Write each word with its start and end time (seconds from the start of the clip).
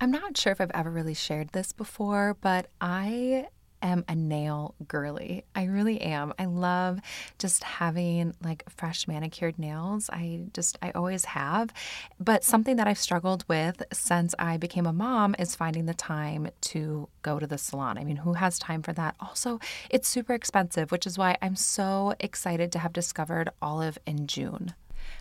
I'm 0.00 0.12
not 0.12 0.36
sure 0.36 0.52
if 0.52 0.60
I've 0.60 0.70
ever 0.74 0.90
really 0.90 1.14
shared 1.14 1.48
this 1.48 1.72
before, 1.72 2.36
but 2.40 2.70
I 2.80 3.48
am 3.82 4.04
a 4.08 4.14
nail 4.14 4.76
girly. 4.86 5.44
I 5.56 5.64
really 5.64 6.00
am. 6.00 6.32
I 6.38 6.44
love 6.44 7.00
just 7.38 7.64
having 7.64 8.34
like 8.42 8.62
fresh 8.70 9.08
manicured 9.08 9.58
nails. 9.58 10.08
I 10.12 10.42
just, 10.52 10.78
I 10.82 10.92
always 10.92 11.24
have. 11.26 11.70
But 12.20 12.44
something 12.44 12.76
that 12.76 12.86
I've 12.86 12.98
struggled 12.98 13.44
with 13.48 13.82
since 13.92 14.36
I 14.38 14.56
became 14.56 14.86
a 14.86 14.92
mom 14.92 15.34
is 15.36 15.56
finding 15.56 15.86
the 15.86 15.94
time 15.94 16.48
to 16.62 17.08
go 17.22 17.40
to 17.40 17.46
the 17.46 17.58
salon. 17.58 17.98
I 17.98 18.04
mean, 18.04 18.16
who 18.16 18.34
has 18.34 18.58
time 18.58 18.82
for 18.82 18.92
that? 18.92 19.16
Also, 19.20 19.58
it's 19.90 20.08
super 20.08 20.32
expensive, 20.34 20.92
which 20.92 21.06
is 21.06 21.18
why 21.18 21.36
I'm 21.42 21.56
so 21.56 22.14
excited 22.20 22.70
to 22.72 22.78
have 22.78 22.92
discovered 22.92 23.50
Olive 23.60 23.98
and 24.06 24.28
June. 24.28 24.74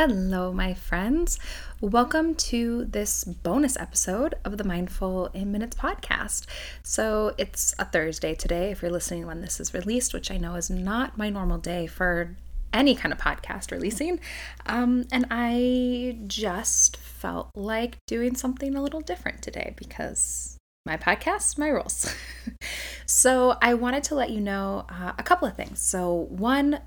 Hello, 0.04 0.52
my 0.52 0.74
friends. 0.74 1.38
Welcome 1.80 2.34
to 2.50 2.86
this 2.86 3.24
bonus 3.24 3.78
episode 3.78 4.34
of 4.44 4.58
the 4.58 4.64
Mindful 4.64 5.28
in 5.28 5.52
Minutes 5.52 5.78
podcast. 5.78 6.48
So, 6.82 7.36
it's 7.38 7.76
a 7.78 7.86
Thursday 7.86 8.34
today, 8.34 8.72
if 8.72 8.82
you're 8.82 8.90
listening 8.90 9.28
when 9.28 9.42
this 9.42 9.60
is 9.60 9.76
released, 9.76 10.12
which 10.12 10.32
I 10.32 10.38
know 10.38 10.56
is 10.56 10.72
not 10.72 11.20
my 11.20 11.30
normal 11.30 11.60
day 11.60 11.86
for 11.86 12.36
any 12.74 12.96
kind 12.96 13.14
of 13.14 13.20
podcast 13.20 13.70
releasing. 13.70 14.20
Um, 14.66 15.06
and 15.12 15.28
I 15.30 16.18
just 16.26 16.98
felt 16.98 17.52
like 17.54 17.98
doing 18.08 18.36
something 18.36 18.74
a 18.74 18.82
little 18.82 19.02
different 19.02 19.44
today 19.44 19.76
because 19.78 20.58
my 20.84 20.98
podcast, 20.98 21.60
my 21.60 21.68
rules. 21.68 22.12
so, 23.06 23.56
I 23.62 23.76
wanted 23.76 24.04
to 24.06 24.16
let 24.16 24.32
you 24.32 24.42
know 24.42 24.88
uh, 24.90 25.12
a 25.20 25.22
couple 25.22 25.48
of 25.48 25.56
things. 25.56 25.80
So, 25.80 26.26
one, 26.32 26.80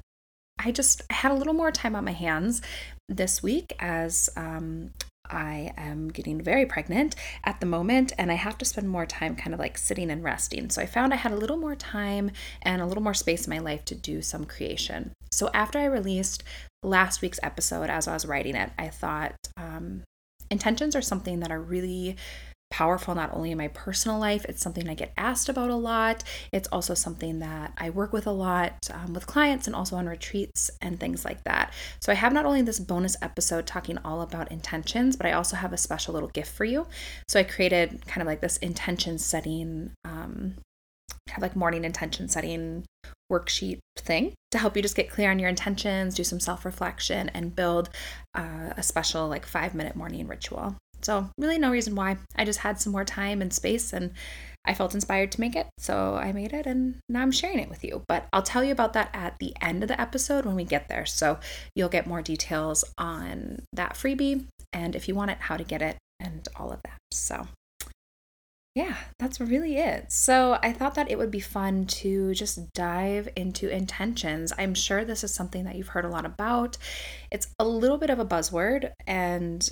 I 0.58 0.70
just 0.70 1.02
had 1.10 1.32
a 1.32 1.34
little 1.34 1.52
more 1.52 1.70
time 1.70 1.94
on 1.96 2.04
my 2.04 2.12
hands 2.12 2.62
this 3.09 3.42
week 3.42 3.75
as 3.78 4.31
um, 4.37 4.91
I 5.31 5.72
am 5.76 6.09
getting 6.09 6.41
very 6.41 6.66
pregnant 6.66 7.16
at 7.44 7.60
the 7.60 7.66
moment 7.66 8.12
and 8.19 8.31
I 8.31 8.34
have 8.34 8.59
to 8.59 8.65
spend 8.65 8.88
more 8.88 9.06
time 9.06 9.37
kind 9.37 9.54
of 9.54 9.60
like 9.60 9.78
sitting 9.78 10.10
and 10.10 10.22
resting. 10.22 10.70
So 10.70 10.82
I 10.82 10.87
found 10.87 11.12
I 11.12 11.16
had 11.16 11.32
a 11.32 11.37
little 11.37 11.56
more 11.56 11.75
time 11.75 12.31
and 12.62 12.82
a 12.82 12.87
little 12.87 13.03
more 13.03 13.14
space 13.14 13.47
in 13.47 13.50
my 13.50 13.59
life 13.59 13.84
to 13.87 13.94
do 13.94 14.22
some 14.22 14.44
creation. 14.44 15.12
So 15.32 15.50
after 15.54 15.78
I 15.78 15.87
released 15.87 16.43
last 16.82 17.22
week's 17.22 17.41
episode, 17.43 17.91
as 17.91 18.06
I 18.06 18.12
was 18.12 18.26
writing 18.26 18.54
it, 18.54 18.70
I 18.78 18.88
thought 18.88 19.34
um, 19.56 20.03
intentions 20.50 20.94
are 20.94 21.03
something 21.03 21.41
that 21.41 21.50
are 21.50 21.60
really 21.60 22.16
powerful 22.74 23.14
not 23.14 23.32
only 23.32 23.52
in 23.52 23.58
my 23.58 23.68
personal 23.68 24.18
life, 24.18 24.44
it's 24.48 24.60
something 24.60 24.88
I 24.88 24.94
get 24.94 25.12
asked 25.16 25.48
about 25.48 25.70
a 25.70 25.76
lot. 25.76 26.24
It's 26.50 26.66
also 26.72 26.94
something 26.94 27.38
that 27.38 27.72
I 27.78 27.90
work 27.90 28.12
with 28.12 28.26
a 28.26 28.32
lot 28.32 28.88
um, 28.92 29.14
with 29.14 29.28
clients 29.28 29.68
and 29.68 29.76
also 29.76 29.94
on 29.94 30.08
retreats 30.08 30.72
and 30.82 30.98
things 30.98 31.24
like 31.24 31.44
that. 31.44 31.72
So 32.00 32.10
I 32.10 32.16
have 32.16 32.32
not 32.32 32.46
only 32.46 32.62
this 32.62 32.80
bonus 32.80 33.16
episode 33.22 33.68
talking 33.68 33.96
all 33.98 34.22
about 34.22 34.50
intentions, 34.50 35.14
but 35.14 35.24
I 35.24 35.32
also 35.34 35.54
have 35.54 35.72
a 35.72 35.76
special 35.76 36.14
little 36.14 36.30
gift 36.30 36.52
for 36.52 36.64
you. 36.64 36.88
So 37.28 37.38
I 37.38 37.44
created 37.44 38.04
kind 38.08 38.22
of 38.22 38.26
like 38.26 38.40
this 38.40 38.56
intention 38.56 39.18
setting, 39.18 39.92
um, 40.04 40.56
kind 41.28 41.36
of 41.38 41.42
like 41.42 41.54
morning 41.54 41.84
intention 41.84 42.28
setting 42.28 42.86
worksheet 43.30 43.78
thing 43.96 44.34
to 44.50 44.58
help 44.58 44.74
you 44.74 44.82
just 44.82 44.96
get 44.96 45.08
clear 45.08 45.30
on 45.30 45.38
your 45.38 45.48
intentions, 45.48 46.16
do 46.16 46.24
some 46.24 46.40
self 46.40 46.64
reflection, 46.64 47.28
and 47.28 47.54
build 47.54 47.90
uh, 48.34 48.70
a 48.76 48.82
special 48.82 49.28
like 49.28 49.46
five 49.46 49.76
minute 49.76 49.94
morning 49.94 50.26
ritual. 50.26 50.74
So, 51.04 51.28
really, 51.38 51.59
no 51.59 51.70
reason 51.70 51.94
why. 51.94 52.16
I 52.37 52.44
just 52.44 52.60
had 52.60 52.81
some 52.81 52.92
more 52.92 53.04
time 53.04 53.42
and 53.42 53.53
space 53.53 53.92
and 53.92 54.12
I 54.65 54.72
felt 54.72 54.94
inspired 54.94 55.31
to 55.32 55.41
make 55.41 55.54
it. 55.54 55.66
So, 55.78 56.15
I 56.15 56.32
made 56.32 56.53
it 56.53 56.66
and 56.66 56.97
now 57.09 57.20
I'm 57.20 57.32
sharing 57.32 57.59
it 57.59 57.69
with 57.69 57.84
you. 57.84 58.03
But 58.09 58.26
I'll 58.32 58.42
tell 58.42 58.65
you 58.65 58.72
about 58.72 58.94
that 58.94 59.10
at 59.12 59.38
the 59.38 59.54
end 59.60 59.82
of 59.82 59.88
the 59.88 60.00
episode 60.00 60.47
when 60.47 60.56
we 60.56 60.64
get 60.64 60.88
there. 60.88 61.06
So, 61.06 61.38
you'll 61.75 61.88
get 61.91 62.06
more 62.06 62.22
details 62.22 62.84
on 62.97 63.62
that 63.72 63.94
freebie 63.94 64.47
and 64.72 64.97
if 64.97 65.06
you 65.09 65.14
want 65.14 65.31
it, 65.31 65.38
how 65.41 65.56
to 65.56 65.64
get 65.64 65.82
it 65.82 65.97
and 66.19 66.48
all 66.56 66.72
of 66.72 66.81
that. 66.84 66.98
So, 67.12 67.48
yeah, 68.75 68.97
that's 69.20 69.41
really 69.41 69.76
it. 69.76 70.10
So, 70.10 70.59
I 70.62 70.72
thought 70.72 70.94
that 70.94 71.10
it 71.10 71.19
would 71.19 71.31
be 71.31 71.41
fun 71.41 71.87
to 71.87 72.34
just 72.34 72.72
dive 72.72 73.28
into 73.37 73.69
intentions. 73.69 74.53
I'm 74.59 74.75
sure 74.75 75.04
this 75.04 75.22
is 75.22 75.32
something 75.32 75.64
that 75.64 75.76
you've 75.76 75.88
heard 75.88 76.04
a 76.04 76.10
lot 76.10 76.25
about. 76.25 76.76
It's 77.31 77.48
a 77.59 77.64
little 77.64 77.98
bit 77.98 78.10
of 78.10 78.19
a 78.19 78.25
buzzword, 78.25 78.91
and 79.06 79.70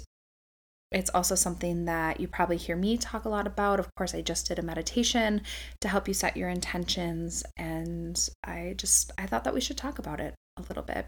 it's 0.93 1.11
also 1.11 1.35
something 1.35 1.85
that 1.87 2.21
you 2.21 2.29
probably 2.29 2.57
hear 2.57 2.77
me 2.77 2.97
talk 2.97 3.25
a 3.25 3.29
lot 3.29 3.47
about. 3.47 3.81
Of 3.81 3.89
course, 3.97 4.15
I 4.15 4.21
just 4.21 4.47
did 4.47 4.59
a 4.59 4.63
meditation 4.63 5.43
to 5.81 5.89
help 5.89 6.09
you 6.09 6.15
set 6.15 6.37
your 6.37 6.49
intentions 6.49 7.45
and 7.57 8.29
I 8.45 8.75
just 8.77 9.13
I 9.19 9.27
thought 9.27 9.45
that 9.45 9.55
we 9.55 9.61
should 9.61 9.77
talk 9.77 9.99
about 9.99 10.21
it 10.21 10.35
a 10.57 10.63
little 10.63 10.83
bit. 10.83 11.07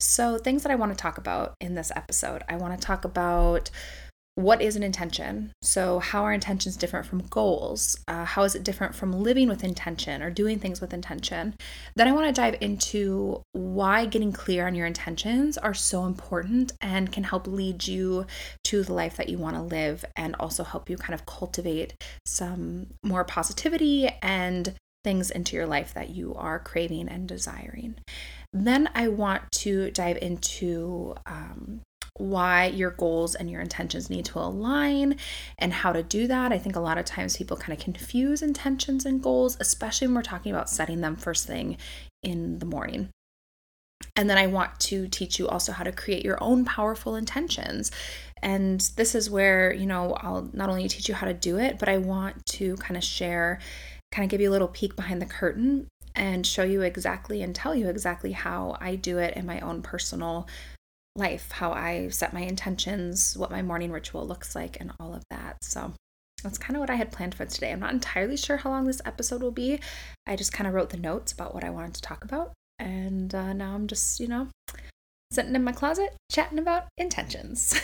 So, 0.00 0.38
things 0.38 0.62
that 0.62 0.70
I 0.70 0.76
want 0.76 0.92
to 0.92 1.02
talk 1.02 1.18
about 1.18 1.54
in 1.60 1.74
this 1.74 1.90
episode. 1.94 2.42
I 2.48 2.56
want 2.56 2.78
to 2.78 2.86
talk 2.86 3.04
about 3.04 3.70
what 4.38 4.62
is 4.62 4.76
an 4.76 4.84
intention? 4.84 5.50
So, 5.62 5.98
how 5.98 6.22
are 6.22 6.32
intentions 6.32 6.76
different 6.76 7.06
from 7.06 7.26
goals? 7.26 7.98
Uh, 8.06 8.24
how 8.24 8.44
is 8.44 8.54
it 8.54 8.62
different 8.62 8.94
from 8.94 9.10
living 9.10 9.48
with 9.48 9.64
intention 9.64 10.22
or 10.22 10.30
doing 10.30 10.60
things 10.60 10.80
with 10.80 10.94
intention? 10.94 11.56
Then, 11.96 12.06
I 12.06 12.12
want 12.12 12.28
to 12.28 12.40
dive 12.40 12.54
into 12.60 13.42
why 13.50 14.06
getting 14.06 14.30
clear 14.30 14.68
on 14.68 14.76
your 14.76 14.86
intentions 14.86 15.58
are 15.58 15.74
so 15.74 16.04
important 16.04 16.70
and 16.80 17.10
can 17.10 17.24
help 17.24 17.48
lead 17.48 17.88
you 17.88 18.26
to 18.62 18.84
the 18.84 18.92
life 18.92 19.16
that 19.16 19.28
you 19.28 19.38
want 19.38 19.56
to 19.56 19.62
live 19.62 20.04
and 20.14 20.36
also 20.36 20.62
help 20.62 20.88
you 20.88 20.96
kind 20.96 21.14
of 21.14 21.26
cultivate 21.26 21.94
some 22.24 22.86
more 23.02 23.24
positivity 23.24 24.08
and 24.22 24.72
things 25.02 25.32
into 25.32 25.56
your 25.56 25.66
life 25.66 25.92
that 25.94 26.10
you 26.10 26.32
are 26.36 26.60
craving 26.60 27.08
and 27.08 27.26
desiring. 27.26 27.96
Then, 28.52 28.88
I 28.94 29.08
want 29.08 29.50
to 29.62 29.90
dive 29.90 30.18
into 30.22 31.16
um, 31.26 31.80
why 32.14 32.66
your 32.66 32.90
goals 32.90 33.34
and 33.34 33.50
your 33.50 33.60
intentions 33.60 34.10
need 34.10 34.24
to 34.26 34.38
align 34.38 35.16
and 35.58 35.72
how 35.72 35.92
to 35.92 36.02
do 36.02 36.26
that. 36.26 36.52
I 36.52 36.58
think 36.58 36.76
a 36.76 36.80
lot 36.80 36.98
of 36.98 37.04
times 37.04 37.36
people 37.36 37.56
kind 37.56 37.76
of 37.76 37.82
confuse 37.82 38.42
intentions 38.42 39.06
and 39.06 39.22
goals, 39.22 39.56
especially 39.60 40.06
when 40.08 40.16
we're 40.16 40.22
talking 40.22 40.52
about 40.52 40.70
setting 40.70 41.00
them 41.00 41.16
first 41.16 41.46
thing 41.46 41.76
in 42.22 42.58
the 42.58 42.66
morning. 42.66 43.10
And 44.16 44.28
then 44.28 44.38
I 44.38 44.46
want 44.46 44.78
to 44.80 45.08
teach 45.08 45.38
you 45.38 45.48
also 45.48 45.72
how 45.72 45.84
to 45.84 45.92
create 45.92 46.24
your 46.24 46.42
own 46.42 46.64
powerful 46.64 47.14
intentions. 47.14 47.90
And 48.42 48.80
this 48.96 49.14
is 49.14 49.30
where, 49.30 49.72
you 49.72 49.86
know, 49.86 50.14
I'll 50.14 50.50
not 50.52 50.68
only 50.68 50.88
teach 50.88 51.08
you 51.08 51.14
how 51.14 51.26
to 51.26 51.34
do 51.34 51.58
it, 51.58 51.78
but 51.78 51.88
I 51.88 51.98
want 51.98 52.44
to 52.46 52.76
kind 52.76 52.96
of 52.96 53.04
share, 53.04 53.60
kind 54.12 54.24
of 54.24 54.30
give 54.30 54.40
you 54.40 54.50
a 54.50 54.52
little 54.52 54.68
peek 54.68 54.96
behind 54.96 55.22
the 55.22 55.26
curtain 55.26 55.88
and 56.14 56.46
show 56.46 56.64
you 56.64 56.82
exactly 56.82 57.42
and 57.42 57.54
tell 57.54 57.74
you 57.74 57.88
exactly 57.88 58.32
how 58.32 58.76
I 58.80 58.96
do 58.96 59.18
it 59.18 59.36
in 59.36 59.46
my 59.46 59.60
own 59.60 59.82
personal 59.82 60.48
life, 61.18 61.50
how 61.52 61.72
I 61.72 62.08
set 62.08 62.32
my 62.32 62.40
intentions, 62.40 63.36
what 63.36 63.50
my 63.50 63.62
morning 63.62 63.92
ritual 63.92 64.26
looks 64.26 64.54
like, 64.54 64.78
and 64.80 64.92
all 64.98 65.14
of 65.14 65.24
that. 65.30 65.62
So, 65.62 65.92
that's 66.42 66.58
kind 66.58 66.76
of 66.76 66.80
what 66.80 66.90
I 66.90 66.94
had 66.94 67.10
planned 67.10 67.34
for 67.34 67.44
today. 67.44 67.72
I'm 67.72 67.80
not 67.80 67.92
entirely 67.92 68.36
sure 68.36 68.58
how 68.58 68.70
long 68.70 68.84
this 68.84 69.02
episode 69.04 69.42
will 69.42 69.50
be. 69.50 69.80
I 70.26 70.36
just 70.36 70.52
kind 70.52 70.68
of 70.68 70.74
wrote 70.74 70.90
the 70.90 70.96
notes 70.96 71.32
about 71.32 71.54
what 71.54 71.64
I 71.64 71.70
wanted 71.70 71.94
to 71.94 72.02
talk 72.02 72.24
about. 72.24 72.52
And 72.78 73.34
uh, 73.34 73.52
now 73.52 73.74
I'm 73.74 73.88
just, 73.88 74.20
you 74.20 74.28
know, 74.28 74.48
sitting 75.32 75.54
in 75.54 75.64
my 75.64 75.72
closet 75.72 76.14
chatting 76.30 76.58
about 76.58 76.86
intentions. 76.96 77.78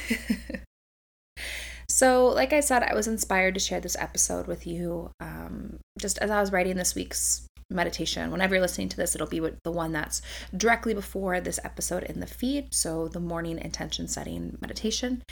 so, 1.89 2.29
like 2.29 2.53
I 2.53 2.61
said, 2.61 2.85
I 2.85 2.95
was 2.95 3.09
inspired 3.09 3.55
to 3.55 3.61
share 3.61 3.81
this 3.81 3.97
episode 3.99 4.47
with 4.47 4.67
you 4.67 5.11
um, 5.21 5.81
just 5.99 6.19
as 6.19 6.31
I 6.31 6.41
was 6.41 6.53
writing 6.53 6.77
this 6.77 6.95
week's 6.95 7.47
meditation. 7.75 8.31
Whenever 8.31 8.55
you're 8.55 8.63
listening 8.63 8.89
to 8.91 8.97
this, 8.97 9.15
it'll 9.15 9.27
be 9.27 9.41
the 9.63 9.73
one 9.73 9.93
that's 9.93 10.23
directly 10.57 10.95
before 10.95 11.41
this 11.41 11.61
episode 11.65 12.05
in 12.05 12.21
the 12.21 12.27
feed. 12.27 12.75
So, 12.75 13.09
the 13.09 13.21
morning 13.21 13.59
intention 13.59 14.09
setting 14.09 14.57
meditation. 14.61 15.23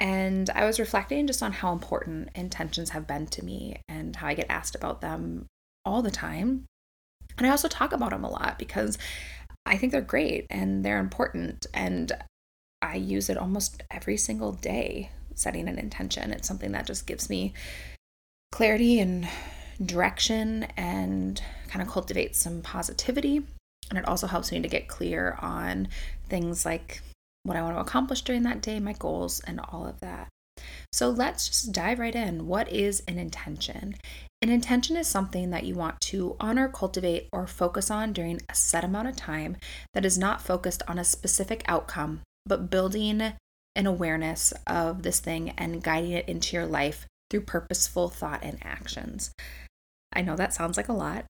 And 0.00 0.50
I 0.50 0.64
was 0.64 0.80
reflecting 0.80 1.26
just 1.26 1.42
on 1.42 1.52
how 1.52 1.72
important 1.72 2.30
intentions 2.34 2.90
have 2.90 3.06
been 3.06 3.26
to 3.28 3.44
me 3.44 3.80
and 3.88 4.16
how 4.16 4.28
I 4.28 4.34
get 4.34 4.46
asked 4.50 4.74
about 4.74 5.00
them 5.00 5.46
all 5.84 6.02
the 6.02 6.10
time. 6.10 6.64
And 7.38 7.46
I 7.46 7.50
also 7.50 7.68
talk 7.68 7.92
about 7.92 8.10
them 8.10 8.24
a 8.24 8.30
lot 8.30 8.58
because 8.58 8.98
I 9.66 9.76
think 9.76 9.92
they're 9.92 10.00
great 10.00 10.46
and 10.50 10.84
they're 10.84 10.98
important. 10.98 11.66
And 11.72 12.12
I 12.82 12.96
use 12.96 13.28
it 13.30 13.38
almost 13.38 13.82
every 13.90 14.16
single 14.16 14.52
day, 14.52 15.10
setting 15.34 15.68
an 15.68 15.78
intention. 15.78 16.32
It's 16.32 16.48
something 16.48 16.72
that 16.72 16.86
just 16.86 17.06
gives 17.06 17.30
me 17.30 17.54
clarity 18.52 19.00
and 19.00 19.28
direction 19.84 20.64
and 20.76 21.40
kind 21.68 21.82
of 21.82 21.88
cultivates 21.88 22.38
some 22.38 22.62
positivity. 22.62 23.42
And 23.90 23.98
it 23.98 24.08
also 24.08 24.26
helps 24.26 24.50
me 24.50 24.60
to 24.60 24.68
get 24.68 24.88
clear 24.88 25.38
on 25.40 25.88
things 26.28 26.64
like 26.64 27.02
what 27.42 27.56
I 27.56 27.62
want 27.62 27.76
to 27.76 27.80
accomplish 27.80 28.22
during 28.22 28.42
that 28.44 28.62
day, 28.62 28.80
my 28.80 28.94
goals, 28.94 29.40
and 29.40 29.60
all 29.60 29.86
of 29.86 30.00
that. 30.00 30.28
So 30.92 31.10
let's 31.10 31.48
just 31.48 31.72
dive 31.72 31.98
right 31.98 32.14
in. 32.14 32.46
What 32.46 32.70
is 32.72 33.02
an 33.06 33.18
intention? 33.18 33.96
An 34.40 34.50
intention 34.50 34.96
is 34.96 35.08
something 35.08 35.50
that 35.50 35.64
you 35.64 35.74
want 35.74 36.00
to 36.02 36.36
honor, 36.38 36.68
cultivate, 36.68 37.28
or 37.32 37.46
focus 37.46 37.90
on 37.90 38.12
during 38.12 38.40
a 38.48 38.54
set 38.54 38.84
amount 38.84 39.08
of 39.08 39.16
time 39.16 39.56
that 39.94 40.04
is 40.04 40.18
not 40.18 40.42
focused 40.42 40.82
on 40.86 40.98
a 40.98 41.04
specific 41.04 41.64
outcome, 41.66 42.20
but 42.46 42.70
building 42.70 43.20
an 43.76 43.86
awareness 43.86 44.52
of 44.66 45.02
this 45.02 45.18
thing 45.18 45.50
and 45.58 45.82
guiding 45.82 46.12
it 46.12 46.28
into 46.28 46.56
your 46.56 46.66
life 46.66 47.06
through 47.30 47.42
purposeful 47.42 48.08
thought 48.08 48.40
and 48.42 48.58
actions. 48.62 49.32
I 50.12 50.22
know 50.22 50.36
that 50.36 50.54
sounds 50.54 50.76
like 50.76 50.88
a 50.88 50.92
lot. 50.92 51.26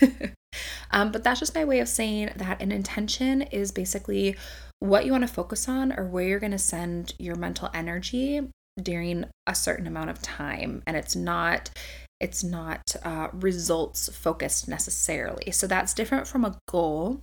um, 0.90 1.12
but 1.12 1.24
that's 1.24 1.40
just 1.40 1.54
my 1.54 1.64
way 1.64 1.80
of 1.80 1.88
saying 1.88 2.30
that 2.36 2.60
an 2.60 2.72
intention 2.72 3.42
is 3.42 3.72
basically 3.72 4.36
what 4.80 5.04
you 5.04 5.12
want 5.12 5.26
to 5.26 5.32
focus 5.32 5.68
on 5.68 5.92
or 5.92 6.04
where 6.06 6.26
you're 6.26 6.38
going 6.38 6.52
to 6.52 6.58
send 6.58 7.14
your 7.18 7.36
mental 7.36 7.70
energy 7.74 8.40
during 8.82 9.24
a 9.46 9.54
certain 9.54 9.86
amount 9.86 10.10
of 10.10 10.22
time 10.22 10.82
and 10.86 10.96
it's 10.96 11.16
not 11.16 11.70
it's 12.20 12.44
not 12.44 12.80
uh, 13.02 13.28
results 13.32 14.08
focused 14.16 14.68
necessarily 14.68 15.50
so 15.50 15.66
that's 15.66 15.94
different 15.94 16.28
from 16.28 16.44
a 16.44 16.56
goal 16.68 17.20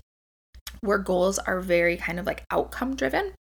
where 0.81 0.97
goals 0.97 1.39
are 1.39 1.61
very 1.61 1.95
kind 1.95 2.19
of 2.19 2.25
like 2.25 2.43
outcome 2.51 2.93
driven 2.93 3.31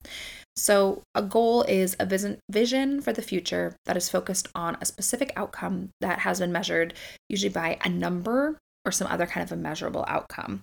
so 0.56 1.02
a 1.14 1.22
goal 1.22 1.62
is 1.62 1.96
a 1.98 2.38
vision 2.50 3.00
for 3.00 3.12
the 3.12 3.22
future 3.22 3.76
that 3.86 3.96
is 3.96 4.08
focused 4.08 4.48
on 4.54 4.76
a 4.80 4.86
specific 4.86 5.32
outcome 5.36 5.90
that 6.00 6.20
has 6.20 6.40
been 6.40 6.52
measured 6.52 6.94
usually 7.28 7.52
by 7.52 7.78
a 7.84 7.88
number 7.88 8.58
or 8.84 8.92
some 8.92 9.08
other 9.08 9.26
kind 9.26 9.44
of 9.44 9.52
a 9.52 9.60
measurable 9.60 10.04
outcome 10.08 10.62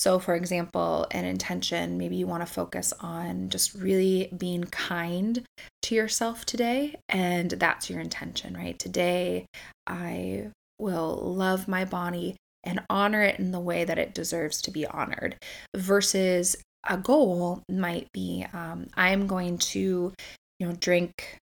so, 0.00 0.18
for 0.18 0.34
example, 0.34 1.06
an 1.10 1.26
intention, 1.26 1.98
maybe 1.98 2.16
you 2.16 2.26
want 2.26 2.40
to 2.46 2.50
focus 2.50 2.94
on 3.00 3.50
just 3.50 3.74
really 3.74 4.32
being 4.34 4.64
kind 4.64 5.44
to 5.82 5.94
yourself 5.94 6.46
today, 6.46 6.96
and 7.10 7.50
that's 7.50 7.90
your 7.90 8.00
intention, 8.00 8.56
right? 8.56 8.78
Today, 8.78 9.44
I 9.86 10.52
will 10.78 11.16
love 11.16 11.68
my 11.68 11.84
body 11.84 12.36
and 12.64 12.80
honor 12.88 13.20
it 13.20 13.38
in 13.38 13.52
the 13.52 13.60
way 13.60 13.84
that 13.84 13.98
it 13.98 14.14
deserves 14.14 14.62
to 14.62 14.70
be 14.70 14.86
honored, 14.86 15.36
versus 15.76 16.56
a 16.88 16.96
goal 16.96 17.62
might 17.68 18.08
be 18.12 18.46
um, 18.52 18.86
I'm 18.94 19.26
going 19.26 19.58
to, 19.58 20.12
you 20.58 20.66
know, 20.66 20.72
drink 20.72 21.38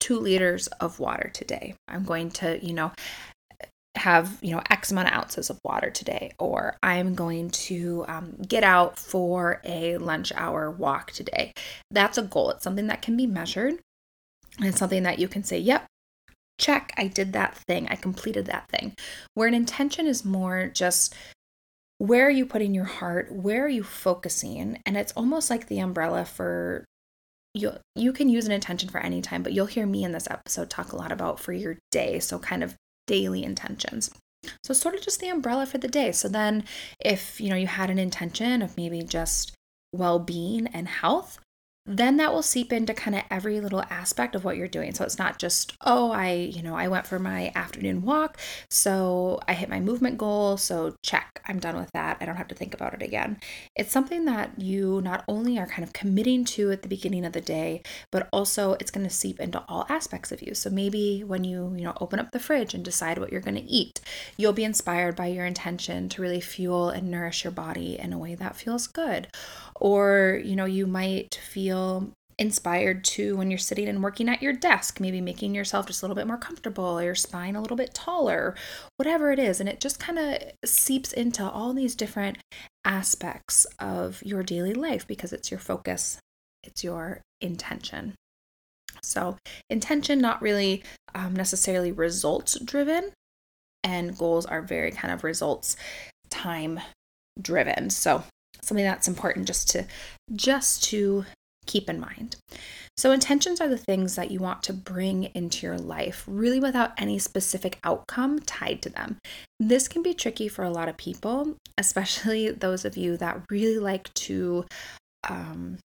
two 0.00 0.18
liters 0.18 0.66
of 0.66 1.00
water 1.00 1.30
today. 1.32 1.74
I'm 1.88 2.04
going 2.04 2.30
to, 2.32 2.64
you 2.64 2.72
know, 2.72 2.92
have 3.96 4.38
you 4.42 4.50
know 4.50 4.60
x 4.70 4.90
amount 4.90 5.08
of 5.08 5.14
ounces 5.14 5.50
of 5.50 5.58
water 5.64 5.90
today. 5.90 6.32
Or 6.38 6.76
i'm 6.82 7.14
going 7.14 7.50
to 7.50 8.04
um, 8.08 8.36
get 8.46 8.64
out 8.64 8.98
for 8.98 9.60
a 9.64 9.96
lunch 9.98 10.32
hour 10.34 10.70
walk 10.70 11.12
today. 11.12 11.52
That's 11.90 12.18
a 12.18 12.22
goal. 12.22 12.50
It's 12.50 12.64
something 12.64 12.88
that 12.88 13.02
can 13.02 13.16
be 13.16 13.26
measured. 13.26 13.78
And 14.58 14.66
it's 14.66 14.78
something 14.78 15.02
that 15.04 15.18
you 15.18 15.28
can 15.28 15.44
say 15.44 15.58
yep 15.58 15.86
check 16.58 16.92
i 16.96 17.06
did 17.06 17.32
that 17.32 17.56
thing. 17.68 17.86
I 17.88 17.96
completed 17.96 18.46
that 18.46 18.68
thing. 18.68 18.94
Where 19.34 19.48
an 19.48 19.54
intention 19.54 20.06
is 20.06 20.24
more 20.24 20.68
just 20.68 21.14
where 21.98 22.26
are 22.26 22.30
you 22.30 22.44
putting 22.44 22.74
your 22.74 22.84
heart 22.84 23.30
where 23.32 23.64
are 23.64 23.68
you 23.68 23.84
focusing 23.84 24.80
and 24.84 24.96
it's 24.96 25.12
almost 25.12 25.48
like 25.48 25.68
the 25.68 25.78
umbrella 25.78 26.24
for 26.24 26.84
you 27.54 27.72
you 27.94 28.12
can 28.12 28.28
use 28.28 28.46
an 28.46 28.52
intention 28.52 28.88
for 28.88 28.98
any 28.98 29.22
time 29.22 29.42
but 29.42 29.52
you'll 29.52 29.66
hear 29.66 29.86
me 29.86 30.02
in 30.02 30.12
this 30.12 30.28
episode 30.28 30.68
talk 30.68 30.92
a 30.92 30.96
lot 30.96 31.12
about 31.12 31.38
for 31.38 31.52
your 31.52 31.76
day 31.92 32.18
so 32.18 32.38
kind 32.38 32.64
of 32.64 32.74
daily 33.06 33.42
intentions. 33.42 34.10
So 34.62 34.74
sort 34.74 34.94
of 34.94 35.02
just 35.02 35.20
the 35.20 35.28
umbrella 35.28 35.66
for 35.66 35.78
the 35.78 35.88
day. 35.88 36.12
So 36.12 36.28
then 36.28 36.64
if, 37.00 37.40
you 37.40 37.48
know, 37.48 37.56
you 37.56 37.66
had 37.66 37.90
an 37.90 37.98
intention 37.98 38.62
of 38.62 38.76
maybe 38.76 39.02
just 39.02 39.54
well-being 39.92 40.66
and 40.68 40.88
health, 40.88 41.38
then 41.86 42.16
that 42.16 42.32
will 42.32 42.42
seep 42.42 42.72
into 42.72 42.94
kind 42.94 43.14
of 43.14 43.22
every 43.30 43.60
little 43.60 43.82
aspect 43.90 44.34
of 44.34 44.42
what 44.42 44.56
you're 44.56 44.66
doing. 44.66 44.94
So 44.94 45.04
it's 45.04 45.18
not 45.18 45.38
just, 45.38 45.76
oh, 45.82 46.10
I, 46.10 46.32
you 46.32 46.62
know, 46.62 46.74
I 46.74 46.88
went 46.88 47.06
for 47.06 47.18
my 47.18 47.52
afternoon 47.54 48.02
walk, 48.02 48.38
so 48.70 49.38
I 49.46 49.52
hit 49.52 49.68
my 49.68 49.80
movement 49.80 50.16
goal, 50.16 50.56
so 50.56 50.96
check, 51.02 51.42
I'm 51.46 51.58
done 51.58 51.76
with 51.76 51.90
that. 51.92 52.16
I 52.20 52.24
don't 52.24 52.36
have 52.36 52.48
to 52.48 52.54
think 52.54 52.72
about 52.72 52.94
it 52.94 53.02
again. 53.02 53.38
It's 53.76 53.92
something 53.92 54.24
that 54.24 54.58
you 54.58 55.02
not 55.02 55.24
only 55.28 55.58
are 55.58 55.66
kind 55.66 55.84
of 55.84 55.92
committing 55.92 56.46
to 56.46 56.72
at 56.72 56.80
the 56.80 56.88
beginning 56.88 57.26
of 57.26 57.34
the 57.34 57.42
day, 57.42 57.82
but 58.10 58.30
also 58.32 58.74
it's 58.80 58.90
going 58.90 59.06
to 59.06 59.14
seep 59.14 59.38
into 59.38 59.62
all 59.68 59.84
aspects 59.90 60.32
of 60.32 60.40
you. 60.40 60.54
So 60.54 60.70
maybe 60.70 61.22
when 61.22 61.44
you, 61.44 61.74
you 61.76 61.84
know, 61.84 61.96
open 62.00 62.18
up 62.18 62.30
the 62.30 62.40
fridge 62.40 62.72
and 62.72 62.82
decide 62.82 63.18
what 63.18 63.30
you're 63.30 63.42
going 63.42 63.56
to 63.56 63.62
eat, 63.62 64.00
you'll 64.38 64.54
be 64.54 64.64
inspired 64.64 65.16
by 65.16 65.26
your 65.26 65.44
intention 65.44 66.08
to 66.08 66.22
really 66.22 66.40
fuel 66.40 66.88
and 66.88 67.10
nourish 67.10 67.44
your 67.44 67.50
body 67.50 67.98
in 67.98 68.14
a 68.14 68.18
way 68.18 68.34
that 68.36 68.56
feels 68.56 68.86
good. 68.86 69.28
Or, 69.76 70.40
you 70.42 70.54
know, 70.54 70.66
you 70.66 70.86
might 70.86 71.34
feel 71.34 71.73
inspired 72.38 73.04
to 73.04 73.36
when 73.36 73.50
you're 73.50 73.58
sitting 73.58 73.88
and 73.88 74.02
working 74.02 74.28
at 74.28 74.42
your 74.42 74.52
desk, 74.52 75.00
maybe 75.00 75.20
making 75.20 75.54
yourself 75.54 75.86
just 75.86 76.02
a 76.02 76.04
little 76.04 76.16
bit 76.16 76.26
more 76.26 76.36
comfortable, 76.36 76.98
or 76.98 77.02
your 77.02 77.14
spine 77.14 77.56
a 77.56 77.60
little 77.60 77.76
bit 77.76 77.94
taller, 77.94 78.54
whatever 78.96 79.30
it 79.30 79.38
is. 79.38 79.60
And 79.60 79.68
it 79.68 79.80
just 79.80 80.00
kind 80.00 80.18
of 80.18 80.38
seeps 80.64 81.12
into 81.12 81.48
all 81.48 81.72
these 81.72 81.94
different 81.94 82.38
aspects 82.84 83.66
of 83.78 84.22
your 84.22 84.42
daily 84.42 84.74
life 84.74 85.06
because 85.06 85.32
it's 85.32 85.50
your 85.50 85.60
focus, 85.60 86.18
it's 86.62 86.82
your 86.82 87.20
intention. 87.40 88.14
So, 89.02 89.36
intention, 89.68 90.20
not 90.20 90.42
really 90.42 90.82
um, 91.14 91.34
necessarily 91.34 91.92
results 91.92 92.58
driven, 92.60 93.12
and 93.82 94.16
goals 94.16 94.46
are 94.46 94.62
very 94.62 94.90
kind 94.90 95.12
of 95.12 95.24
results 95.24 95.76
time 96.30 96.80
driven. 97.40 97.90
So, 97.90 98.24
something 98.62 98.84
that's 98.84 99.08
important 99.08 99.46
just 99.46 99.68
to 99.70 99.84
just 100.34 100.84
to 100.84 101.26
keep 101.66 101.88
in 101.88 102.00
mind. 102.00 102.36
So, 102.96 103.10
intentions 103.10 103.60
are 103.60 103.68
the 103.68 103.78
things 103.78 104.14
that 104.14 104.30
you 104.30 104.38
want 104.38 104.62
to 104.64 104.72
bring 104.72 105.24
into 105.34 105.66
your 105.66 105.78
life, 105.78 106.24
really 106.28 106.60
without 106.60 106.92
any 106.96 107.18
specific 107.18 107.78
outcome 107.82 108.38
tied 108.40 108.82
to 108.82 108.90
them. 108.90 109.18
This 109.58 109.88
can 109.88 110.02
be 110.02 110.14
tricky 110.14 110.48
for 110.48 110.64
a 110.64 110.70
lot 110.70 110.88
of 110.88 110.96
people, 110.96 111.56
especially 111.78 112.50
those 112.50 112.84
of 112.84 112.96
you 112.96 113.16
that 113.16 113.42
really 113.50 113.78
like 113.78 114.12
to. 114.14 114.64
Um, 115.28 115.78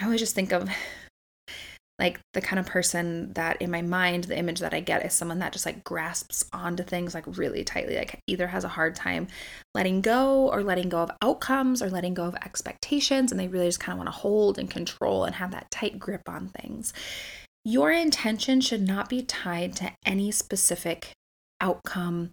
I 0.00 0.04
always 0.04 0.20
just 0.20 0.34
think 0.34 0.52
of 0.52 0.68
like 1.98 2.18
the 2.32 2.40
kind 2.40 2.58
of 2.58 2.66
person 2.66 3.32
that 3.34 3.60
in 3.60 3.70
my 3.70 3.82
mind 3.82 4.24
the 4.24 4.36
image 4.36 4.60
that 4.60 4.74
i 4.74 4.80
get 4.80 5.04
is 5.04 5.12
someone 5.12 5.38
that 5.38 5.52
just 5.52 5.66
like 5.66 5.84
grasps 5.84 6.44
onto 6.52 6.82
things 6.82 7.14
like 7.14 7.24
really 7.36 7.62
tightly 7.64 7.96
like 7.96 8.18
either 8.26 8.46
has 8.46 8.64
a 8.64 8.68
hard 8.68 8.94
time 8.94 9.28
letting 9.74 10.00
go 10.00 10.50
or 10.50 10.62
letting 10.62 10.88
go 10.88 10.98
of 10.98 11.10
outcomes 11.22 11.82
or 11.82 11.88
letting 11.88 12.14
go 12.14 12.24
of 12.24 12.34
expectations 12.36 13.30
and 13.30 13.40
they 13.40 13.48
really 13.48 13.66
just 13.66 13.80
kind 13.80 13.94
of 13.94 13.98
want 13.98 14.08
to 14.08 14.20
hold 14.20 14.58
and 14.58 14.70
control 14.70 15.24
and 15.24 15.34
have 15.36 15.50
that 15.50 15.70
tight 15.70 15.98
grip 15.98 16.28
on 16.28 16.48
things. 16.48 16.92
Your 17.64 17.90
intention 17.90 18.60
should 18.60 18.82
not 18.82 19.08
be 19.08 19.22
tied 19.22 19.76
to 19.76 19.92
any 20.04 20.30
specific 20.30 21.12
outcome 21.60 22.32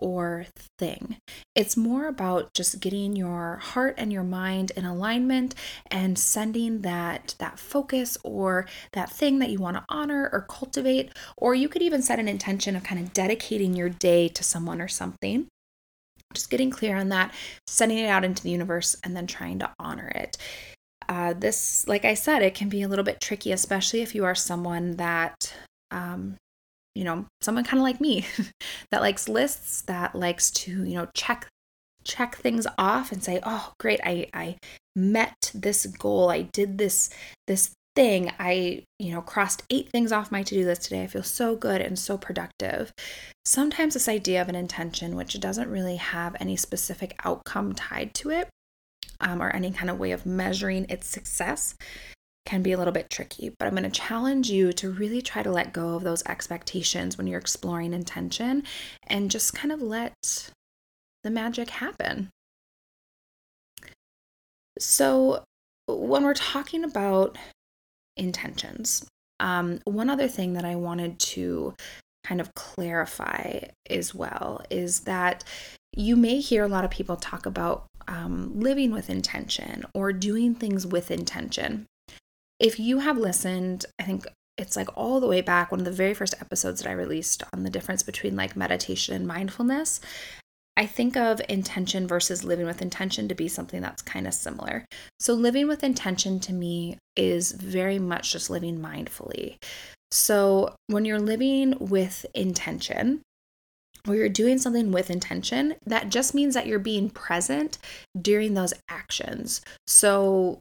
or 0.00 0.46
thing. 0.78 1.16
It's 1.54 1.76
more 1.76 2.08
about 2.08 2.52
just 2.54 2.80
getting 2.80 3.14
your 3.14 3.56
heart 3.56 3.94
and 3.98 4.12
your 4.12 4.22
mind 4.24 4.72
in 4.76 4.84
alignment 4.84 5.54
and 5.90 6.18
sending 6.18 6.80
that 6.80 7.34
that 7.38 7.58
focus 7.58 8.18
or 8.24 8.66
that 8.92 9.10
thing 9.10 9.38
that 9.38 9.50
you 9.50 9.58
want 9.58 9.76
to 9.76 9.84
honor 9.88 10.28
or 10.32 10.46
cultivate 10.48 11.12
or 11.36 11.54
you 11.54 11.68
could 11.68 11.82
even 11.82 12.02
set 12.02 12.18
an 12.18 12.28
intention 12.28 12.74
of 12.74 12.82
kind 12.82 13.00
of 13.00 13.12
dedicating 13.12 13.74
your 13.74 13.88
day 13.88 14.28
to 14.28 14.42
someone 14.42 14.80
or 14.80 14.88
something. 14.88 15.46
Just 16.34 16.50
getting 16.50 16.70
clear 16.70 16.96
on 16.96 17.08
that, 17.08 17.34
sending 17.66 17.98
it 17.98 18.08
out 18.08 18.24
into 18.24 18.42
the 18.42 18.50
universe 18.50 18.96
and 19.02 19.16
then 19.16 19.26
trying 19.26 19.58
to 19.58 19.70
honor 19.78 20.08
it. 20.14 20.36
Uh, 21.08 21.32
this, 21.32 21.88
like 21.88 22.04
I 22.04 22.14
said, 22.14 22.42
it 22.42 22.54
can 22.54 22.68
be 22.68 22.82
a 22.82 22.88
little 22.88 23.04
bit 23.04 23.20
tricky, 23.20 23.50
especially 23.50 24.00
if 24.00 24.14
you 24.14 24.24
are 24.24 24.34
someone 24.36 24.96
that 24.96 25.52
um, 25.90 26.36
you 27.00 27.06
know, 27.06 27.24
someone 27.40 27.64
kind 27.64 27.78
of 27.78 27.82
like 27.82 27.98
me 27.98 28.26
that 28.90 29.00
likes 29.00 29.26
lists, 29.26 29.80
that 29.82 30.14
likes 30.14 30.50
to, 30.50 30.84
you 30.84 30.94
know, 30.94 31.08
check 31.14 31.46
check 32.04 32.36
things 32.36 32.66
off 32.76 33.10
and 33.10 33.24
say, 33.24 33.40
"Oh, 33.42 33.72
great, 33.80 34.00
I 34.04 34.26
I 34.34 34.58
met 34.94 35.50
this 35.54 35.86
goal. 35.86 36.28
I 36.28 36.42
did 36.42 36.76
this 36.76 37.08
this 37.46 37.70
thing. 37.96 38.30
I, 38.38 38.84
you 38.98 39.12
know, 39.12 39.22
crossed 39.22 39.62
eight 39.70 39.88
things 39.90 40.12
off 40.12 40.30
my 40.30 40.42
to-do 40.42 40.66
list 40.66 40.82
today. 40.82 41.02
I 41.02 41.06
feel 41.06 41.22
so 41.22 41.56
good 41.56 41.80
and 41.80 41.98
so 41.98 42.18
productive." 42.18 42.92
Sometimes 43.46 43.94
this 43.94 44.08
idea 44.08 44.42
of 44.42 44.50
an 44.50 44.54
intention 44.54 45.16
which 45.16 45.40
doesn't 45.40 45.70
really 45.70 45.96
have 45.96 46.36
any 46.38 46.54
specific 46.54 47.18
outcome 47.24 47.72
tied 47.72 48.12
to 48.16 48.28
it 48.28 48.50
um, 49.20 49.40
or 49.40 49.48
any 49.56 49.70
kind 49.70 49.88
of 49.88 49.98
way 49.98 50.10
of 50.10 50.26
measuring 50.26 50.84
its 50.90 51.06
success 51.06 51.74
can 52.50 52.62
be 52.62 52.72
a 52.72 52.76
little 52.76 52.92
bit 52.92 53.08
tricky, 53.08 53.52
but 53.56 53.66
I'm 53.66 53.76
going 53.76 53.88
to 53.88 53.90
challenge 53.90 54.50
you 54.50 54.72
to 54.72 54.90
really 54.90 55.22
try 55.22 55.40
to 55.40 55.52
let 55.52 55.72
go 55.72 55.94
of 55.94 56.02
those 56.02 56.24
expectations 56.26 57.16
when 57.16 57.28
you're 57.28 57.38
exploring 57.38 57.92
intention 57.92 58.64
and 59.06 59.30
just 59.30 59.54
kind 59.54 59.70
of 59.70 59.80
let 59.80 60.50
the 61.22 61.30
magic 61.30 61.70
happen. 61.70 62.28
So, 64.80 65.44
when 65.86 66.24
we're 66.24 66.34
talking 66.34 66.82
about 66.82 67.38
intentions, 68.16 69.06
um, 69.38 69.78
one 69.84 70.10
other 70.10 70.26
thing 70.26 70.54
that 70.54 70.64
I 70.64 70.74
wanted 70.74 71.20
to 71.20 71.74
kind 72.24 72.40
of 72.40 72.52
clarify 72.54 73.60
as 73.88 74.12
well 74.12 74.64
is 74.70 75.00
that 75.00 75.44
you 75.96 76.16
may 76.16 76.40
hear 76.40 76.64
a 76.64 76.68
lot 76.68 76.84
of 76.84 76.90
people 76.90 77.14
talk 77.14 77.46
about 77.46 77.86
um, 78.08 78.58
living 78.58 78.90
with 78.90 79.08
intention 79.08 79.84
or 79.94 80.12
doing 80.12 80.56
things 80.56 80.84
with 80.84 81.12
intention. 81.12 81.86
If 82.60 82.78
you 82.78 82.98
have 82.98 83.16
listened, 83.16 83.86
I 83.98 84.04
think 84.04 84.26
it's 84.58 84.76
like 84.76 84.96
all 84.96 85.18
the 85.18 85.26
way 85.26 85.40
back, 85.40 85.70
one 85.70 85.80
of 85.80 85.86
the 85.86 85.92
very 85.92 86.12
first 86.12 86.34
episodes 86.40 86.82
that 86.82 86.90
I 86.90 86.92
released 86.92 87.42
on 87.54 87.64
the 87.64 87.70
difference 87.70 88.02
between 88.02 88.36
like 88.36 88.54
meditation 88.54 89.14
and 89.14 89.26
mindfulness. 89.26 90.00
I 90.76 90.86
think 90.86 91.16
of 91.16 91.40
intention 91.48 92.06
versus 92.06 92.44
living 92.44 92.66
with 92.66 92.82
intention 92.82 93.28
to 93.28 93.34
be 93.34 93.48
something 93.48 93.80
that's 93.80 94.02
kind 94.02 94.26
of 94.26 94.34
similar. 94.34 94.84
So, 95.18 95.34
living 95.34 95.68
with 95.68 95.82
intention 95.82 96.38
to 96.40 96.52
me 96.52 96.98
is 97.16 97.52
very 97.52 97.98
much 97.98 98.32
just 98.32 98.50
living 98.50 98.78
mindfully. 98.78 99.56
So, 100.10 100.74
when 100.86 101.04
you're 101.04 101.18
living 101.18 101.76
with 101.80 102.24
intention, 102.34 103.22
or 104.08 104.14
you're 104.14 104.28
doing 104.28 104.58
something 104.58 104.92
with 104.92 105.10
intention, 105.10 105.74
that 105.86 106.08
just 106.08 106.34
means 106.34 106.54
that 106.54 106.66
you're 106.66 106.78
being 106.78 107.10
present 107.10 107.78
during 108.20 108.54
those 108.54 108.72
actions. 108.88 109.60
So, 109.86 110.60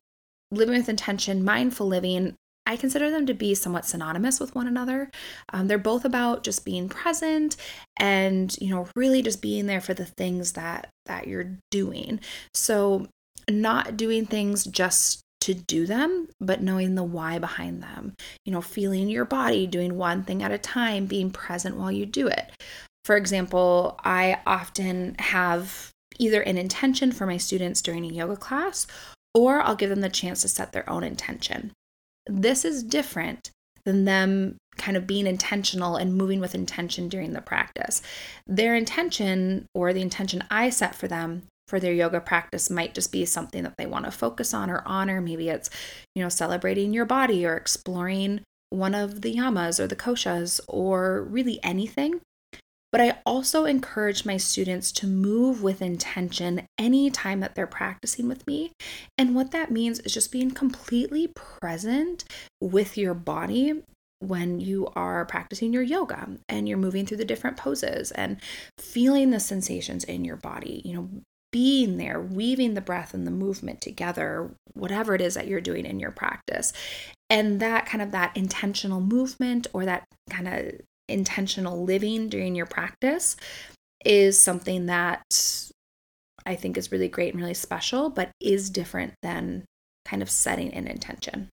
living 0.51 0.77
with 0.77 0.89
intention, 0.89 1.43
mindful 1.43 1.87
living, 1.87 2.35
I 2.65 2.77
consider 2.77 3.09
them 3.09 3.25
to 3.25 3.33
be 3.33 3.55
somewhat 3.55 3.85
synonymous 3.85 4.39
with 4.39 4.53
one 4.53 4.67
another. 4.67 5.09
Um, 5.51 5.67
they're 5.67 5.79
both 5.79 6.05
about 6.05 6.43
just 6.43 6.65
being 6.65 6.87
present 6.87 7.57
and 7.97 8.55
you 8.61 8.69
know 8.69 8.87
really 8.95 9.23
just 9.23 9.41
being 9.41 9.65
there 9.65 9.81
for 9.81 9.95
the 9.95 10.05
things 10.05 10.53
that 10.53 10.87
that 11.07 11.27
you're 11.27 11.57
doing. 11.71 12.19
So 12.53 13.07
not 13.49 13.97
doing 13.97 14.27
things 14.27 14.65
just 14.65 15.21
to 15.41 15.55
do 15.55 15.87
them, 15.87 16.27
but 16.39 16.61
knowing 16.61 16.93
the 16.93 17.03
why 17.03 17.39
behind 17.39 17.81
them. 17.81 18.13
You 18.45 18.51
know, 18.51 18.61
feeling 18.61 19.09
your 19.09 19.25
body, 19.25 19.65
doing 19.65 19.97
one 19.97 20.23
thing 20.23 20.43
at 20.43 20.51
a 20.51 20.57
time, 20.57 21.07
being 21.07 21.31
present 21.31 21.75
while 21.75 21.91
you 21.91 22.05
do 22.05 22.27
it. 22.27 22.51
For 23.03 23.17
example, 23.17 23.99
I 24.03 24.41
often 24.45 25.15
have 25.17 25.89
either 26.19 26.41
an 26.41 26.57
intention 26.57 27.11
for 27.11 27.25
my 27.25 27.37
students 27.37 27.81
during 27.81 28.05
a 28.05 28.13
yoga 28.13 28.35
class, 28.35 28.85
or 29.33 29.61
I'll 29.61 29.75
give 29.75 29.89
them 29.89 30.01
the 30.01 30.09
chance 30.09 30.41
to 30.41 30.47
set 30.47 30.71
their 30.71 30.89
own 30.89 31.03
intention. 31.03 31.71
This 32.27 32.65
is 32.65 32.83
different 32.83 33.51
than 33.85 34.05
them 34.05 34.57
kind 34.77 34.95
of 34.95 35.07
being 35.07 35.27
intentional 35.27 35.95
and 35.95 36.15
moving 36.15 36.39
with 36.39 36.55
intention 36.55 37.09
during 37.09 37.33
the 37.33 37.41
practice. 37.41 38.01
Their 38.47 38.75
intention 38.75 39.65
or 39.73 39.93
the 39.93 40.01
intention 40.01 40.43
I 40.49 40.69
set 40.69 40.95
for 40.95 41.07
them 41.07 41.43
for 41.67 41.79
their 41.79 41.93
yoga 41.93 42.19
practice 42.19 42.69
might 42.69 42.95
just 42.95 43.11
be 43.11 43.25
something 43.25 43.63
that 43.63 43.75
they 43.77 43.85
want 43.85 44.05
to 44.05 44.11
focus 44.11 44.53
on 44.53 44.69
or 44.69 44.81
honor. 44.85 45.21
Maybe 45.21 45.49
it's, 45.49 45.69
you 46.15 46.23
know, 46.23 46.29
celebrating 46.29 46.93
your 46.93 47.05
body 47.05 47.45
or 47.45 47.55
exploring 47.55 48.41
one 48.69 48.95
of 48.95 49.21
the 49.21 49.35
yamas 49.35 49.79
or 49.79 49.87
the 49.87 49.95
koshas 49.95 50.59
or 50.67 51.23
really 51.23 51.59
anything 51.63 52.21
but 52.91 53.01
I 53.01 53.19
also 53.25 53.65
encourage 53.65 54.25
my 54.25 54.37
students 54.37 54.91
to 54.93 55.07
move 55.07 55.61
with 55.61 55.81
intention 55.81 56.65
anytime 56.77 57.39
that 57.41 57.55
they're 57.55 57.67
practicing 57.67 58.27
with 58.27 58.45
me. 58.47 58.71
And 59.17 59.35
what 59.35 59.51
that 59.51 59.71
means 59.71 59.99
is 59.99 60.13
just 60.13 60.31
being 60.31 60.51
completely 60.51 61.31
present 61.35 62.25
with 62.61 62.97
your 62.97 63.13
body 63.13 63.83
when 64.19 64.59
you 64.59 64.87
are 64.95 65.25
practicing 65.25 65.71
your 65.71 65.83
yoga 65.83 66.27
and 66.49 66.67
you're 66.67 66.77
moving 66.77 67.05
through 67.05 67.17
the 67.17 67.25
different 67.25 67.57
poses 67.57 68.11
and 68.11 68.37
feeling 68.77 69.29
the 69.29 69.39
sensations 69.39 70.03
in 70.03 70.25
your 70.25 70.35
body, 70.35 70.81
you 70.83 70.93
know, 70.93 71.09
being 71.51 71.97
there, 71.97 72.19
weaving 72.21 72.73
the 72.73 72.81
breath 72.81 73.13
and 73.13 73.25
the 73.25 73.31
movement 73.31 73.81
together, 73.81 74.51
whatever 74.73 75.15
it 75.15 75.21
is 75.21 75.33
that 75.33 75.47
you're 75.47 75.61
doing 75.61 75.85
in 75.85 75.99
your 75.99 76.11
practice. 76.11 76.73
And 77.29 77.59
that 77.59 77.85
kind 77.85 78.01
of 78.01 78.11
that 78.11 78.35
intentional 78.35 79.01
movement 79.01 79.67
or 79.73 79.85
that 79.85 80.03
kind 80.29 80.47
of 80.47 80.81
intentional 81.09 81.83
living 81.83 82.29
during 82.29 82.55
your 82.55 82.65
practice 82.65 83.35
is 84.05 84.39
something 84.39 84.85
that 84.85 85.23
I 86.45 86.55
think 86.55 86.77
is 86.77 86.91
really 86.91 87.09
great 87.09 87.33
and 87.33 87.41
really 87.41 87.53
special, 87.53 88.09
but 88.09 88.31
is 88.39 88.69
different 88.69 89.13
than 89.21 89.65
kind 90.05 90.21
of 90.21 90.29
setting 90.29 90.73
an 90.73 90.87
intention. 90.87 91.49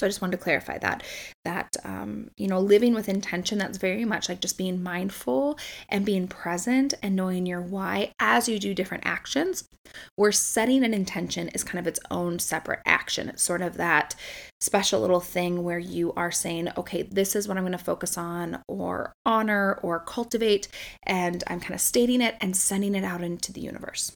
So 0.00 0.06
I 0.06 0.08
just 0.08 0.22
wanted 0.22 0.38
to 0.38 0.42
clarify 0.42 0.78
that 0.78 1.02
that 1.44 1.76
um, 1.84 2.30
you 2.38 2.48
know 2.48 2.58
living 2.58 2.94
with 2.94 3.08
intention 3.08 3.58
that's 3.58 3.76
very 3.76 4.06
much 4.06 4.30
like 4.30 4.40
just 4.40 4.56
being 4.56 4.82
mindful 4.82 5.58
and 5.90 6.06
being 6.06 6.26
present 6.26 6.94
and 7.02 7.14
knowing 7.14 7.44
your 7.44 7.60
why 7.60 8.12
as 8.18 8.48
you 8.48 8.58
do 8.58 8.74
different 8.74 9.04
actions. 9.06 9.68
Where 10.16 10.32
setting 10.32 10.84
an 10.84 10.94
intention 10.94 11.48
is 11.48 11.64
kind 11.64 11.78
of 11.78 11.86
its 11.86 12.00
own 12.10 12.38
separate 12.38 12.80
action. 12.86 13.28
It's 13.28 13.42
sort 13.42 13.60
of 13.60 13.76
that 13.76 14.14
special 14.60 15.00
little 15.00 15.20
thing 15.20 15.64
where 15.64 15.78
you 15.78 16.12
are 16.14 16.30
saying, 16.30 16.68
okay, 16.76 17.02
this 17.02 17.36
is 17.36 17.46
what 17.46 17.56
I'm 17.56 17.64
going 17.64 17.72
to 17.72 17.78
focus 17.78 18.16
on 18.16 18.62
or 18.68 19.12
honor 19.26 19.78
or 19.82 20.00
cultivate, 20.00 20.68
and 21.04 21.44
I'm 21.46 21.60
kind 21.60 21.74
of 21.74 21.80
stating 21.80 22.22
it 22.22 22.36
and 22.40 22.56
sending 22.56 22.94
it 22.94 23.04
out 23.04 23.22
into 23.22 23.52
the 23.52 23.60
universe. 23.60 24.12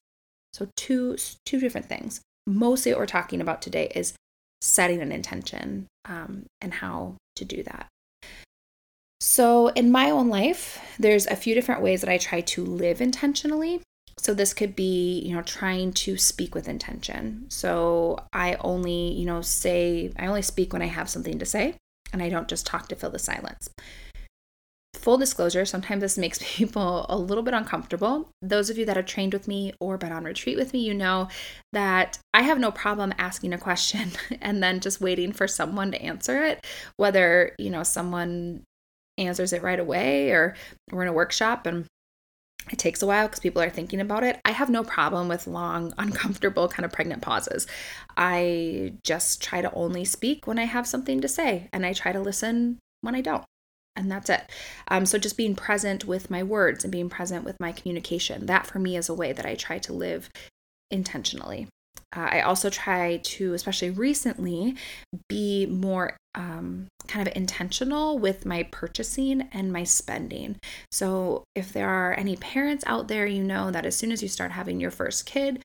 So 0.54 0.68
two 0.76 1.18
two 1.44 1.60
different 1.60 1.88
things. 1.90 2.22
Mostly 2.46 2.92
what 2.92 3.00
we're 3.00 3.06
talking 3.06 3.40
about 3.42 3.60
today 3.60 3.90
is 3.94 4.14
setting 4.64 5.00
an 5.02 5.12
intention 5.12 5.86
um, 6.06 6.46
and 6.60 6.74
how 6.74 7.16
to 7.36 7.44
do 7.44 7.62
that. 7.64 7.86
So, 9.20 9.68
in 9.68 9.90
my 9.90 10.10
own 10.10 10.28
life, 10.28 10.80
there's 10.98 11.26
a 11.26 11.36
few 11.36 11.54
different 11.54 11.82
ways 11.82 12.00
that 12.00 12.10
I 12.10 12.18
try 12.18 12.40
to 12.40 12.64
live 12.64 13.00
intentionally. 13.00 13.80
So, 14.18 14.34
this 14.34 14.52
could 14.52 14.76
be, 14.76 15.20
you 15.20 15.34
know, 15.34 15.42
trying 15.42 15.92
to 15.92 16.16
speak 16.16 16.54
with 16.54 16.68
intention. 16.68 17.46
So, 17.48 18.18
I 18.32 18.56
only, 18.56 19.12
you 19.12 19.24
know, 19.24 19.40
say, 19.40 20.12
I 20.18 20.26
only 20.26 20.42
speak 20.42 20.72
when 20.72 20.82
I 20.82 20.86
have 20.86 21.08
something 21.08 21.38
to 21.38 21.46
say, 21.46 21.76
and 22.12 22.22
I 22.22 22.28
don't 22.28 22.48
just 22.48 22.66
talk 22.66 22.88
to 22.88 22.96
fill 22.96 23.10
the 23.10 23.18
silence 23.18 23.68
full 25.04 25.18
disclosure, 25.18 25.66
sometimes 25.66 26.00
this 26.00 26.16
makes 26.16 26.38
people 26.42 27.04
a 27.10 27.18
little 27.18 27.44
bit 27.44 27.54
uncomfortable. 27.54 28.30
Those 28.40 28.70
of 28.70 28.78
you 28.78 28.86
that 28.86 28.96
have 28.96 29.04
trained 29.06 29.34
with 29.34 29.46
me 29.46 29.74
or 29.78 29.98
been 29.98 30.12
on 30.12 30.24
retreat 30.24 30.56
with 30.56 30.72
me, 30.72 30.80
you 30.80 30.94
know 30.94 31.28
that 31.72 32.18
I 32.32 32.42
have 32.42 32.58
no 32.58 32.72
problem 32.72 33.12
asking 33.18 33.52
a 33.52 33.58
question 33.58 34.12
and 34.40 34.62
then 34.62 34.80
just 34.80 35.02
waiting 35.02 35.32
for 35.32 35.46
someone 35.46 35.92
to 35.92 36.02
answer 36.02 36.42
it, 36.42 36.66
whether, 36.96 37.54
you 37.58 37.68
know, 37.68 37.82
someone 37.82 38.64
answers 39.18 39.52
it 39.52 39.62
right 39.62 39.78
away 39.78 40.30
or 40.30 40.56
we're 40.90 41.02
in 41.02 41.08
a 41.08 41.12
workshop 41.12 41.66
and 41.66 41.86
it 42.72 42.78
takes 42.78 43.02
a 43.02 43.06
while 43.06 43.26
because 43.26 43.40
people 43.40 43.60
are 43.60 43.68
thinking 43.68 44.00
about 44.00 44.24
it. 44.24 44.40
I 44.46 44.52
have 44.52 44.70
no 44.70 44.82
problem 44.82 45.28
with 45.28 45.46
long, 45.46 45.92
uncomfortable, 45.98 46.66
kind 46.66 46.86
of 46.86 46.92
pregnant 46.92 47.20
pauses. 47.20 47.66
I 48.16 48.94
just 49.04 49.42
try 49.42 49.60
to 49.60 49.72
only 49.74 50.06
speak 50.06 50.46
when 50.46 50.58
I 50.58 50.64
have 50.64 50.86
something 50.86 51.20
to 51.20 51.28
say, 51.28 51.68
and 51.74 51.84
I 51.84 51.92
try 51.92 52.12
to 52.12 52.20
listen 52.20 52.78
when 53.02 53.14
I 53.14 53.20
don't 53.20 53.44
and 53.96 54.10
that's 54.10 54.30
it. 54.30 54.50
Um, 54.88 55.06
so 55.06 55.18
just 55.18 55.36
being 55.36 55.54
present 55.54 56.04
with 56.04 56.30
my 56.30 56.42
words 56.42 56.84
and 56.84 56.90
being 56.92 57.08
present 57.08 57.44
with 57.44 57.60
my 57.60 57.72
communication. 57.72 58.46
That 58.46 58.66
for 58.66 58.78
me 58.78 58.96
is 58.96 59.08
a 59.08 59.14
way 59.14 59.32
that 59.32 59.46
I 59.46 59.54
try 59.54 59.78
to 59.80 59.92
live 59.92 60.30
intentionally. 60.90 61.68
Uh, 62.16 62.28
I 62.30 62.40
also 62.42 62.70
try 62.70 63.18
to, 63.18 63.54
especially 63.54 63.90
recently, 63.90 64.76
be 65.28 65.66
more 65.66 66.16
um, 66.34 66.86
kind 67.06 67.26
of 67.26 67.36
intentional 67.36 68.18
with 68.18 68.46
my 68.46 68.64
purchasing 68.64 69.48
and 69.52 69.72
my 69.72 69.84
spending. 69.84 70.56
So, 70.90 71.44
if 71.54 71.72
there 71.72 71.88
are 71.88 72.14
any 72.14 72.36
parents 72.36 72.84
out 72.86 73.08
there, 73.08 73.26
you 73.26 73.42
know 73.42 73.70
that 73.70 73.86
as 73.86 73.96
soon 73.96 74.12
as 74.12 74.22
you 74.22 74.28
start 74.28 74.52
having 74.52 74.80
your 74.80 74.90
first 74.90 75.26
kid, 75.26 75.62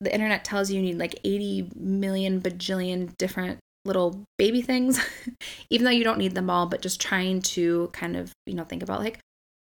the 0.00 0.12
internet 0.12 0.44
tells 0.44 0.70
you 0.70 0.76
you 0.76 0.82
need 0.82 0.98
like 0.98 1.18
80 1.24 1.70
million 1.76 2.40
bajillion 2.40 3.16
different 3.18 3.58
little 3.84 4.24
baby 4.38 4.62
things, 4.62 5.00
even 5.70 5.84
though 5.84 5.90
you 5.90 6.04
don't 6.04 6.18
need 6.18 6.34
them 6.34 6.50
all, 6.50 6.66
but 6.66 6.82
just 6.82 7.00
trying 7.00 7.42
to 7.42 7.88
kind 7.92 8.16
of, 8.16 8.32
you 8.46 8.54
know, 8.54 8.64
think 8.64 8.82
about 8.82 9.00
like, 9.00 9.18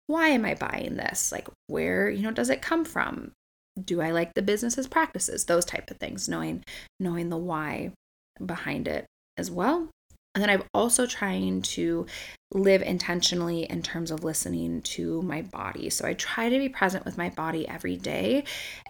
why 0.07 0.29
am 0.29 0.45
I 0.45 0.55
buying 0.55 0.97
this? 0.97 1.31
Like, 1.31 1.49
where, 1.69 2.11
you 2.11 2.23
know, 2.23 2.33
does 2.33 2.51
it 2.51 2.63
come 2.63 2.85
from? 2.85 3.33
Do 3.83 4.01
I 4.01 4.11
like 4.11 4.35
the 4.35 4.43
business's 4.43 4.89
practices? 4.89 5.45
Those 5.45 5.65
type 5.65 5.91
of 5.91 5.99
things, 5.99 6.29
knowing 6.29 6.65
knowing 6.99 7.29
the 7.29 7.37
why 7.37 7.93
behind 8.45 8.89
it 8.89 9.07
as 9.37 9.51
well. 9.51 9.89
And 10.35 10.43
then 10.43 10.51
I'm 10.51 10.63
also 10.73 11.07
trying 11.07 11.63
to 11.63 12.07
live 12.53 12.83
intentionally 12.83 13.65
in 13.65 13.83
terms 13.83 14.13
of 14.13 14.23
listening 14.23 14.81
to 14.83 15.23
my 15.23 15.43
body. 15.43 15.91
So 15.91 16.07
I 16.07 16.15
try 16.15 16.49
to 16.49 16.59
be 16.59 16.69
present 16.69 17.05
with 17.05 17.19
my 17.19 17.31
body 17.31 17.67
every 17.67 17.97
day 17.97 18.45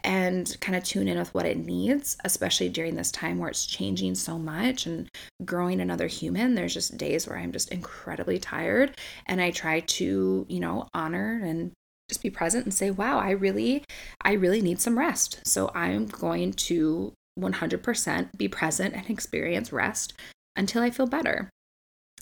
and 0.04 0.54
kind 0.60 0.76
of 0.76 0.84
tune 0.84 1.08
in 1.08 1.18
with 1.18 1.32
what 1.32 1.46
it 1.46 1.56
needs, 1.56 2.18
especially 2.24 2.68
during 2.68 2.94
this 2.94 3.10
time 3.10 3.38
where 3.38 3.48
it's 3.48 3.64
changing 3.64 4.16
so 4.16 4.38
much 4.38 4.86
and 4.86 5.08
growing 5.44 5.80
another 5.80 6.08
human. 6.08 6.54
There's 6.54 6.74
just 6.74 6.98
days 6.98 7.26
where 7.26 7.38
I'm 7.38 7.52
just 7.52 7.70
incredibly 7.70 8.38
tired 8.38 8.98
and 9.26 9.40
I 9.40 9.50
try 9.50 9.80
to, 9.80 10.46
you 10.46 10.60
know, 10.60 10.88
honor 10.92 11.40
and 11.42 11.72
just 12.10 12.22
be 12.22 12.30
present 12.30 12.64
and 12.64 12.74
say, 12.74 12.90
"Wow, 12.90 13.18
I 13.18 13.30
really 13.30 13.84
I 14.22 14.32
really 14.32 14.60
need 14.60 14.80
some 14.80 14.98
rest." 14.98 15.40
So 15.44 15.70
I'm 15.74 16.06
going 16.06 16.52
to 16.52 17.14
100% 17.38 18.36
be 18.36 18.48
present 18.48 18.94
and 18.94 19.08
experience 19.08 19.72
rest 19.72 20.12
until 20.56 20.82
I 20.82 20.90
feel 20.90 21.06
better. 21.06 21.48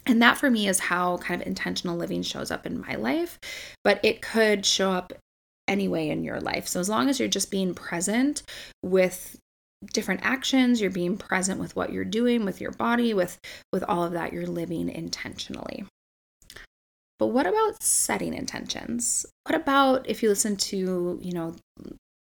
And 0.07 0.23
that 0.23 0.39
for 0.39 0.51
me 0.51 0.69
is 0.69 0.81
how 0.81 1.19
kind 1.19 1.41
of 1.41 1.47
intentional 1.47 1.97
living 1.97 2.23
shows 2.23 2.51
up 2.51 2.65
in 2.65 2.81
my 2.81 2.95
life, 2.95 3.39
but 3.85 4.01
it 4.03 4.23
could 4.23 4.65
show 4.65 4.93
up 4.93 5.13
anyway 5.67 6.09
in 6.09 6.25
your 6.25 6.41
life. 6.41 6.67
So 6.67 6.81
as 6.81 6.89
long 6.89 7.09
as 7.09 7.19
you're 7.19 7.29
just 7.29 7.51
being 7.51 7.75
present 7.75 8.43
with 8.83 9.39
different 9.93 10.23
actions, 10.25 10.81
you're 10.81 10.91
being 10.91 11.19
present 11.19 11.61
with 11.61 11.77
what 11.77 11.93
you're 11.93 12.05
doing 12.05 12.45
with 12.45 12.61
your 12.61 12.73
body, 12.73 13.15
with 13.15 13.39
with 13.73 13.85
all 13.85 14.03
of 14.03 14.13
that, 14.13 14.33
you're 14.33 14.47
living 14.47 14.89
intentionally. 14.89 15.85
But 17.19 17.29
what 17.29 17.47
about 17.47 17.83
setting 17.83 18.33
intentions? 18.33 19.27
What 19.45 19.55
about 19.55 20.09
if 20.09 20.23
you 20.23 20.29
listen 20.29 20.57
to, 20.57 21.19
you 21.21 21.33
know, 21.33 21.57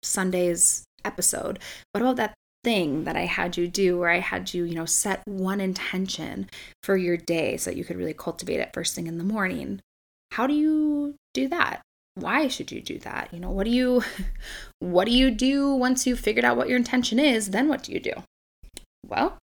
Sunday's 0.03 0.83
episode? 1.05 1.59
What 1.91 2.01
about 2.01 2.15
that 2.17 2.33
thing 2.63 3.05
that 3.05 3.15
I 3.15 3.25
had 3.25 3.57
you 3.57 3.67
do 3.67 3.97
where 3.97 4.09
I 4.09 4.19
had 4.19 4.53
you, 4.53 4.63
you 4.63 4.75
know, 4.75 4.85
set 4.85 5.21
one 5.25 5.61
intention 5.61 6.49
for 6.83 6.97
your 6.97 7.17
day 7.17 7.57
so 7.57 7.69
that 7.69 7.77
you 7.77 7.83
could 7.83 7.97
really 7.97 8.13
cultivate 8.13 8.59
it 8.59 8.73
first 8.73 8.95
thing 8.95 9.07
in 9.07 9.17
the 9.17 9.23
morning. 9.23 9.81
How 10.31 10.47
do 10.47 10.53
you 10.53 11.15
do 11.33 11.47
that? 11.47 11.81
Why 12.15 12.47
should 12.47 12.71
you 12.71 12.81
do 12.81 12.99
that? 12.99 13.29
You 13.31 13.39
know, 13.39 13.51
what 13.51 13.65
do 13.65 13.71
you 13.71 14.03
what 14.79 15.05
do 15.05 15.11
you 15.11 15.31
do 15.31 15.73
once 15.73 16.05
you've 16.05 16.19
figured 16.19 16.45
out 16.45 16.57
what 16.57 16.67
your 16.67 16.77
intention 16.77 17.19
is? 17.19 17.51
Then 17.51 17.67
what 17.67 17.83
do 17.83 17.91
you 17.91 17.99
do? 17.99 18.13
Well, 19.05 19.37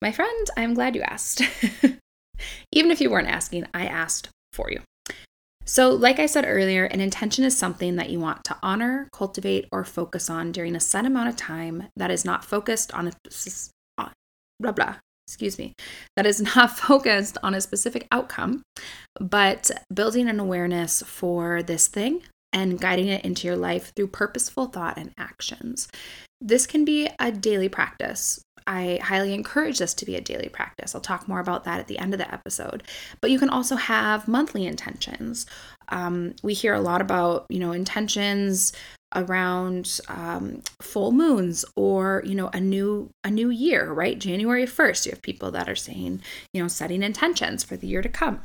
my 0.00 0.12
friend, 0.12 0.46
I'm 0.56 0.74
glad 0.74 0.94
you 0.94 1.02
asked. 1.02 1.42
Even 2.72 2.90
if 2.90 3.00
you 3.00 3.10
weren't 3.10 3.28
asking, 3.28 3.66
I 3.74 3.86
asked 3.86 4.28
for 4.52 4.70
you. 4.70 4.80
So, 5.68 5.90
like 5.90 6.18
I 6.18 6.24
said 6.24 6.46
earlier, 6.48 6.86
an 6.86 7.02
intention 7.02 7.44
is 7.44 7.54
something 7.54 7.96
that 7.96 8.08
you 8.08 8.18
want 8.18 8.42
to 8.44 8.56
honor, 8.62 9.10
cultivate, 9.12 9.66
or 9.70 9.84
focus 9.84 10.30
on 10.30 10.50
during 10.50 10.74
a 10.74 10.80
set 10.80 11.04
amount 11.04 11.28
of 11.28 11.36
time 11.36 11.88
that 11.94 12.10
is 12.10 12.24
not 12.24 12.42
focused 12.42 12.90
on 12.94 13.08
a 13.08 13.12
blah 14.58 14.72
blah. 14.72 14.96
Excuse 15.26 15.58
me, 15.58 15.74
that 16.16 16.24
is 16.24 16.40
not 16.56 16.78
focused 16.78 17.36
on 17.42 17.52
a 17.54 17.60
specific 17.60 18.08
outcome, 18.10 18.62
but 19.20 19.70
building 19.92 20.26
an 20.26 20.40
awareness 20.40 21.02
for 21.02 21.62
this 21.62 21.86
thing 21.86 22.22
and 22.52 22.80
guiding 22.80 23.08
it 23.08 23.24
into 23.24 23.46
your 23.46 23.56
life 23.56 23.92
through 23.94 24.08
purposeful 24.08 24.66
thought 24.66 24.98
and 24.98 25.12
actions. 25.18 25.88
This 26.40 26.66
can 26.66 26.84
be 26.84 27.08
a 27.18 27.32
daily 27.32 27.68
practice. 27.68 28.40
I 28.66 29.00
highly 29.02 29.32
encourage 29.32 29.78
this 29.78 29.94
to 29.94 30.04
be 30.04 30.14
a 30.14 30.20
daily 30.20 30.48
practice. 30.48 30.94
I'll 30.94 31.00
talk 31.00 31.26
more 31.26 31.40
about 31.40 31.64
that 31.64 31.80
at 31.80 31.88
the 31.88 31.98
end 31.98 32.12
of 32.12 32.18
the 32.18 32.32
episode. 32.32 32.82
But 33.20 33.30
you 33.30 33.38
can 33.38 33.48
also 33.48 33.76
have 33.76 34.28
monthly 34.28 34.66
intentions. 34.66 35.46
Um, 35.88 36.34
we 36.42 36.52
hear 36.52 36.74
a 36.74 36.80
lot 36.80 37.00
about, 37.00 37.46
you 37.48 37.58
know, 37.58 37.72
intentions 37.72 38.72
around 39.14 40.00
um, 40.08 40.62
full 40.82 41.12
moons 41.12 41.64
or 41.76 42.22
you 42.26 42.34
know 42.34 42.50
a 42.52 42.60
new 42.60 43.08
a 43.24 43.30
new 43.30 43.48
year 43.48 43.90
right 43.90 44.18
january 44.18 44.66
1st 44.66 45.06
you 45.06 45.12
have 45.12 45.22
people 45.22 45.50
that 45.50 45.66
are 45.66 45.74
saying 45.74 46.20
you 46.52 46.60
know 46.60 46.68
setting 46.68 47.02
intentions 47.02 47.64
for 47.64 47.74
the 47.74 47.86
year 47.86 48.02
to 48.02 48.08
come 48.10 48.42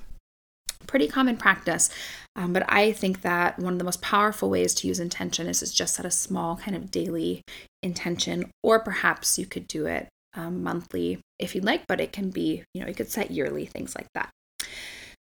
pretty 0.88 1.08
common 1.08 1.38
practice. 1.38 1.90
Um, 2.36 2.54
but 2.54 2.66
I 2.68 2.92
think 2.92 3.22
that 3.22 3.60
one 3.60 3.74
of 3.74 3.80
the 3.80 3.86
most 3.86 4.02
powerful 4.02 4.50
ways 4.50 4.74
to 4.76 4.88
use 4.88 5.00
intention 5.00 5.48
is, 5.48 5.62
is 5.62 5.74
just 5.74 5.96
set 5.96 6.06
a 6.06 6.12
small 6.12 6.58
kind 6.58 6.76
of 6.76 6.92
daily 6.92 7.42
intention, 7.82 8.50
or 8.64 8.80
perhaps 8.80 9.38
you 9.38 9.46
could 9.46 9.68
do 9.68 9.86
it 9.86 10.08
um, 10.36 10.64
monthly 10.64 11.20
if 11.40 11.54
you'd 11.54 11.66
like, 11.66 11.86
but 11.88 12.00
it 12.00 12.12
can 12.12 12.30
be, 12.30 12.64
you 12.74 12.82
know, 12.82 12.88
you 12.88 12.96
could 12.96 13.12
set 13.12 13.32
yearly, 13.32 13.66
things 13.66 13.96
like 13.96 14.08
that. 14.16 14.30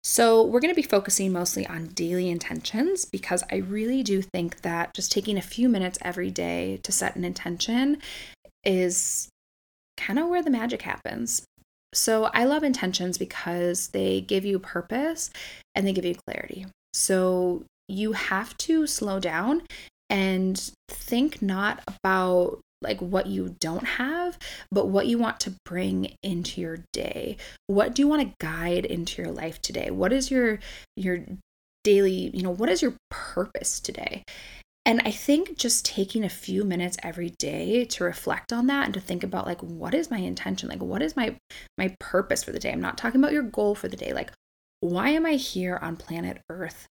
So, 0.03 0.43
we're 0.43 0.61
going 0.61 0.73
to 0.73 0.81
be 0.81 0.87
focusing 0.87 1.31
mostly 1.31 1.67
on 1.67 1.87
daily 1.87 2.29
intentions 2.29 3.05
because 3.05 3.43
I 3.51 3.57
really 3.57 4.01
do 4.01 4.21
think 4.21 4.61
that 4.61 4.95
just 4.95 5.11
taking 5.11 5.37
a 5.37 5.41
few 5.41 5.69
minutes 5.69 5.99
every 6.01 6.31
day 6.31 6.79
to 6.83 6.91
set 6.91 7.15
an 7.15 7.23
intention 7.23 8.01
is 8.63 9.29
kind 9.97 10.17
of 10.17 10.27
where 10.27 10.41
the 10.41 10.49
magic 10.49 10.81
happens. 10.81 11.43
So 11.93 12.25
I 12.33 12.45
love 12.45 12.63
intentions 12.63 13.17
because 13.17 13.89
they 13.89 14.21
give 14.21 14.45
you 14.45 14.59
purpose 14.59 15.29
and 15.75 15.85
they 15.85 15.93
give 15.93 16.05
you 16.05 16.15
clarity. 16.15 16.65
So 16.93 17.63
you 17.87 18.13
have 18.13 18.57
to 18.59 18.87
slow 18.87 19.19
down 19.19 19.63
and 20.09 20.71
think 20.89 21.41
not 21.41 21.81
about 21.87 22.59
like 22.81 22.99
what 22.99 23.27
you 23.27 23.55
don't 23.59 23.85
have, 23.85 24.37
but 24.71 24.87
what 24.87 25.07
you 25.07 25.17
want 25.17 25.39
to 25.41 25.53
bring 25.65 26.15
into 26.23 26.61
your 26.61 26.79
day. 26.93 27.37
What 27.67 27.93
do 27.93 28.01
you 28.01 28.07
want 28.07 28.21
to 28.21 28.33
guide 28.39 28.85
into 28.85 29.21
your 29.21 29.31
life 29.31 29.61
today? 29.61 29.91
What 29.91 30.11
is 30.11 30.31
your 30.31 30.59
your 30.95 31.19
daily, 31.83 32.31
you 32.33 32.41
know, 32.41 32.51
what 32.51 32.69
is 32.69 32.81
your 32.81 32.95
purpose 33.09 33.79
today? 33.79 34.23
And 34.85 35.01
I 35.05 35.11
think 35.11 35.57
just 35.57 35.85
taking 35.85 36.23
a 36.23 36.29
few 36.29 36.63
minutes 36.63 36.97
every 37.03 37.29
day 37.31 37.85
to 37.85 38.03
reflect 38.03 38.51
on 38.51 38.67
that 38.67 38.85
and 38.85 38.93
to 38.95 38.99
think 38.99 39.23
about 39.23 39.45
like 39.45 39.61
what 39.61 39.93
is 39.93 40.09
my 40.09 40.17
intention? 40.17 40.69
Like 40.69 40.81
what 40.81 41.01
is 41.01 41.15
my 41.15 41.35
my 41.77 41.95
purpose 41.99 42.43
for 42.43 42.51
the 42.51 42.59
day? 42.59 42.71
I'm 42.71 42.81
not 42.81 42.97
talking 42.97 43.21
about 43.21 43.33
your 43.33 43.43
goal 43.43 43.75
for 43.75 43.87
the 43.87 43.97
day. 43.97 44.11
Like 44.13 44.31
why 44.79 45.09
am 45.09 45.25
I 45.25 45.33
here 45.33 45.77
on 45.81 45.97
planet 45.97 46.41
Earth 46.49 46.87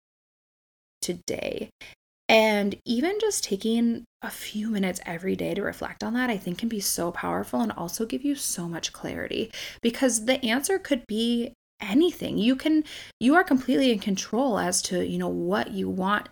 today? 1.01 1.71
And 2.29 2.77
even 2.85 3.19
just 3.21 3.43
taking 3.43 4.05
a 4.21 4.31
few 4.31 4.69
minutes 4.69 5.01
every 5.07 5.35
day 5.35 5.55
to 5.55 5.63
reflect 5.63 6.05
on 6.05 6.13
that, 6.13 6.29
I 6.29 6.37
think 6.37 6.59
can 6.59 6.69
be 6.69 6.81
so 6.81 7.11
powerful 7.11 7.63
and 7.63 7.73
also 7.73 8.05
give 8.05 8.23
you 8.23 8.35
so 8.35 8.69
much 8.69 8.93
clarity 8.93 9.51
because 9.81 10.27
the 10.27 10.45
answer 10.45 10.79
could 10.79 11.07
be 11.07 11.55
anything. 11.81 12.37
You 12.37 12.55
can 12.55 12.85
you 13.19 13.35
are 13.35 13.45
completely 13.45 13.93
in 13.93 13.99
control 13.99 14.59
as 14.59 14.83
to, 14.83 15.07
you 15.07 15.17
know, 15.17 15.29
what 15.29 15.71
you 15.71 15.89
want 15.89 16.29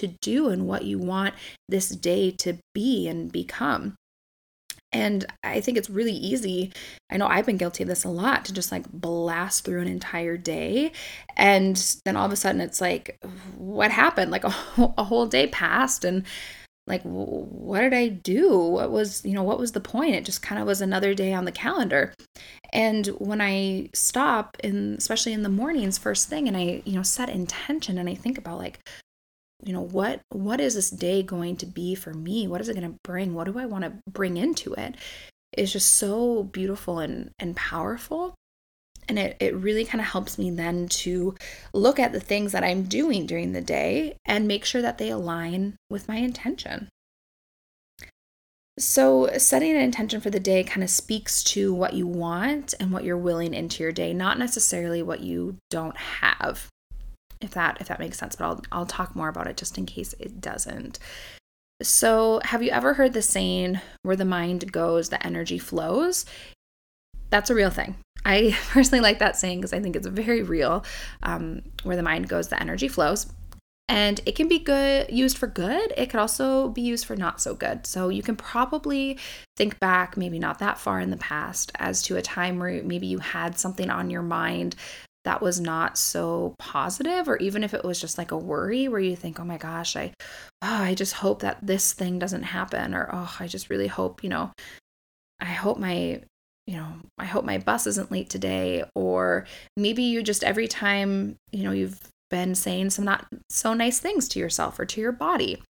to 0.00 0.08
do 0.20 0.48
and 0.48 0.66
what 0.66 0.84
you 0.84 0.98
want 0.98 1.34
this 1.68 1.90
day 1.90 2.30
to 2.32 2.58
be 2.74 3.08
and 3.08 3.30
become. 3.30 3.96
And 4.92 5.24
I 5.44 5.60
think 5.60 5.78
it's 5.78 5.88
really 5.88 6.12
easy. 6.12 6.72
I 7.10 7.16
know 7.16 7.26
I've 7.26 7.46
been 7.46 7.56
guilty 7.56 7.84
of 7.84 7.88
this 7.88 8.04
a 8.04 8.08
lot 8.08 8.44
to 8.46 8.52
just 8.52 8.72
like 8.72 8.90
blast 8.90 9.64
through 9.64 9.80
an 9.80 9.88
entire 9.88 10.36
day. 10.36 10.92
And 11.36 11.76
then 12.04 12.16
all 12.16 12.26
of 12.26 12.32
a 12.32 12.36
sudden 12.36 12.60
it's 12.60 12.80
like, 12.80 13.16
what 13.56 13.92
happened? 13.92 14.32
Like 14.32 14.44
a, 14.44 14.54
a 14.98 15.04
whole 15.04 15.26
day 15.26 15.46
passed. 15.46 16.04
And 16.04 16.24
like, 16.88 17.02
what 17.02 17.80
did 17.80 17.94
I 17.94 18.08
do? 18.08 18.58
What 18.58 18.90
was, 18.90 19.24
you 19.24 19.32
know, 19.32 19.44
what 19.44 19.60
was 19.60 19.72
the 19.72 19.80
point? 19.80 20.16
It 20.16 20.24
just 20.24 20.42
kind 20.42 20.60
of 20.60 20.66
was 20.66 20.80
another 20.80 21.14
day 21.14 21.32
on 21.32 21.44
the 21.44 21.52
calendar. 21.52 22.12
And 22.72 23.06
when 23.18 23.40
I 23.40 23.90
stop, 23.94 24.56
and 24.64 24.98
especially 24.98 25.32
in 25.32 25.44
the 25.44 25.48
mornings, 25.48 25.98
first 25.98 26.28
thing, 26.28 26.48
and 26.48 26.56
I, 26.56 26.82
you 26.84 26.94
know, 26.94 27.04
set 27.04 27.28
intention 27.28 27.96
and 27.96 28.08
I 28.08 28.16
think 28.16 28.38
about 28.38 28.58
like, 28.58 28.80
you 29.64 29.72
know 29.72 29.82
what 29.82 30.20
what 30.30 30.60
is 30.60 30.74
this 30.74 30.90
day 30.90 31.22
going 31.22 31.56
to 31.56 31.66
be 31.66 31.94
for 31.94 32.12
me? 32.14 32.46
What 32.46 32.60
is 32.60 32.68
it 32.68 32.74
going 32.74 32.90
to 32.90 32.98
bring? 33.04 33.34
What 33.34 33.44
do 33.44 33.58
i 33.58 33.66
want 33.66 33.84
to 33.84 33.92
bring 34.10 34.36
into 34.36 34.74
it? 34.74 34.96
it 35.52 35.62
is 35.62 35.72
just 35.72 35.96
so 35.96 36.44
beautiful 36.44 36.98
and 36.98 37.30
and 37.38 37.56
powerful. 37.56 38.34
And 39.08 39.18
it, 39.18 39.36
it 39.40 39.56
really 39.56 39.84
kind 39.84 40.00
of 40.00 40.06
helps 40.06 40.38
me 40.38 40.52
then 40.52 40.86
to 40.88 41.34
look 41.74 41.98
at 41.98 42.12
the 42.12 42.20
things 42.20 42.52
that 42.52 42.62
i'm 42.62 42.84
doing 42.84 43.26
during 43.26 43.52
the 43.52 43.60
day 43.60 44.16
and 44.24 44.46
make 44.46 44.64
sure 44.64 44.82
that 44.82 44.98
they 44.98 45.10
align 45.10 45.76
with 45.88 46.06
my 46.06 46.16
intention. 46.16 46.88
So, 48.78 49.28
setting 49.36 49.72
an 49.72 49.82
intention 49.82 50.20
for 50.20 50.30
the 50.30 50.40
day 50.40 50.62
kind 50.64 50.84
of 50.84 50.90
speaks 50.90 51.42
to 51.44 51.74
what 51.74 51.94
you 51.94 52.06
want 52.06 52.72
and 52.78 52.92
what 52.92 53.04
you're 53.04 53.18
willing 53.18 53.52
into 53.52 53.82
your 53.82 53.92
day, 53.92 54.14
not 54.14 54.38
necessarily 54.38 55.02
what 55.02 55.20
you 55.20 55.56
don't 55.70 55.96
have 55.96 56.68
if 57.40 57.52
that 57.52 57.78
if 57.80 57.88
that 57.88 57.98
makes 57.98 58.18
sense 58.18 58.36
but 58.36 58.44
I'll 58.44 58.62
I'll 58.72 58.86
talk 58.86 59.16
more 59.16 59.28
about 59.28 59.46
it 59.46 59.56
just 59.56 59.78
in 59.78 59.86
case 59.86 60.14
it 60.18 60.40
doesn't. 60.40 60.98
So, 61.82 62.40
have 62.44 62.62
you 62.62 62.70
ever 62.70 62.94
heard 62.94 63.14
the 63.14 63.22
saying 63.22 63.80
where 64.02 64.16
the 64.16 64.24
mind 64.26 64.70
goes, 64.70 65.08
the 65.08 65.24
energy 65.24 65.58
flows? 65.58 66.26
That's 67.30 67.48
a 67.48 67.54
real 67.54 67.70
thing. 67.70 67.96
I 68.24 68.56
personally 68.68 69.00
like 69.00 69.18
that 69.20 69.36
saying 69.36 69.60
because 69.60 69.72
I 69.72 69.80
think 69.80 69.96
it's 69.96 70.06
very 70.06 70.42
real. 70.42 70.84
Um, 71.22 71.62
where 71.82 71.96
the 71.96 72.02
mind 72.02 72.28
goes, 72.28 72.48
the 72.48 72.60
energy 72.60 72.88
flows. 72.88 73.32
And 73.88 74.20
it 74.24 74.36
can 74.36 74.46
be 74.46 74.60
good 74.60 75.10
used 75.10 75.36
for 75.36 75.48
good. 75.48 75.92
It 75.96 76.10
could 76.10 76.20
also 76.20 76.68
be 76.68 76.82
used 76.82 77.06
for 77.06 77.16
not 77.16 77.40
so 77.40 77.54
good. 77.54 77.86
So 77.86 78.08
you 78.08 78.22
can 78.22 78.36
probably 78.36 79.18
think 79.56 79.80
back, 79.80 80.16
maybe 80.16 80.38
not 80.38 80.60
that 80.60 80.78
far 80.78 81.00
in 81.00 81.10
the 81.10 81.16
past, 81.16 81.72
as 81.76 82.00
to 82.02 82.16
a 82.16 82.22
time 82.22 82.60
where 82.60 82.84
maybe 82.84 83.08
you 83.08 83.18
had 83.18 83.58
something 83.58 83.90
on 83.90 84.08
your 84.08 84.22
mind 84.22 84.76
that 85.24 85.42
was 85.42 85.60
not 85.60 85.98
so 85.98 86.54
positive 86.58 87.28
or 87.28 87.36
even 87.38 87.62
if 87.62 87.74
it 87.74 87.84
was 87.84 88.00
just 88.00 88.16
like 88.16 88.30
a 88.30 88.38
worry 88.38 88.88
where 88.88 89.00
you 89.00 89.14
think 89.14 89.38
oh 89.38 89.44
my 89.44 89.58
gosh 89.58 89.96
i 89.96 90.12
oh, 90.62 90.82
i 90.82 90.94
just 90.94 91.14
hope 91.14 91.40
that 91.40 91.58
this 91.60 91.92
thing 91.92 92.18
doesn't 92.18 92.42
happen 92.42 92.94
or 92.94 93.08
oh 93.12 93.36
i 93.38 93.46
just 93.46 93.70
really 93.70 93.86
hope 93.86 94.22
you 94.22 94.30
know 94.30 94.50
i 95.40 95.46
hope 95.46 95.78
my 95.78 96.20
you 96.70 96.76
know, 96.76 96.92
I 97.18 97.24
hope 97.24 97.44
my 97.44 97.58
bus 97.58 97.88
isn't 97.88 98.12
late 98.12 98.30
today. 98.30 98.84
Or 98.94 99.44
maybe 99.76 100.04
you 100.04 100.22
just 100.22 100.44
every 100.44 100.68
time, 100.68 101.34
you 101.50 101.64
know, 101.64 101.72
you've 101.72 101.98
been 102.30 102.54
saying 102.54 102.90
some 102.90 103.04
not 103.04 103.26
so 103.50 103.74
nice 103.74 103.98
things 103.98 104.28
to 104.28 104.38
yourself 104.38 104.78
or 104.78 104.84
to 104.84 105.00
your 105.00 105.10
body. 105.10 105.60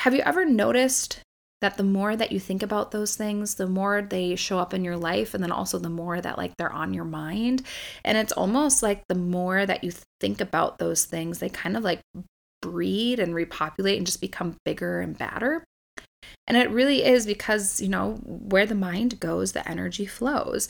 Have 0.00 0.14
you 0.14 0.20
ever 0.20 0.44
noticed 0.44 1.20
that 1.62 1.76
the 1.76 1.82
more 1.82 2.16
that 2.16 2.32
you 2.32 2.40
think 2.40 2.62
about 2.62 2.90
those 2.90 3.16
things, 3.16 3.54
the 3.54 3.66
more 3.66 4.02
they 4.02 4.36
show 4.36 4.58
up 4.58 4.74
in 4.74 4.84
your 4.84 4.96
life, 4.96 5.34
and 5.34 5.42
then 5.42 5.52
also 5.52 5.78
the 5.78 5.88
more 5.88 6.20
that 6.20 6.36
like 6.36 6.56
they're 6.56 6.72
on 6.72 6.92
your 6.92 7.04
mind? 7.04 7.62
And 8.04 8.18
it's 8.18 8.32
almost 8.32 8.82
like 8.82 9.02
the 9.08 9.14
more 9.14 9.64
that 9.64 9.82
you 9.82 9.92
think 10.20 10.40
about 10.40 10.78
those 10.78 11.04
things, 11.04 11.38
they 11.38 11.48
kind 11.48 11.76
of 11.76 11.84
like 11.84 12.00
breed 12.62 13.18
and 13.18 13.34
repopulate 13.34 13.96
and 13.96 14.06
just 14.06 14.20
become 14.20 14.56
bigger 14.64 15.00
and 15.00 15.16
badder. 15.16 15.64
And 16.46 16.56
it 16.56 16.70
really 16.70 17.04
is 17.04 17.26
because, 17.26 17.80
you 17.80 17.88
know, 17.88 18.14
where 18.24 18.66
the 18.66 18.74
mind 18.74 19.20
goes, 19.20 19.52
the 19.52 19.68
energy 19.68 20.06
flows. 20.06 20.68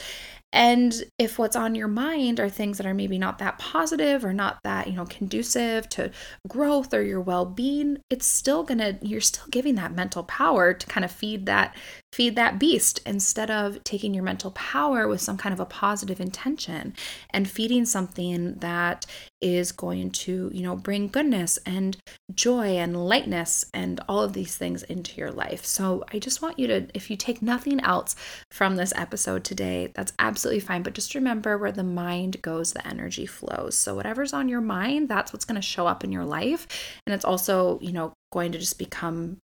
And 0.57 1.05
if 1.19 1.38
what's 1.38 1.55
on 1.55 1.75
your 1.75 1.87
mind 1.87 2.40
are 2.40 2.49
things 2.49 2.79
that 2.79 2.87
are 2.87 2.95
maybe 2.95 3.19
not 3.19 3.38
that 3.40 3.59
positive 3.59 4.25
or 4.25 4.33
not 4.33 4.59
that, 4.64 4.87
you 4.87 4.95
know, 4.95 5.05
conducive 5.05 5.87
to 5.90 6.11
growth 6.49 6.95
or 6.95 7.03
your 7.03 7.21
well-being, 7.21 7.99
it's 8.09 8.25
still 8.25 8.62
going 8.62 8.79
to 8.79 8.97
you're 9.03 9.21
still 9.21 9.45
giving 9.51 9.75
that 9.75 9.92
mental 9.92 10.25
power 10.25 10.73
to 10.73 10.87
kind 10.87 11.05
of 11.05 11.12
feed 11.12 11.45
that 11.45 11.77
feed 12.14 12.37
that 12.37 12.59
beast 12.59 13.01
instead 13.05 13.51
of 13.51 13.85
taking 13.85 14.14
your 14.14 14.25
mental 14.25 14.51
power 14.53 15.07
with 15.07 15.21
some 15.21 15.37
kind 15.37 15.53
of 15.53 15.61
a 15.61 15.66
positive 15.66 16.21
intention 16.21 16.95
and 17.29 17.51
feeding 17.51 17.85
something 17.85 18.55
that 18.55 19.05
is 19.42 19.73
going 19.73 20.11
to, 20.11 20.51
you 20.55 20.62
know, 20.62 20.75
bring 20.75 21.09
goodness 21.09 21.59
and 21.66 21.99
joy 22.35 22.79
and 22.79 22.97
lightness 22.97 23.66
and 23.75 24.01
all 24.09 24.23
of 24.23 24.33
these 24.33 24.57
things 24.57 24.83
into 24.85 25.21
your 25.21 25.31
life. 25.31 25.66
So, 25.66 26.03
I 26.14 26.19
just 26.19 26.40
want 26.40 26.59
you 26.59 26.66
to 26.69 26.87
if 26.95 27.11
you 27.11 27.16
take 27.19 27.42
nothing 27.42 27.79
else 27.81 28.16
from 28.51 28.77
this 28.77 28.95
episode 28.97 29.45
today, 29.45 29.92
that's 29.95 30.14
absolutely 30.19 30.45
absolutely 30.46 30.66
fine. 30.66 30.82
But 30.82 30.94
just 30.94 31.16
remember 31.16 31.59
where 31.59 31.72
the 31.72 31.82
mind 31.82 32.40
goes, 32.40 32.72
the 32.72 32.87
energy 32.87 33.26
flows. 33.26 33.76
So 33.76 33.96
whatever's 33.96 34.32
on 34.32 34.48
your 34.48 34.61
mind, 34.61 35.09
that's 35.09 35.32
what's 35.32 35.44
going 35.44 35.56
to 35.56 35.62
show 35.62 35.88
up 35.88 36.04
in 36.04 36.12
your 36.12 36.24
life. 36.24 36.68
And 37.04 37.12
it's 37.14 37.24
also, 37.24 37.80
you 37.80 37.90
know, 37.90 38.12
going 38.32 38.52
to 38.52 38.59
just 38.59 38.78
become 38.78 39.38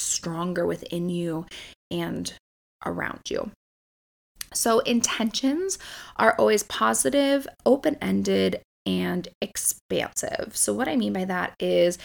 stronger 0.00 0.66
within 0.66 1.08
you 1.08 1.46
and 1.92 2.32
around 2.84 3.20
you. 3.30 3.52
So 4.52 4.80
intentions 4.80 5.78
are 6.16 6.34
always 6.38 6.64
positive, 6.64 7.46
open 7.64 7.96
ended, 8.02 8.62
and 8.84 9.28
expansive. 9.40 10.56
So, 10.56 10.74
what 10.74 10.88
I 10.88 10.96
mean 10.96 11.12
by 11.12 11.24
that 11.24 11.54
is 11.60 11.98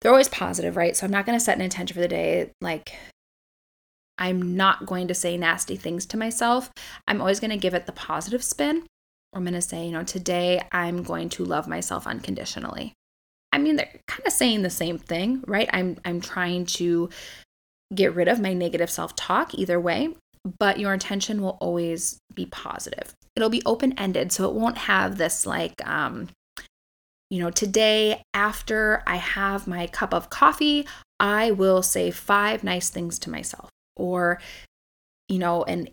they're 0.00 0.10
always 0.10 0.28
positive, 0.28 0.76
right? 0.76 0.96
So, 0.96 1.06
I'm 1.06 1.12
not 1.12 1.24
going 1.24 1.38
to 1.38 1.44
set 1.44 1.56
an 1.56 1.62
intention 1.62 1.94
for 1.94 2.00
the 2.00 2.08
day 2.08 2.50
like 2.60 2.92
I'm 4.18 4.56
not 4.56 4.86
going 4.86 5.08
to 5.08 5.14
say 5.14 5.36
nasty 5.36 5.76
things 5.76 6.06
to 6.06 6.16
myself. 6.16 6.70
I'm 7.06 7.20
always 7.20 7.40
going 7.40 7.50
to 7.50 7.56
give 7.56 7.74
it 7.74 7.86
the 7.86 7.92
positive 7.92 8.42
spin. 8.42 8.84
I'm 9.34 9.42
going 9.42 9.54
to 9.54 9.60
say, 9.60 9.86
you 9.86 9.92
know, 9.92 10.04
today 10.04 10.62
I'm 10.72 11.02
going 11.02 11.28
to 11.30 11.44
love 11.44 11.68
myself 11.68 12.06
unconditionally. 12.06 12.94
I 13.52 13.58
mean, 13.58 13.76
they're 13.76 14.00
kind 14.08 14.26
of 14.26 14.32
saying 14.32 14.62
the 14.62 14.70
same 14.70 14.98
thing, 14.98 15.42
right? 15.46 15.68
I'm 15.72 15.98
I'm 16.04 16.20
trying 16.20 16.66
to 16.66 17.10
get 17.94 18.14
rid 18.14 18.28
of 18.28 18.40
my 18.40 18.52
negative 18.52 18.90
self-talk 18.90 19.54
either 19.54 19.78
way, 19.78 20.14
but 20.58 20.80
your 20.80 20.92
intention 20.92 21.42
will 21.42 21.58
always 21.60 22.18
be 22.34 22.46
positive. 22.46 23.14
It'll 23.34 23.50
be 23.50 23.62
open-ended, 23.64 24.32
so 24.32 24.48
it 24.48 24.54
won't 24.54 24.78
have 24.78 25.18
this 25.18 25.46
like 25.46 25.74
um 25.86 26.28
you 27.28 27.40
know, 27.40 27.50
today 27.50 28.22
after 28.34 29.02
I 29.04 29.16
have 29.16 29.66
my 29.66 29.88
cup 29.88 30.14
of 30.14 30.30
coffee, 30.30 30.86
I 31.18 31.50
will 31.50 31.82
say 31.82 32.12
five 32.12 32.62
nice 32.62 32.88
things 32.88 33.18
to 33.20 33.30
myself 33.30 33.68
or 33.96 34.40
you 35.28 35.38
know 35.38 35.62
and 35.64 35.90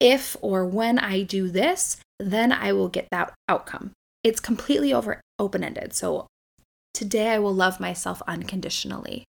if 0.00 0.36
or 0.40 0.64
when 0.64 0.98
i 0.98 1.22
do 1.22 1.48
this 1.48 1.96
then 2.20 2.52
i 2.52 2.72
will 2.72 2.88
get 2.88 3.08
that 3.10 3.32
outcome. 3.48 3.92
It's 4.24 4.40
completely 4.40 4.92
over 4.92 5.20
open 5.38 5.62
ended 5.62 5.92
so 5.94 6.26
today 6.94 7.30
i 7.30 7.38
will 7.38 7.54
love 7.54 7.80
myself 7.80 8.20
unconditionally. 8.26 9.24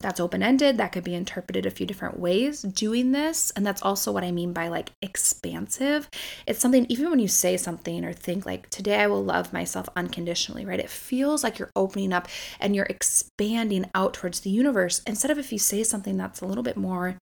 That's 0.00 0.20
open 0.20 0.42
ended 0.42 0.78
that 0.78 0.92
could 0.92 1.04
be 1.04 1.14
interpreted 1.14 1.66
a 1.66 1.70
few 1.70 1.84
different 1.84 2.18
ways 2.18 2.62
doing 2.62 3.12
this. 3.12 3.50
And 3.50 3.66
that's 3.66 3.82
also 3.82 4.10
what 4.10 4.24
i 4.24 4.30
mean 4.30 4.52
by 4.54 4.68
like 4.68 4.92
expansive. 5.02 6.08
It's 6.46 6.60
something 6.60 6.86
even 6.88 7.10
when 7.10 7.18
you 7.18 7.28
say 7.28 7.58
something 7.58 8.04
or 8.04 8.14
think 8.14 8.46
like 8.46 8.70
today 8.70 9.00
i 9.00 9.06
will 9.06 9.22
love 9.22 9.52
myself 9.52 9.88
unconditionally 9.96 10.64
right? 10.64 10.80
It 10.80 10.88
feels 10.88 11.44
like 11.44 11.58
you're 11.58 11.72
opening 11.76 12.12
up 12.12 12.28
and 12.60 12.74
you're 12.74 12.86
expanding 12.86 13.90
out 13.94 14.14
towards 14.14 14.40
the 14.40 14.50
universe 14.50 15.02
instead 15.06 15.30
of 15.30 15.38
if 15.38 15.52
you 15.52 15.58
say 15.58 15.82
something 15.82 16.16
that's 16.16 16.40
a 16.40 16.46
little 16.46 16.64
bit 16.64 16.76
more 16.78 17.18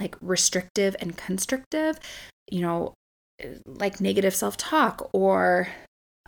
like 0.00 0.16
restrictive 0.20 0.96
and 1.00 1.16
constrictive, 1.16 1.98
you 2.50 2.60
know, 2.60 2.94
like 3.66 4.00
negative 4.00 4.34
self 4.34 4.56
talk 4.56 5.08
or, 5.12 5.68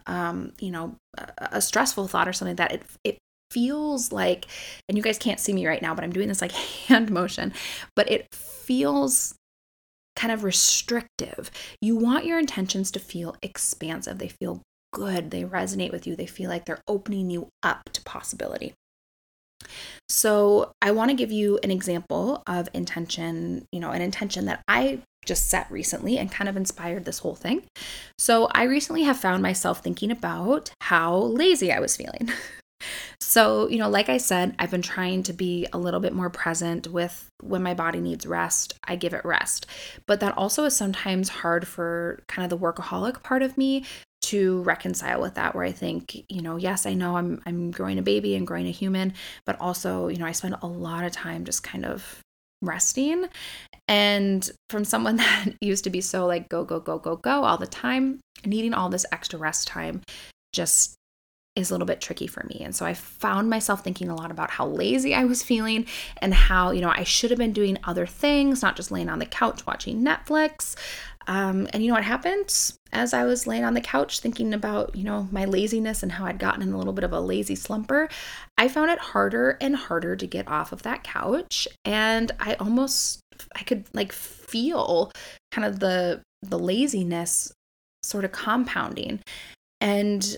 um, 0.06 0.52
you 0.58 0.70
know, 0.70 0.96
a, 1.38 1.60
stressful 1.60 2.08
thought 2.08 2.28
or 2.28 2.32
something 2.32 2.56
like 2.56 2.70
that, 2.70 2.80
it, 2.80 2.82
it 3.04 3.18
feels 3.50 4.12
like, 4.12 4.46
and 4.88 4.96
you 4.96 5.02
guys 5.02 5.18
can't 5.18 5.40
see 5.40 5.52
me 5.52 5.66
right 5.66 5.82
now, 5.82 5.94
but 5.94 6.04
I'm 6.04 6.12
doing 6.12 6.28
this 6.28 6.42
like 6.42 6.52
hand 6.88 7.10
motion, 7.10 7.52
but 7.96 8.10
it 8.10 8.26
feels 8.32 9.34
kind 10.16 10.32
of 10.32 10.44
restrictive. 10.44 11.50
You 11.80 11.96
want 11.96 12.24
your 12.24 12.38
intentions 12.38 12.90
to 12.92 12.98
feel 12.98 13.36
expansive, 13.42 14.18
they 14.18 14.28
feel 14.28 14.62
good, 14.92 15.30
they 15.30 15.44
resonate 15.44 15.92
with 15.92 16.06
you, 16.06 16.16
they 16.16 16.26
feel 16.26 16.50
like 16.50 16.64
they're 16.64 16.82
opening 16.88 17.30
you 17.30 17.48
up 17.62 17.82
to 17.92 18.02
possibility. 18.02 18.74
So, 20.08 20.72
I 20.80 20.92
want 20.92 21.10
to 21.10 21.16
give 21.16 21.32
you 21.32 21.58
an 21.62 21.70
example 21.70 22.42
of 22.46 22.68
intention, 22.72 23.66
you 23.72 23.80
know, 23.80 23.90
an 23.90 24.02
intention 24.02 24.46
that 24.46 24.62
I 24.66 25.00
just 25.26 25.50
set 25.50 25.70
recently 25.70 26.16
and 26.16 26.32
kind 26.32 26.48
of 26.48 26.56
inspired 26.56 27.04
this 27.04 27.18
whole 27.18 27.34
thing. 27.34 27.64
So, 28.18 28.48
I 28.52 28.64
recently 28.64 29.02
have 29.02 29.18
found 29.18 29.42
myself 29.42 29.82
thinking 29.82 30.10
about 30.10 30.70
how 30.80 31.16
lazy 31.16 31.72
I 31.72 31.80
was 31.80 31.96
feeling. 31.96 32.30
so, 33.20 33.68
you 33.68 33.78
know, 33.78 33.88
like 33.88 34.08
I 34.08 34.16
said, 34.16 34.54
I've 34.58 34.70
been 34.70 34.82
trying 34.82 35.22
to 35.24 35.32
be 35.32 35.66
a 35.72 35.78
little 35.78 36.00
bit 36.00 36.14
more 36.14 36.30
present 36.30 36.88
with 36.88 37.28
when 37.42 37.62
my 37.62 37.74
body 37.74 38.00
needs 38.00 38.26
rest, 38.26 38.78
I 38.84 38.96
give 38.96 39.12
it 39.12 39.24
rest. 39.24 39.66
But 40.06 40.20
that 40.20 40.36
also 40.36 40.64
is 40.64 40.76
sometimes 40.76 41.28
hard 41.28 41.66
for 41.66 42.22
kind 42.28 42.50
of 42.50 42.50
the 42.50 42.64
workaholic 42.64 43.22
part 43.22 43.42
of 43.42 43.58
me 43.58 43.84
to 44.28 44.62
reconcile 44.62 45.20
with 45.20 45.34
that 45.34 45.54
where 45.54 45.64
I 45.64 45.72
think, 45.72 46.24
you 46.28 46.42
know, 46.42 46.56
yes, 46.56 46.84
I 46.84 46.94
know 46.94 47.16
I'm 47.16 47.40
I'm 47.46 47.70
growing 47.70 47.98
a 47.98 48.02
baby 48.02 48.34
and 48.34 48.46
growing 48.46 48.66
a 48.66 48.70
human, 48.70 49.14
but 49.46 49.58
also, 49.60 50.08
you 50.08 50.18
know, 50.18 50.26
I 50.26 50.32
spend 50.32 50.56
a 50.60 50.66
lot 50.66 51.04
of 51.04 51.12
time 51.12 51.44
just 51.44 51.62
kind 51.62 51.86
of 51.86 52.20
resting. 52.60 53.26
And 53.86 54.50
from 54.68 54.84
someone 54.84 55.16
that 55.24 55.54
used 55.60 55.84
to 55.84 55.90
be 55.90 56.00
so 56.00 56.26
like 56.26 56.48
go 56.48 56.64
go 56.64 56.80
go 56.80 56.98
go 56.98 57.16
go 57.16 57.44
all 57.44 57.56
the 57.56 57.66
time, 57.66 58.20
needing 58.44 58.74
all 58.74 58.90
this 58.90 59.06
extra 59.12 59.38
rest 59.38 59.66
time 59.66 60.02
just 60.52 60.94
is 61.58 61.70
a 61.70 61.74
little 61.74 61.86
bit 61.86 62.00
tricky 62.00 62.26
for 62.26 62.44
me. 62.44 62.60
And 62.60 62.74
so 62.74 62.86
I 62.86 62.94
found 62.94 63.50
myself 63.50 63.82
thinking 63.82 64.08
a 64.08 64.14
lot 64.14 64.30
about 64.30 64.50
how 64.50 64.66
lazy 64.66 65.14
I 65.14 65.24
was 65.24 65.42
feeling 65.42 65.86
and 66.18 66.32
how, 66.32 66.70
you 66.70 66.80
know, 66.80 66.92
I 66.94 67.02
should 67.02 67.30
have 67.30 67.38
been 67.38 67.52
doing 67.52 67.78
other 67.84 68.06
things, 68.06 68.62
not 68.62 68.76
just 68.76 68.92
laying 68.92 69.08
on 69.08 69.18
the 69.18 69.26
couch 69.26 69.66
watching 69.66 70.04
Netflix. 70.04 70.76
Um, 71.28 71.68
and 71.72 71.82
you 71.82 71.88
know 71.88 71.94
what 71.94 72.04
happened? 72.04 72.72
As 72.90 73.12
I 73.12 73.24
was 73.24 73.46
laying 73.46 73.64
on 73.64 73.74
the 73.74 73.82
couch 73.82 74.20
thinking 74.20 74.54
about, 74.54 74.96
you 74.96 75.04
know, 75.04 75.28
my 75.30 75.44
laziness 75.44 76.02
and 76.02 76.10
how 76.10 76.24
I'd 76.24 76.38
gotten 76.38 76.62
in 76.62 76.72
a 76.72 76.78
little 76.78 76.94
bit 76.94 77.04
of 77.04 77.12
a 77.12 77.20
lazy 77.20 77.54
slumper, 77.54 78.10
I 78.56 78.68
found 78.68 78.90
it 78.90 78.98
harder 78.98 79.58
and 79.60 79.76
harder 79.76 80.16
to 80.16 80.26
get 80.26 80.48
off 80.48 80.72
of 80.72 80.82
that 80.82 81.04
couch. 81.04 81.68
And 81.84 82.32
I 82.40 82.54
almost, 82.54 83.20
I 83.54 83.62
could 83.62 83.84
like 83.92 84.10
feel 84.10 85.12
kind 85.52 85.66
of 85.66 85.80
the, 85.80 86.22
the 86.42 86.58
laziness 86.58 87.52
sort 88.02 88.24
of 88.24 88.32
compounding. 88.32 89.20
And 89.82 90.36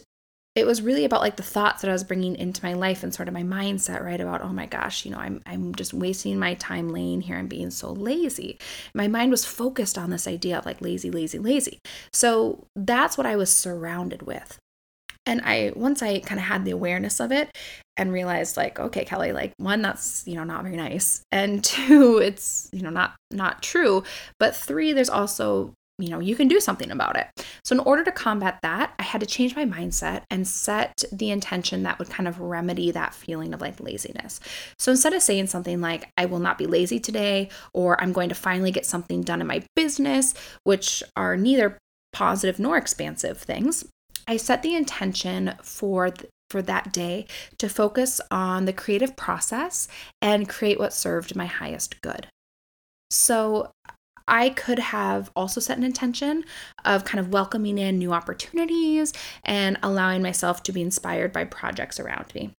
it 0.60 0.66
was 0.66 0.82
really 0.82 1.04
about 1.04 1.22
like 1.22 1.36
the 1.36 1.42
thoughts 1.42 1.82
that 1.82 1.88
I 1.88 1.92
was 1.92 2.04
bringing 2.04 2.36
into 2.36 2.64
my 2.64 2.74
life 2.74 3.02
and 3.02 3.12
sort 3.14 3.28
of 3.28 3.34
my 3.34 3.42
mindset, 3.42 4.04
right? 4.04 4.20
About, 4.20 4.42
oh 4.42 4.52
my 4.52 4.66
gosh, 4.66 5.04
you 5.04 5.10
know, 5.10 5.18
I'm, 5.18 5.42
I'm 5.46 5.74
just 5.74 5.94
wasting 5.94 6.38
my 6.38 6.54
time 6.54 6.90
laying 6.90 7.22
here 7.22 7.36
and 7.36 7.48
being 7.48 7.70
so 7.70 7.92
lazy. 7.92 8.58
My 8.94 9.08
mind 9.08 9.30
was 9.30 9.44
focused 9.44 9.96
on 9.96 10.10
this 10.10 10.28
idea 10.28 10.58
of 10.58 10.66
like 10.66 10.80
lazy, 10.80 11.10
lazy, 11.10 11.38
lazy. 11.38 11.78
So 12.12 12.66
that's 12.76 13.16
what 13.16 13.26
I 13.26 13.36
was 13.36 13.52
surrounded 13.52 14.22
with. 14.22 14.58
And 15.26 15.40
I, 15.44 15.72
once 15.74 16.02
I 16.02 16.20
kind 16.20 16.38
of 16.38 16.46
had 16.46 16.64
the 16.64 16.70
awareness 16.70 17.20
of 17.20 17.32
it 17.32 17.56
and 17.96 18.12
realized 18.12 18.56
like, 18.56 18.78
okay, 18.78 19.04
Kelly, 19.04 19.32
like 19.32 19.52
one, 19.56 19.82
that's, 19.82 20.26
you 20.26 20.34
know, 20.34 20.44
not 20.44 20.62
very 20.62 20.76
nice. 20.76 21.22
And 21.32 21.64
two, 21.64 22.18
it's, 22.18 22.68
you 22.72 22.82
know, 22.82 22.90
not, 22.90 23.14
not 23.30 23.62
true. 23.62 24.04
But 24.38 24.54
three, 24.54 24.92
there's 24.92 25.10
also 25.10 25.72
you 26.00 26.08
know, 26.08 26.20
you 26.20 26.36
can 26.36 26.48
do 26.48 26.60
something 26.60 26.90
about 26.90 27.16
it. 27.16 27.26
So, 27.64 27.74
in 27.74 27.80
order 27.80 28.04
to 28.04 28.12
combat 28.12 28.58
that, 28.62 28.94
I 28.98 29.02
had 29.02 29.20
to 29.20 29.26
change 29.26 29.56
my 29.56 29.64
mindset 29.64 30.22
and 30.30 30.46
set 30.46 31.04
the 31.12 31.30
intention 31.30 31.82
that 31.82 31.98
would 31.98 32.10
kind 32.10 32.28
of 32.28 32.40
remedy 32.40 32.90
that 32.90 33.14
feeling 33.14 33.54
of 33.54 33.60
like 33.60 33.80
laziness. 33.80 34.40
So, 34.78 34.92
instead 34.92 35.12
of 35.12 35.22
saying 35.22 35.48
something 35.48 35.80
like, 35.80 36.10
I 36.16 36.26
will 36.26 36.38
not 36.38 36.58
be 36.58 36.66
lazy 36.66 37.00
today, 37.00 37.50
or 37.72 38.00
I'm 38.00 38.12
going 38.12 38.28
to 38.28 38.34
finally 38.34 38.70
get 38.70 38.86
something 38.86 39.22
done 39.22 39.40
in 39.40 39.46
my 39.46 39.62
business, 39.76 40.34
which 40.64 41.02
are 41.16 41.36
neither 41.36 41.78
positive 42.12 42.58
nor 42.58 42.76
expansive 42.76 43.38
things, 43.38 43.84
I 44.26 44.36
set 44.36 44.62
the 44.62 44.74
intention 44.74 45.54
for 45.62 46.10
th- 46.10 46.30
for 46.48 46.62
that 46.62 46.92
day 46.92 47.26
to 47.58 47.68
focus 47.68 48.20
on 48.30 48.64
the 48.64 48.72
creative 48.72 49.16
process 49.16 49.86
and 50.20 50.48
create 50.48 50.80
what 50.80 50.92
served 50.92 51.36
my 51.36 51.46
highest 51.46 52.00
good. 52.00 52.26
So 53.10 53.72
I 54.30 54.50
could 54.50 54.78
have 54.78 55.30
also 55.34 55.60
set 55.60 55.76
an 55.76 55.84
intention 55.84 56.44
of 56.84 57.04
kind 57.04 57.18
of 57.18 57.32
welcoming 57.32 57.78
in 57.78 57.98
new 57.98 58.12
opportunities 58.12 59.12
and 59.44 59.76
allowing 59.82 60.22
myself 60.22 60.62
to 60.62 60.72
be 60.72 60.80
inspired 60.80 61.32
by 61.32 61.44
projects 61.44 61.98
around 61.98 62.32
me. 62.34 62.52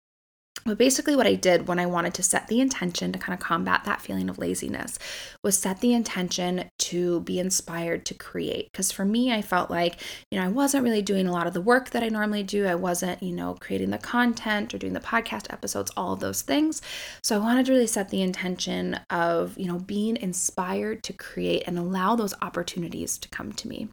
But 0.65 0.77
basically, 0.77 1.15
what 1.15 1.27
I 1.27 1.35
did 1.35 1.67
when 1.67 1.79
I 1.79 1.85
wanted 1.85 2.13
to 2.15 2.23
set 2.23 2.47
the 2.47 2.61
intention 2.61 3.11
to 3.11 3.19
kind 3.19 3.33
of 3.33 3.39
combat 3.39 3.81
that 3.85 4.01
feeling 4.01 4.29
of 4.29 4.37
laziness 4.37 4.99
was 5.43 5.57
set 5.57 5.81
the 5.81 5.93
intention 5.93 6.69
to 6.79 7.21
be 7.21 7.39
inspired 7.39 8.05
to 8.05 8.13
create. 8.13 8.71
Because 8.71 8.91
for 8.91 9.05
me, 9.05 9.33
I 9.33 9.41
felt 9.41 9.71
like, 9.71 9.99
you 10.29 10.39
know, 10.39 10.45
I 10.45 10.49
wasn't 10.49 10.83
really 10.83 11.01
doing 11.01 11.27
a 11.27 11.31
lot 11.31 11.47
of 11.47 11.53
the 11.53 11.61
work 11.61 11.89
that 11.91 12.03
I 12.03 12.09
normally 12.09 12.43
do. 12.43 12.65
I 12.65 12.75
wasn't, 12.75 13.23
you 13.23 13.35
know, 13.35 13.55
creating 13.59 13.89
the 13.89 13.97
content 13.97 14.73
or 14.73 14.77
doing 14.77 14.93
the 14.93 14.99
podcast 14.99 15.51
episodes, 15.51 15.91
all 15.97 16.13
of 16.13 16.19
those 16.19 16.41
things. 16.41 16.81
So 17.23 17.35
I 17.35 17.39
wanted 17.39 17.65
to 17.65 17.71
really 17.71 17.87
set 17.87 18.09
the 18.09 18.21
intention 18.21 18.99
of, 19.09 19.57
you 19.57 19.67
know, 19.67 19.79
being 19.79 20.17
inspired 20.17 21.03
to 21.03 21.13
create 21.13 21.63
and 21.65 21.79
allow 21.79 22.15
those 22.15 22.33
opportunities 22.41 23.17
to 23.17 23.29
come 23.29 23.51
to 23.53 23.67
me. 23.67 23.87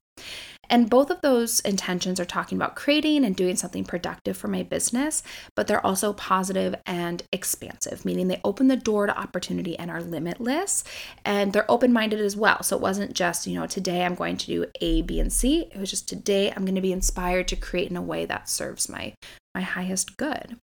And 0.70 0.90
both 0.90 1.10
of 1.10 1.20
those 1.20 1.60
intentions 1.60 2.20
are 2.20 2.24
talking 2.24 2.56
about 2.56 2.76
creating 2.76 3.24
and 3.24 3.34
doing 3.34 3.56
something 3.56 3.84
productive 3.84 4.36
for 4.36 4.48
my 4.48 4.62
business, 4.62 5.22
but 5.54 5.66
they're 5.66 5.84
also 5.84 6.12
positive 6.12 6.74
and 6.86 7.22
expansive, 7.32 8.04
meaning 8.04 8.28
they 8.28 8.40
open 8.44 8.68
the 8.68 8.76
door 8.76 9.06
to 9.06 9.18
opportunity 9.18 9.78
and 9.78 9.90
are 9.90 10.02
limitless. 10.02 10.84
And 11.24 11.52
they're 11.52 11.70
open 11.70 11.92
minded 11.92 12.20
as 12.20 12.36
well. 12.36 12.62
So 12.62 12.76
it 12.76 12.82
wasn't 12.82 13.14
just, 13.14 13.46
you 13.46 13.58
know, 13.58 13.66
today 13.66 14.04
I'm 14.04 14.14
going 14.14 14.36
to 14.36 14.46
do 14.46 14.66
A, 14.80 15.02
B, 15.02 15.20
and 15.20 15.32
C. 15.32 15.70
It 15.72 15.78
was 15.78 15.90
just 15.90 16.08
today 16.08 16.50
I'm 16.50 16.64
going 16.64 16.74
to 16.74 16.80
be 16.80 16.92
inspired 16.92 17.48
to 17.48 17.56
create 17.56 17.90
in 17.90 17.96
a 17.96 18.02
way 18.02 18.24
that 18.26 18.48
serves 18.48 18.88
my, 18.88 19.14
my 19.54 19.62
highest 19.62 20.16
good. 20.16 20.58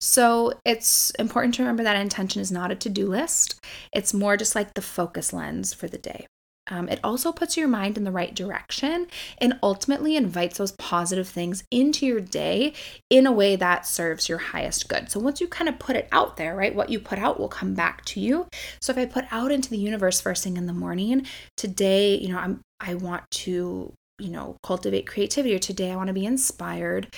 So 0.00 0.54
it's 0.64 1.10
important 1.18 1.54
to 1.54 1.62
remember 1.62 1.82
that 1.82 1.96
intention 1.96 2.40
is 2.40 2.50
not 2.50 2.70
a 2.70 2.74
to 2.74 2.88
do 2.88 3.06
list. 3.06 3.60
It's 3.92 4.14
more 4.14 4.36
just 4.36 4.54
like 4.54 4.72
the 4.72 4.82
focus 4.82 5.32
lens 5.32 5.74
for 5.74 5.88
the 5.88 5.98
day. 5.98 6.26
Um, 6.70 6.88
it 6.88 7.00
also 7.02 7.32
puts 7.32 7.56
your 7.56 7.68
mind 7.68 7.96
in 7.98 8.04
the 8.04 8.12
right 8.12 8.34
direction 8.34 9.08
and 9.38 9.58
ultimately 9.62 10.16
invites 10.16 10.58
those 10.58 10.72
positive 10.72 11.28
things 11.28 11.64
into 11.70 12.06
your 12.06 12.20
day 12.20 12.72
in 13.10 13.26
a 13.26 13.32
way 13.32 13.56
that 13.56 13.86
serves 13.86 14.28
your 14.28 14.38
highest 14.38 14.88
good. 14.88 15.10
So 15.10 15.20
once 15.20 15.40
you 15.40 15.48
kind 15.48 15.68
of 15.68 15.78
put 15.78 15.96
it 15.96 16.08
out 16.12 16.36
there, 16.36 16.54
right, 16.54 16.74
what 16.74 16.90
you 16.90 17.00
put 17.00 17.18
out 17.18 17.38
will 17.38 17.48
come 17.48 17.74
back 17.74 18.04
to 18.06 18.20
you. 18.20 18.46
So 18.80 18.92
if 18.92 18.98
I 18.98 19.06
put 19.06 19.24
out 19.30 19.50
into 19.50 19.70
the 19.70 19.78
universe 19.78 20.20
first 20.20 20.44
thing 20.44 20.56
in 20.56 20.66
the 20.66 20.72
morning, 20.72 21.26
today, 21.56 22.16
you 22.16 22.28
know, 22.28 22.38
I'm 22.38 22.60
I 22.80 22.94
want 22.94 23.30
to, 23.30 23.92
you 24.18 24.30
know, 24.30 24.56
cultivate 24.62 25.06
creativity 25.06 25.54
or 25.54 25.58
today 25.58 25.90
I 25.90 25.96
want 25.96 26.06
to 26.06 26.14
be 26.14 26.24
inspired 26.24 27.14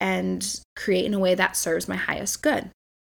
and 0.00 0.60
create 0.76 1.04
in 1.04 1.14
a 1.14 1.18
way 1.18 1.34
that 1.34 1.56
serves 1.56 1.88
my 1.88 1.96
highest 1.96 2.42
good. 2.42 2.70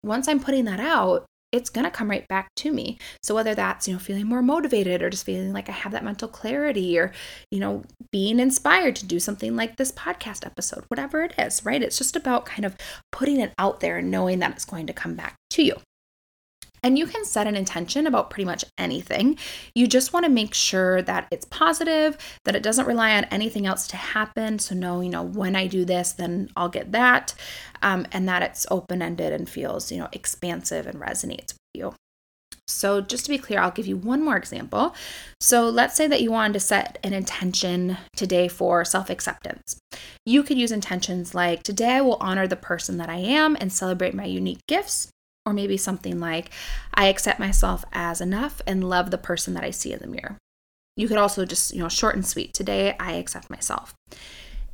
Once 0.03 0.29
I'm 0.29 0.41
putting 0.41 0.65
that 0.65 0.81
out, 0.81 1.27
it's 1.57 1.71
going 1.71 1.85
to 1.85 1.91
come 1.91 2.11
right 2.11 2.27
back 2.29 2.49
to 2.57 2.73
me. 2.73 2.99
So 3.23 3.35
whether 3.35 3.55
that's, 3.55 3.89
you 3.89 3.95
know, 3.95 3.99
feeling 3.99 4.27
more 4.27 4.43
motivated 4.43 5.03
or 5.03 5.11
just 5.11 5.27
feeling 5.27 5.53
like 5.53 5.69
I 5.69 5.73
have 5.73 5.93
that 5.93 6.05
mental 6.05 6.29
clarity 6.29 6.99
or, 6.99 7.13
you 7.51 7.59
know, 7.61 7.83
being 8.13 8.39
inspired 8.39 8.97
to 8.97 9.07
do 9.07 9.19
something 9.19 9.57
like 9.57 9.77
this 9.77 9.93
podcast 9.93 10.47
episode, 10.47 10.85
whatever 10.89 11.23
it 11.23 11.35
is, 11.39 11.65
right? 11.65 11.83
It's 11.83 11.99
just 11.99 12.17
about 12.17 12.47
kind 12.47 12.65
of 12.65 12.77
putting 13.13 13.41
it 13.41 13.53
out 13.59 13.81
there 13.81 13.99
and 13.99 14.11
knowing 14.11 14.39
that 14.41 14.53
it's 14.53 14.65
going 14.65 14.87
to 14.87 14.93
come 14.93 15.15
back 15.15 15.37
to 15.51 15.63
you. 15.63 15.77
And 16.87 16.97
you 16.97 17.09
can 17.09 17.25
set 17.25 17.49
an 17.49 17.57
intention 17.57 18.07
about 18.07 18.31
pretty 18.31 18.45
much 18.45 18.65
anything. 18.79 19.39
You 19.75 19.89
just 19.89 20.13
want 20.13 20.25
to 20.25 20.31
make 20.31 20.55
sure 20.55 21.03
that 21.03 21.27
it's 21.33 21.45
positive, 21.47 22.17
that 22.45 22.55
it 22.55 22.63
doesn't 22.63 22.87
rely 22.87 23.17
on 23.17 23.25
anything 23.25 23.67
else 23.67 23.89
to 23.89 23.97
happen. 23.97 24.61
So, 24.61 24.77
no, 24.77 25.01
you 25.01 25.09
know, 25.09 25.25
when 25.25 25.57
I 25.57 25.67
do 25.67 25.85
this, 25.85 26.13
then 26.13 26.49
I'll 26.55 26.69
get 26.69 26.93
that. 26.93 27.35
Um, 27.83 28.07
and 28.13 28.29
that 28.29 28.43
it's 28.43 28.69
open 28.71 29.03
ended 29.03 29.33
and 29.33 29.49
feels, 29.49 29.91
you 29.91 29.99
know, 29.99 30.09
expansive 30.13 30.87
and 30.87 31.01
resonates 31.01 31.55
with 31.55 31.59
you. 31.75 31.95
So, 32.69 33.01
just 33.01 33.25
to 33.25 33.31
be 33.31 33.39
clear, 33.39 33.59
I'll 33.59 33.73
give 33.73 33.89
you 33.89 33.97
one 33.97 34.23
more 34.23 34.37
example. 34.37 34.95
So, 35.41 35.69
let's 35.69 35.97
say 35.97 36.07
that 36.07 36.23
you 36.23 36.31
wanted 36.31 36.53
to 36.53 36.61
set 36.61 37.01
an 37.03 37.15
intention 37.15 37.97
today 38.15 38.47
for 38.47 38.85
self 38.85 39.11
acceptance. 39.11 39.77
You 40.25 40.45
could 40.45 40.57
use 40.57 40.71
intentions 40.71 41.35
like, 41.35 41.65
Today 41.65 41.95
I 41.95 42.01
will 42.03 42.19
honor 42.21 42.47
the 42.47 42.55
person 42.55 42.99
that 42.99 43.09
I 43.09 43.17
am 43.17 43.57
and 43.61 43.73
celebrate 43.73 44.15
my 44.15 44.25
unique 44.25 44.65
gifts. 44.69 45.11
Or 45.47 45.53
maybe 45.53 45.77
something 45.77 46.19
like, 46.19 46.51
I 46.93 47.07
accept 47.07 47.39
myself 47.39 47.85
as 47.93 48.21
enough 48.21 48.61
and 48.67 48.89
love 48.89 49.11
the 49.11 49.19
person 49.19 49.55
that 49.55 49.65
I 49.65 49.71
see 49.71 49.93
in 49.93 50.01
the 50.01 50.09
mirror. 50.09 50.39
You 50.97 51.09
could 51.09 51.19
also 51.19 51.45
just, 51.45 51.73
you 51.73 51.79
know, 51.79 51.89
short 51.89 52.17
and 52.17 52.27
sweet. 52.27 52.53
Today, 52.53 52.97
I 52.99 53.13
accept 53.13 53.49
myself. 53.49 53.95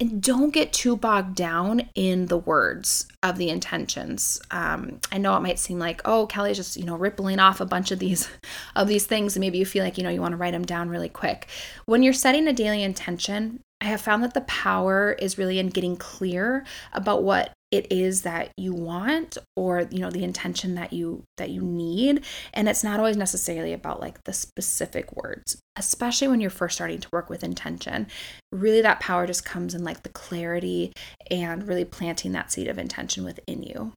And 0.00 0.22
don't 0.22 0.52
get 0.52 0.72
too 0.72 0.96
bogged 0.96 1.36
down 1.36 1.88
in 1.94 2.26
the 2.26 2.38
words 2.38 3.06
of 3.22 3.38
the 3.38 3.50
intentions. 3.50 4.40
Um, 4.50 5.00
I 5.12 5.18
know 5.18 5.36
it 5.36 5.42
might 5.42 5.58
seem 5.58 5.78
like, 5.78 6.00
oh, 6.04 6.26
Kelly's 6.26 6.56
just, 6.56 6.76
you 6.76 6.84
know, 6.84 6.96
rippling 6.96 7.38
off 7.38 7.60
a 7.60 7.66
bunch 7.66 7.90
of 7.90 7.98
these 7.98 8.28
of 8.76 8.88
these 8.88 9.06
things, 9.06 9.36
and 9.36 9.40
maybe 9.40 9.58
you 9.58 9.66
feel 9.66 9.84
like, 9.84 9.98
you 9.98 10.04
know, 10.04 10.10
you 10.10 10.20
want 10.20 10.32
to 10.32 10.38
write 10.38 10.52
them 10.52 10.64
down 10.64 10.88
really 10.88 11.08
quick. 11.08 11.46
When 11.84 12.02
you're 12.02 12.12
setting 12.12 12.48
a 12.48 12.52
daily 12.52 12.82
intention, 12.82 13.60
I 13.80 13.86
have 13.86 14.00
found 14.00 14.24
that 14.24 14.34
the 14.34 14.42
power 14.42 15.12
is 15.12 15.38
really 15.38 15.58
in 15.58 15.68
getting 15.68 15.96
clear 15.96 16.64
about 16.92 17.22
what 17.22 17.52
it 17.72 17.90
is 17.90 18.22
that 18.22 18.50
you 18.56 18.72
want 18.72 19.38
or 19.56 19.88
you 19.90 19.98
know 19.98 20.10
the 20.10 20.22
intention 20.22 20.76
that 20.76 20.92
you 20.92 21.24
that 21.38 21.50
you 21.50 21.62
need. 21.62 22.24
And 22.54 22.68
it's 22.68 22.84
not 22.84 23.00
always 23.00 23.16
necessarily 23.16 23.72
about 23.72 24.00
like 24.00 24.22
the 24.24 24.32
specific 24.32 25.12
words 25.16 25.60
especially 25.76 26.28
when 26.28 26.40
you're 26.40 26.50
first 26.50 26.74
starting 26.74 27.00
to 27.00 27.08
work 27.12 27.30
with 27.30 27.42
intention. 27.42 28.06
Really 28.50 28.82
that 28.82 29.00
power 29.00 29.26
just 29.26 29.44
comes 29.44 29.74
in 29.74 29.84
like 29.84 30.02
the 30.02 30.10
clarity 30.10 30.92
and 31.30 31.66
really 31.66 31.84
planting 31.84 32.32
that 32.32 32.52
seed 32.52 32.68
of 32.68 32.78
intention 32.78 33.24
within 33.24 33.62
you. 33.62 33.92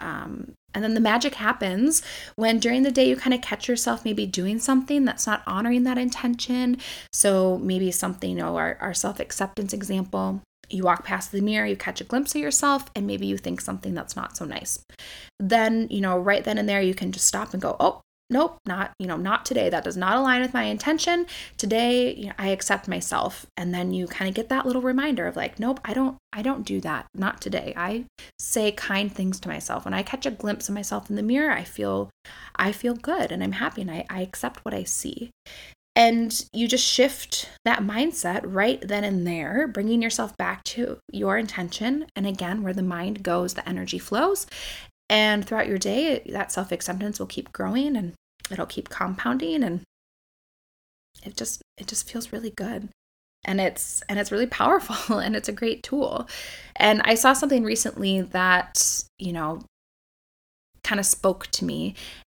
Um, 0.00 0.52
and 0.74 0.82
then 0.82 0.94
the 0.94 1.00
magic 1.00 1.36
happens 1.36 2.02
when 2.36 2.58
during 2.58 2.82
the 2.82 2.90
day 2.90 3.08
you 3.08 3.16
kind 3.16 3.32
of 3.32 3.40
catch 3.40 3.68
yourself 3.68 4.04
maybe 4.04 4.26
doing 4.26 4.58
something 4.58 5.04
that's 5.04 5.26
not 5.26 5.42
honoring 5.46 5.84
that 5.84 5.98
intention. 5.98 6.78
So 7.12 7.58
maybe 7.58 7.90
something, 7.90 8.30
you 8.30 8.36
know, 8.36 8.56
our, 8.56 8.76
our 8.80 8.92
self 8.92 9.20
acceptance 9.20 9.72
example, 9.72 10.42
you 10.70 10.84
walk 10.84 11.04
past 11.04 11.32
the 11.32 11.40
mirror, 11.40 11.66
you 11.66 11.76
catch 11.76 12.00
a 12.00 12.04
glimpse 12.04 12.34
of 12.34 12.40
yourself, 12.40 12.90
and 12.94 13.06
maybe 13.06 13.26
you 13.26 13.38
think 13.38 13.60
something 13.60 13.94
that's 13.94 14.16
not 14.16 14.36
so 14.36 14.44
nice. 14.44 14.78
Then, 15.38 15.88
you 15.90 16.00
know, 16.00 16.18
right 16.18 16.44
then 16.44 16.58
and 16.58 16.68
there, 16.68 16.80
you 16.80 16.94
can 16.94 17.12
just 17.12 17.26
stop 17.26 17.52
and 17.52 17.62
go, 17.62 17.76
oh, 17.80 18.00
nope, 18.30 18.58
not, 18.66 18.92
you 18.98 19.06
know, 19.06 19.16
not 19.16 19.44
today. 19.44 19.68
That 19.68 19.84
does 19.84 19.96
not 19.96 20.16
align 20.16 20.40
with 20.40 20.54
my 20.54 20.64
intention. 20.64 21.26
Today, 21.56 22.14
you 22.14 22.26
know, 22.26 22.32
I 22.38 22.48
accept 22.48 22.88
myself. 22.88 23.46
And 23.56 23.74
then 23.74 23.92
you 23.92 24.06
kind 24.06 24.28
of 24.28 24.34
get 24.34 24.48
that 24.48 24.66
little 24.66 24.82
reminder 24.82 25.26
of 25.26 25.36
like, 25.36 25.58
nope, 25.58 25.80
I 25.84 25.92
don't, 25.92 26.16
I 26.32 26.42
don't 26.42 26.64
do 26.64 26.80
that. 26.80 27.06
Not 27.14 27.40
today. 27.40 27.74
I 27.76 28.04
say 28.38 28.72
kind 28.72 29.12
things 29.12 29.38
to 29.40 29.48
myself. 29.48 29.84
When 29.84 29.94
I 29.94 30.02
catch 30.02 30.26
a 30.26 30.30
glimpse 30.30 30.68
of 30.68 30.74
myself 30.74 31.10
in 31.10 31.16
the 31.16 31.22
mirror, 31.22 31.50
I 31.50 31.64
feel, 31.64 32.10
I 32.56 32.72
feel 32.72 32.94
good 32.94 33.30
and 33.30 33.42
I'm 33.42 33.52
happy 33.52 33.82
and 33.82 33.90
I, 33.90 34.06
I 34.08 34.22
accept 34.22 34.64
what 34.64 34.74
I 34.74 34.84
see. 34.84 35.30
And 35.96 36.44
you 36.52 36.66
just 36.66 36.84
shift 36.84 37.48
that 37.64 37.80
mindset 37.80 38.40
right 38.44 38.80
then 38.80 39.04
and 39.04 39.26
there, 39.26 39.68
bringing 39.68 40.02
yourself 40.02 40.36
back 40.36 40.64
to 40.64 40.98
your 41.12 41.38
intention. 41.38 42.06
And 42.16 42.26
again, 42.26 42.62
where 42.62 42.72
the 42.72 42.82
mind 42.82 43.22
goes, 43.22 43.54
the 43.54 43.68
energy 43.68 43.98
flows. 43.98 44.46
And 45.08 45.46
throughout 45.46 45.68
your 45.68 45.78
day, 45.78 46.22
that 46.30 46.50
self 46.50 46.72
acceptance 46.72 47.20
will 47.20 47.26
keep 47.26 47.52
growing 47.52 47.96
and 47.96 48.14
it'll 48.50 48.66
keep 48.66 48.88
compounding. 48.88 49.62
And 49.62 49.82
it 51.24 51.36
just, 51.36 51.62
it 51.78 51.86
just 51.86 52.10
feels 52.10 52.32
really 52.32 52.50
good 52.50 52.88
and 53.44 53.60
it's 53.60 54.02
and 54.08 54.18
it's 54.18 54.32
really 54.32 54.46
powerful 54.46 55.18
and 55.18 55.36
it's 55.36 55.48
a 55.48 55.52
great 55.52 55.82
tool 55.82 56.26
and 56.76 57.02
i 57.04 57.14
saw 57.14 57.32
something 57.32 57.64
recently 57.64 58.22
that 58.22 59.04
you 59.18 59.32
know 59.32 59.60
kind 60.82 61.00
of 61.00 61.06
spoke 61.06 61.46
to 61.48 61.64
me 61.64 61.94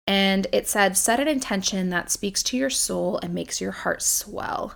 and 0.09 0.47
it 0.53 0.67
said, 0.67 0.97
set 0.97 1.21
an 1.21 1.29
intention 1.29 1.91
that 1.91 2.11
speaks 2.11 2.43
to 2.45 2.57
your 2.57 2.71
soul 2.71 3.21
and 3.23 3.35
makes 3.35 3.61
your 3.61 3.73
heart 3.73 4.01
swell. 4.01 4.75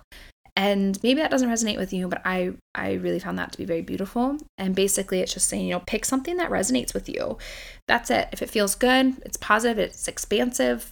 And 0.55 1.01
maybe 1.01 1.19
that 1.19 1.31
doesn't 1.31 1.49
resonate 1.49 1.77
with 1.77 1.91
you, 1.91 2.07
but 2.07 2.21
I 2.23 2.53
I 2.75 2.93
really 2.93 3.17
found 3.17 3.39
that 3.39 3.51
to 3.51 3.57
be 3.57 3.65
very 3.65 3.81
beautiful. 3.81 4.37
And 4.59 4.75
basically 4.75 5.21
it's 5.21 5.33
just 5.33 5.49
saying, 5.49 5.65
you 5.65 5.71
know, 5.71 5.81
pick 5.87 6.05
something 6.05 6.37
that 6.37 6.51
resonates 6.51 6.93
with 6.93 7.09
you. 7.09 7.39
That's 7.87 8.11
it. 8.11 8.29
If 8.31 8.43
it 8.43 8.51
feels 8.51 8.75
good, 8.75 9.19
it's 9.25 9.37
positive, 9.37 9.79
it's 9.79 10.07
expansive, 10.07 10.91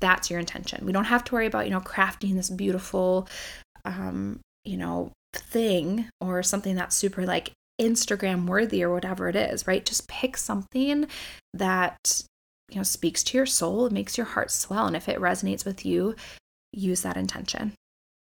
that's 0.00 0.28
your 0.28 0.40
intention. 0.40 0.84
We 0.84 0.92
don't 0.92 1.04
have 1.04 1.22
to 1.24 1.34
worry 1.34 1.46
about, 1.46 1.66
you 1.66 1.70
know, 1.70 1.80
crafting 1.80 2.34
this 2.34 2.50
beautiful 2.50 3.28
um, 3.84 4.40
you 4.64 4.76
know, 4.76 5.12
thing 5.32 6.08
or 6.20 6.42
something 6.42 6.74
that's 6.74 6.96
super 6.96 7.24
like 7.24 7.52
Instagram 7.80 8.46
worthy 8.46 8.82
or 8.82 8.92
whatever 8.92 9.28
it 9.28 9.36
is, 9.36 9.68
right? 9.68 9.86
Just 9.86 10.08
pick 10.08 10.36
something 10.36 11.06
that 11.54 12.22
you 12.68 12.76
know 12.76 12.82
speaks 12.82 13.22
to 13.24 13.36
your 13.36 13.46
soul 13.46 13.86
it 13.86 13.92
makes 13.92 14.16
your 14.16 14.26
heart 14.26 14.50
swell 14.50 14.86
and 14.86 14.96
if 14.96 15.08
it 15.08 15.18
resonates 15.18 15.64
with 15.64 15.84
you 15.84 16.14
use 16.72 17.02
that 17.02 17.16
intention. 17.16 17.72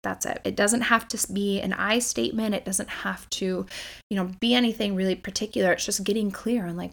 That's 0.04 0.26
it. 0.28 0.40
It 0.44 0.56
doesn't 0.56 0.82
have 0.82 1.08
to 1.10 1.34
be 1.34 1.60
an 1.60 1.74
i 1.74 2.00
statement 2.00 2.56
it 2.56 2.66
doesn't 2.66 2.90
have 2.90 3.30
to 3.32 3.66
you 4.10 4.16
know 4.18 4.32
be 4.40 4.54
anything 4.54 4.96
really 4.96 5.16
particular 5.16 5.74
it's 5.74 5.86
just 5.86 6.04
getting 6.04 6.32
clear 6.32 6.66
and 6.66 6.78
like 6.78 6.92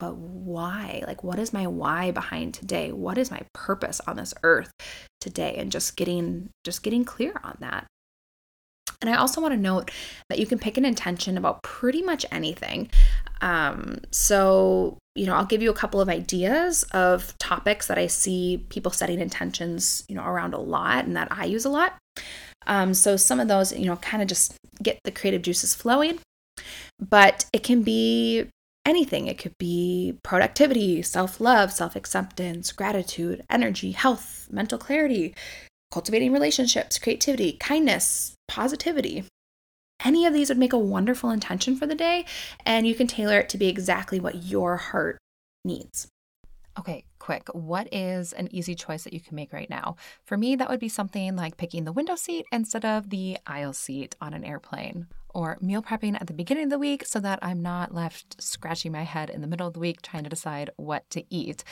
but 0.00 0.16
why? 0.16 1.02
Like 1.06 1.22
what 1.22 1.38
is 1.38 1.52
my 1.52 1.66
why 1.66 2.10
behind 2.10 2.54
today? 2.54 2.92
What 2.92 3.16
is 3.16 3.30
my 3.30 3.42
purpose 3.52 4.00
on 4.06 4.16
this 4.16 4.34
earth 4.42 4.70
today? 5.20 5.54
And 5.56 5.70
just 5.70 5.96
getting 5.96 6.50
just 6.64 6.82
getting 6.82 7.04
clear 7.04 7.40
on 7.42 7.56
that. 7.60 7.86
And 9.00 9.10
I 9.10 9.16
also 9.16 9.40
want 9.40 9.54
to 9.54 9.60
note 9.60 9.90
that 10.28 10.38
you 10.38 10.46
can 10.46 10.58
pick 10.58 10.76
an 10.76 10.84
intention 10.84 11.36
about 11.36 11.62
pretty 11.62 12.02
much 12.02 12.26
anything. 12.30 12.90
Um, 13.40 13.98
so 14.10 14.98
you 15.14 15.26
know, 15.26 15.34
I'll 15.34 15.44
give 15.44 15.62
you 15.62 15.70
a 15.70 15.74
couple 15.74 16.00
of 16.00 16.08
ideas 16.08 16.82
of 16.92 17.36
topics 17.38 17.86
that 17.86 17.98
I 17.98 18.08
see 18.08 18.64
people 18.68 18.90
setting 18.90 19.20
intentions, 19.20 20.04
you 20.08 20.16
know, 20.16 20.24
around 20.24 20.54
a 20.54 20.58
lot 20.58 21.04
and 21.04 21.16
that 21.16 21.28
I 21.30 21.44
use 21.44 21.64
a 21.64 21.70
lot. 21.70 21.94
Um, 22.66 22.94
so 22.94 23.16
some 23.16 23.40
of 23.40 23.48
those, 23.48 23.72
you 23.72 23.86
know, 23.86 23.96
kind 23.96 24.22
of 24.22 24.28
just 24.28 24.56
get 24.82 24.98
the 25.04 25.12
creative 25.12 25.42
juices 25.42 25.74
flowing. 25.74 26.18
But 26.98 27.46
it 27.52 27.62
can 27.62 27.82
be 27.82 28.48
anything. 28.86 29.26
It 29.26 29.38
could 29.38 29.56
be 29.58 30.18
productivity, 30.22 31.02
self 31.02 31.40
love, 31.40 31.72
self 31.72 31.96
acceptance, 31.96 32.72
gratitude, 32.72 33.44
energy, 33.50 33.92
health, 33.92 34.48
mental 34.50 34.78
clarity, 34.78 35.34
cultivating 35.92 36.32
relationships, 36.32 36.98
creativity, 36.98 37.52
kindness, 37.52 38.34
positivity. 38.48 39.24
Any 40.02 40.26
of 40.26 40.34
these 40.34 40.48
would 40.48 40.58
make 40.58 40.72
a 40.72 40.78
wonderful 40.78 41.30
intention 41.30 41.76
for 41.76 41.86
the 41.86 41.94
day, 41.94 42.24
and 42.64 42.86
you 42.86 42.94
can 42.94 43.06
tailor 43.06 43.38
it 43.38 43.48
to 43.50 43.58
be 43.58 43.68
exactly 43.68 44.20
what 44.20 44.44
your 44.44 44.76
heart 44.76 45.18
needs. 45.64 46.08
Okay, 46.78 47.04
quick. 47.18 47.48
What 47.52 47.92
is 47.92 48.32
an 48.32 48.48
easy 48.50 48.74
choice 48.74 49.04
that 49.04 49.12
you 49.12 49.20
can 49.20 49.36
make 49.36 49.52
right 49.52 49.70
now? 49.70 49.96
For 50.24 50.36
me, 50.36 50.56
that 50.56 50.68
would 50.68 50.80
be 50.80 50.88
something 50.88 51.36
like 51.36 51.56
picking 51.56 51.84
the 51.84 51.92
window 51.92 52.16
seat 52.16 52.46
instead 52.50 52.84
of 52.84 53.10
the 53.10 53.38
aisle 53.46 53.72
seat 53.72 54.16
on 54.20 54.34
an 54.34 54.44
airplane 54.44 55.06
or 55.34 55.58
meal 55.60 55.82
prepping 55.82 56.14
at 56.20 56.26
the 56.26 56.32
beginning 56.32 56.64
of 56.64 56.70
the 56.70 56.78
week 56.78 57.04
so 57.04 57.20
that 57.20 57.38
I'm 57.42 57.60
not 57.60 57.92
left 57.92 58.42
scratching 58.42 58.92
my 58.92 59.02
head 59.02 59.28
in 59.28 59.40
the 59.40 59.46
middle 59.46 59.66
of 59.66 59.74
the 59.74 59.80
week 59.80 60.00
trying 60.00 60.24
to 60.24 60.30
decide 60.30 60.70
what 60.76 61.08
to 61.10 61.24
eat. 61.28 61.64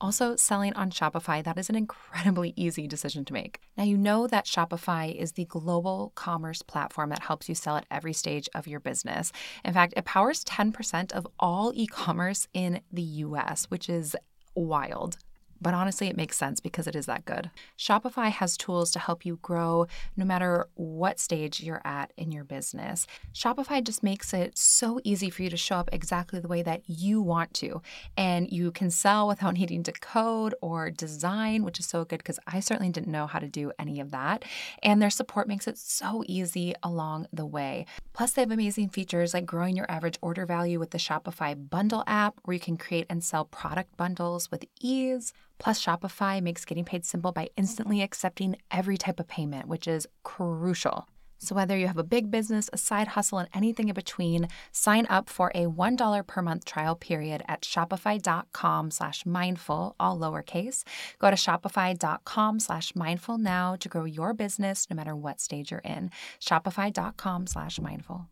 Also, 0.00 0.34
selling 0.36 0.72
on 0.72 0.90
Shopify, 0.90 1.44
that 1.44 1.58
is 1.58 1.68
an 1.68 1.76
incredibly 1.76 2.54
easy 2.56 2.86
decision 2.86 3.24
to 3.26 3.32
make. 3.32 3.60
Now, 3.76 3.84
you 3.84 3.96
know 3.96 4.26
that 4.26 4.46
Shopify 4.46 5.14
is 5.14 5.32
the 5.32 5.44
global 5.44 6.12
commerce 6.14 6.62
platform 6.62 7.10
that 7.10 7.22
helps 7.22 7.48
you 7.48 7.54
sell 7.54 7.76
at 7.76 7.86
every 7.90 8.12
stage 8.12 8.48
of 8.54 8.66
your 8.66 8.80
business. 8.80 9.32
In 9.64 9.74
fact, 9.74 9.94
it 9.96 10.04
powers 10.04 10.44
10% 10.44 11.12
of 11.12 11.26
all 11.38 11.72
e 11.74 11.86
commerce 11.86 12.48
in 12.54 12.80
the 12.90 13.02
US, 13.02 13.66
which 13.66 13.88
is 13.88 14.16
wild. 14.54 15.16
But 15.60 15.74
honestly, 15.74 16.08
it 16.08 16.16
makes 16.16 16.36
sense 16.36 16.60
because 16.60 16.86
it 16.86 16.96
is 16.96 17.06
that 17.06 17.24
good. 17.24 17.50
Shopify 17.78 18.30
has 18.30 18.56
tools 18.56 18.90
to 18.92 18.98
help 18.98 19.26
you 19.26 19.38
grow 19.42 19.86
no 20.16 20.24
matter 20.24 20.68
what 20.74 21.20
stage 21.20 21.60
you're 21.60 21.82
at 21.84 22.12
in 22.16 22.32
your 22.32 22.44
business. 22.44 23.06
Shopify 23.34 23.82
just 23.84 24.02
makes 24.02 24.32
it 24.32 24.56
so 24.56 25.00
easy 25.04 25.28
for 25.28 25.42
you 25.42 25.50
to 25.50 25.56
show 25.56 25.76
up 25.76 25.90
exactly 25.92 26.40
the 26.40 26.48
way 26.48 26.62
that 26.62 26.82
you 26.86 27.20
want 27.20 27.52
to. 27.54 27.82
And 28.16 28.50
you 28.50 28.70
can 28.70 28.90
sell 28.90 29.28
without 29.28 29.54
needing 29.60 29.82
to 29.84 29.92
code 29.92 30.54
or 30.62 30.90
design, 30.90 31.64
which 31.64 31.78
is 31.78 31.86
so 31.86 32.04
good 32.04 32.18
because 32.18 32.38
I 32.46 32.60
certainly 32.60 32.90
didn't 32.90 33.12
know 33.12 33.26
how 33.26 33.38
to 33.38 33.48
do 33.48 33.72
any 33.78 34.00
of 34.00 34.10
that. 34.12 34.44
And 34.82 35.00
their 35.00 35.10
support 35.10 35.48
makes 35.48 35.66
it 35.66 35.76
so 35.78 36.24
easy 36.26 36.74
along 36.82 37.26
the 37.32 37.46
way. 37.46 37.86
Plus, 38.12 38.32
they 38.32 38.42
have 38.42 38.50
amazing 38.50 38.88
features 38.88 39.34
like 39.34 39.46
growing 39.46 39.76
your 39.76 39.90
average 39.90 40.18
order 40.22 40.46
value 40.46 40.78
with 40.78 40.90
the 40.90 40.98
Shopify 40.98 41.54
Bundle 41.70 42.04
app, 42.06 42.40
where 42.44 42.54
you 42.54 42.60
can 42.60 42.76
create 42.76 43.06
and 43.10 43.22
sell 43.22 43.44
product 43.44 43.96
bundles 43.96 44.50
with 44.50 44.64
ease. 44.80 45.32
Plus, 45.60 45.80
Shopify 45.80 46.42
makes 46.42 46.64
getting 46.64 46.84
paid 46.84 47.04
simple 47.04 47.32
by 47.32 47.50
instantly 47.56 48.02
accepting 48.02 48.56
every 48.70 48.96
type 48.96 49.20
of 49.20 49.28
payment, 49.28 49.68
which 49.68 49.86
is 49.86 50.08
crucial. 50.24 51.06
So, 51.42 51.54
whether 51.54 51.76
you 51.76 51.86
have 51.86 51.98
a 51.98 52.04
big 52.04 52.30
business, 52.30 52.68
a 52.72 52.78
side 52.78 53.08
hustle, 53.08 53.38
and 53.38 53.48
anything 53.54 53.88
in 53.88 53.94
between, 53.94 54.48
sign 54.72 55.06
up 55.08 55.28
for 55.30 55.50
a 55.54 55.66
$1 55.66 56.26
per 56.26 56.42
month 56.42 56.64
trial 56.64 56.94
period 56.94 57.42
at 57.46 57.62
shopify.com 57.62 58.90
slash 58.90 59.24
mindful, 59.24 59.96
all 60.00 60.18
lowercase. 60.18 60.82
Go 61.18 61.30
to 61.30 61.36
shopify.com 61.36 62.60
slash 62.60 62.94
mindful 62.94 63.38
now 63.38 63.76
to 63.76 63.88
grow 63.88 64.04
your 64.04 64.34
business 64.34 64.86
no 64.90 64.96
matter 64.96 65.16
what 65.16 65.40
stage 65.40 65.70
you're 65.70 65.80
in. 65.80 66.10
Shopify.com 66.40 67.46
slash 67.46 67.80
mindful. 67.80 68.28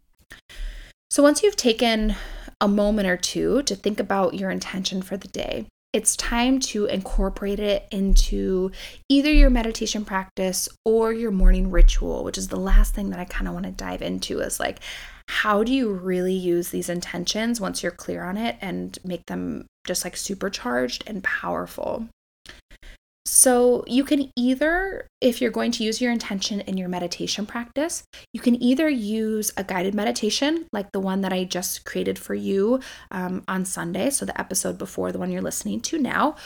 So, 1.10 1.22
once 1.22 1.42
you've 1.42 1.56
taken 1.56 2.14
a 2.60 2.68
moment 2.68 3.08
or 3.08 3.16
two 3.16 3.62
to 3.62 3.74
think 3.74 4.00
about 4.00 4.34
your 4.34 4.50
intention 4.50 5.00
for 5.00 5.16
the 5.16 5.28
day, 5.28 5.66
it's 5.98 6.14
time 6.14 6.60
to 6.60 6.84
incorporate 6.84 7.58
it 7.58 7.84
into 7.90 8.70
either 9.08 9.32
your 9.32 9.50
meditation 9.50 10.04
practice 10.04 10.68
or 10.84 11.12
your 11.12 11.32
morning 11.32 11.72
ritual, 11.72 12.22
which 12.22 12.38
is 12.38 12.46
the 12.46 12.56
last 12.56 12.94
thing 12.94 13.10
that 13.10 13.18
I 13.18 13.24
kind 13.24 13.48
of 13.48 13.54
want 13.54 13.66
to 13.66 13.72
dive 13.72 14.00
into 14.00 14.38
is 14.38 14.60
like, 14.60 14.78
how 15.26 15.64
do 15.64 15.74
you 15.74 15.92
really 15.92 16.34
use 16.34 16.68
these 16.68 16.88
intentions 16.88 17.60
once 17.60 17.82
you're 17.82 17.90
clear 17.90 18.22
on 18.22 18.36
it 18.36 18.54
and 18.60 18.96
make 19.02 19.26
them 19.26 19.66
just 19.88 20.04
like 20.04 20.16
supercharged 20.16 21.02
and 21.08 21.24
powerful? 21.24 22.06
So, 23.30 23.84
you 23.86 24.04
can 24.04 24.32
either, 24.36 25.06
if 25.20 25.42
you're 25.42 25.50
going 25.50 25.70
to 25.72 25.84
use 25.84 26.00
your 26.00 26.10
intention 26.10 26.62
in 26.62 26.78
your 26.78 26.88
meditation 26.88 27.44
practice, 27.44 28.02
you 28.32 28.40
can 28.40 28.60
either 28.62 28.88
use 28.88 29.52
a 29.54 29.62
guided 29.62 29.94
meditation 29.94 30.66
like 30.72 30.92
the 30.92 31.00
one 31.00 31.20
that 31.20 31.32
I 31.32 31.44
just 31.44 31.84
created 31.84 32.18
for 32.18 32.34
you 32.34 32.80
um, 33.10 33.44
on 33.46 33.66
Sunday, 33.66 34.08
so 34.08 34.24
the 34.24 34.40
episode 34.40 34.78
before 34.78 35.12
the 35.12 35.18
one 35.18 35.30
you're 35.30 35.42
listening 35.42 35.82
to 35.82 35.98
now, 35.98 36.36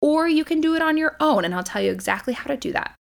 or 0.00 0.26
you 0.26 0.44
can 0.44 0.60
do 0.60 0.74
it 0.74 0.82
on 0.82 0.96
your 0.98 1.16
own, 1.20 1.44
and 1.44 1.54
I'll 1.54 1.62
tell 1.62 1.80
you 1.80 1.92
exactly 1.92 2.34
how 2.34 2.48
to 2.48 2.56
do 2.56 2.72
that. 2.72 2.96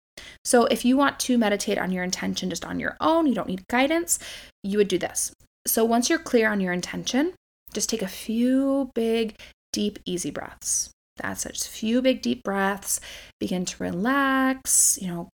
So, 0.45 0.65
if 0.65 0.85
you 0.85 0.95
want 0.95 1.19
to 1.21 1.35
meditate 1.39 1.79
on 1.79 1.91
your 1.91 2.03
intention 2.03 2.51
just 2.51 2.63
on 2.63 2.79
your 2.79 2.95
own, 3.01 3.25
you 3.25 3.33
don't 3.33 3.49
need 3.49 3.67
guidance, 3.69 4.19
you 4.61 4.77
would 4.77 4.87
do 4.87 4.99
this. 4.99 5.33
So, 5.65 5.83
once 5.83 6.11
you're 6.11 6.19
clear 6.19 6.47
on 6.47 6.61
your 6.61 6.73
intention, 6.73 7.33
just 7.73 7.89
take 7.89 8.03
a 8.03 8.07
few 8.07 8.91
big, 8.93 9.35
deep, 9.73 9.97
easy 10.05 10.29
breaths. 10.29 10.91
That's. 11.17 11.43
Just 11.43 11.67
a 11.67 11.71
few 11.71 12.01
big 12.01 12.21
deep 12.21 12.43
breaths. 12.43 12.99
Begin 13.39 13.65
to 13.65 13.83
relax, 13.83 14.97
you 15.01 15.07
know, 15.07 15.29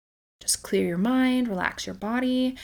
just 0.41 0.63
clear 0.63 0.85
your 0.85 0.97
mind, 0.97 1.47
relax 1.47 1.85
your 1.85 1.95
body. 1.95 2.57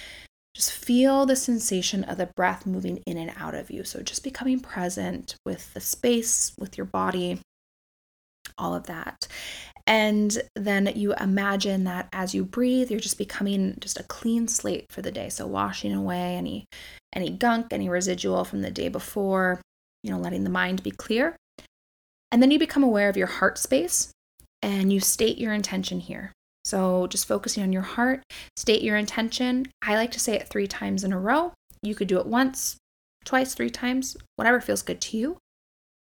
Just 0.56 0.72
feel 0.72 1.26
the 1.26 1.36
sensation 1.36 2.04
of 2.04 2.18
the 2.18 2.30
breath 2.36 2.66
moving 2.66 2.98
in 3.06 3.18
and 3.18 3.32
out 3.38 3.56
of 3.56 3.72
you. 3.72 3.84
So 3.84 4.02
just 4.02 4.24
becoming 4.24 4.60
present 4.60 5.36
with 5.46 5.74
the 5.74 5.80
space, 5.80 6.54
with 6.60 6.78
your 6.78 6.86
body, 6.86 7.40
all 8.58 8.76
of 8.76 8.88
that. 8.88 9.28
And 9.88 10.38
then 10.56 10.92
you 10.96 11.14
imagine 11.16 11.86
that 11.86 12.10
as 12.14 12.36
you 12.36 12.46
breathe, 12.46 12.92
you're 12.92 13.00
just 13.00 13.18
becoming 13.18 13.78
just 13.80 14.00
a 14.00 14.04
clean 14.04 14.48
slate 14.48 14.86
for 14.92 15.02
the 15.02 15.12
day. 15.12 15.30
So 15.30 15.48
washing 15.48 15.94
away 15.94 16.36
any 16.36 16.66
any 17.14 17.32
gunk, 17.32 17.68
any 17.72 17.90
residual 17.90 18.44
from 18.46 18.62
the 18.62 18.70
day 18.70 18.88
before, 18.88 19.62
you 20.04 20.12
know, 20.12 20.20
letting 20.20 20.44
the 20.44 20.50
mind 20.50 20.84
be 20.84 20.92
clear. 20.92 21.36
And 22.32 22.42
then 22.42 22.52
you 22.52 22.60
become 22.60 22.84
aware 22.84 23.10
of 23.10 23.18
your 23.18 23.28
heart 23.28 23.58
space 23.58 24.12
and 24.62 24.92
you 24.94 25.00
state 25.00 25.38
your 25.38 25.54
intention 25.54 26.00
here. 26.00 26.32
So 26.66 27.08
just 27.08 27.28
focusing 27.28 27.64
on 27.64 27.74
your 27.74 27.82
heart, 27.82 28.22
state 28.56 28.82
your 28.82 28.98
intention. 28.98 29.68
I 29.82 29.96
like 29.96 30.12
to 30.12 30.20
say 30.20 30.36
it 30.36 30.48
three 30.48 30.68
times 30.68 31.04
in 31.04 31.14
a 31.14 31.20
row. 31.20 31.54
You 31.82 31.96
could 31.96 32.08
do 32.08 32.20
it 32.20 32.28
once, 32.28 32.78
twice, 33.26 33.54
three 33.54 33.70
times, 33.70 34.18
whatever 34.36 34.62
feels 34.62 34.82
good 34.82 35.02
to 35.02 35.18
you. 35.18 35.38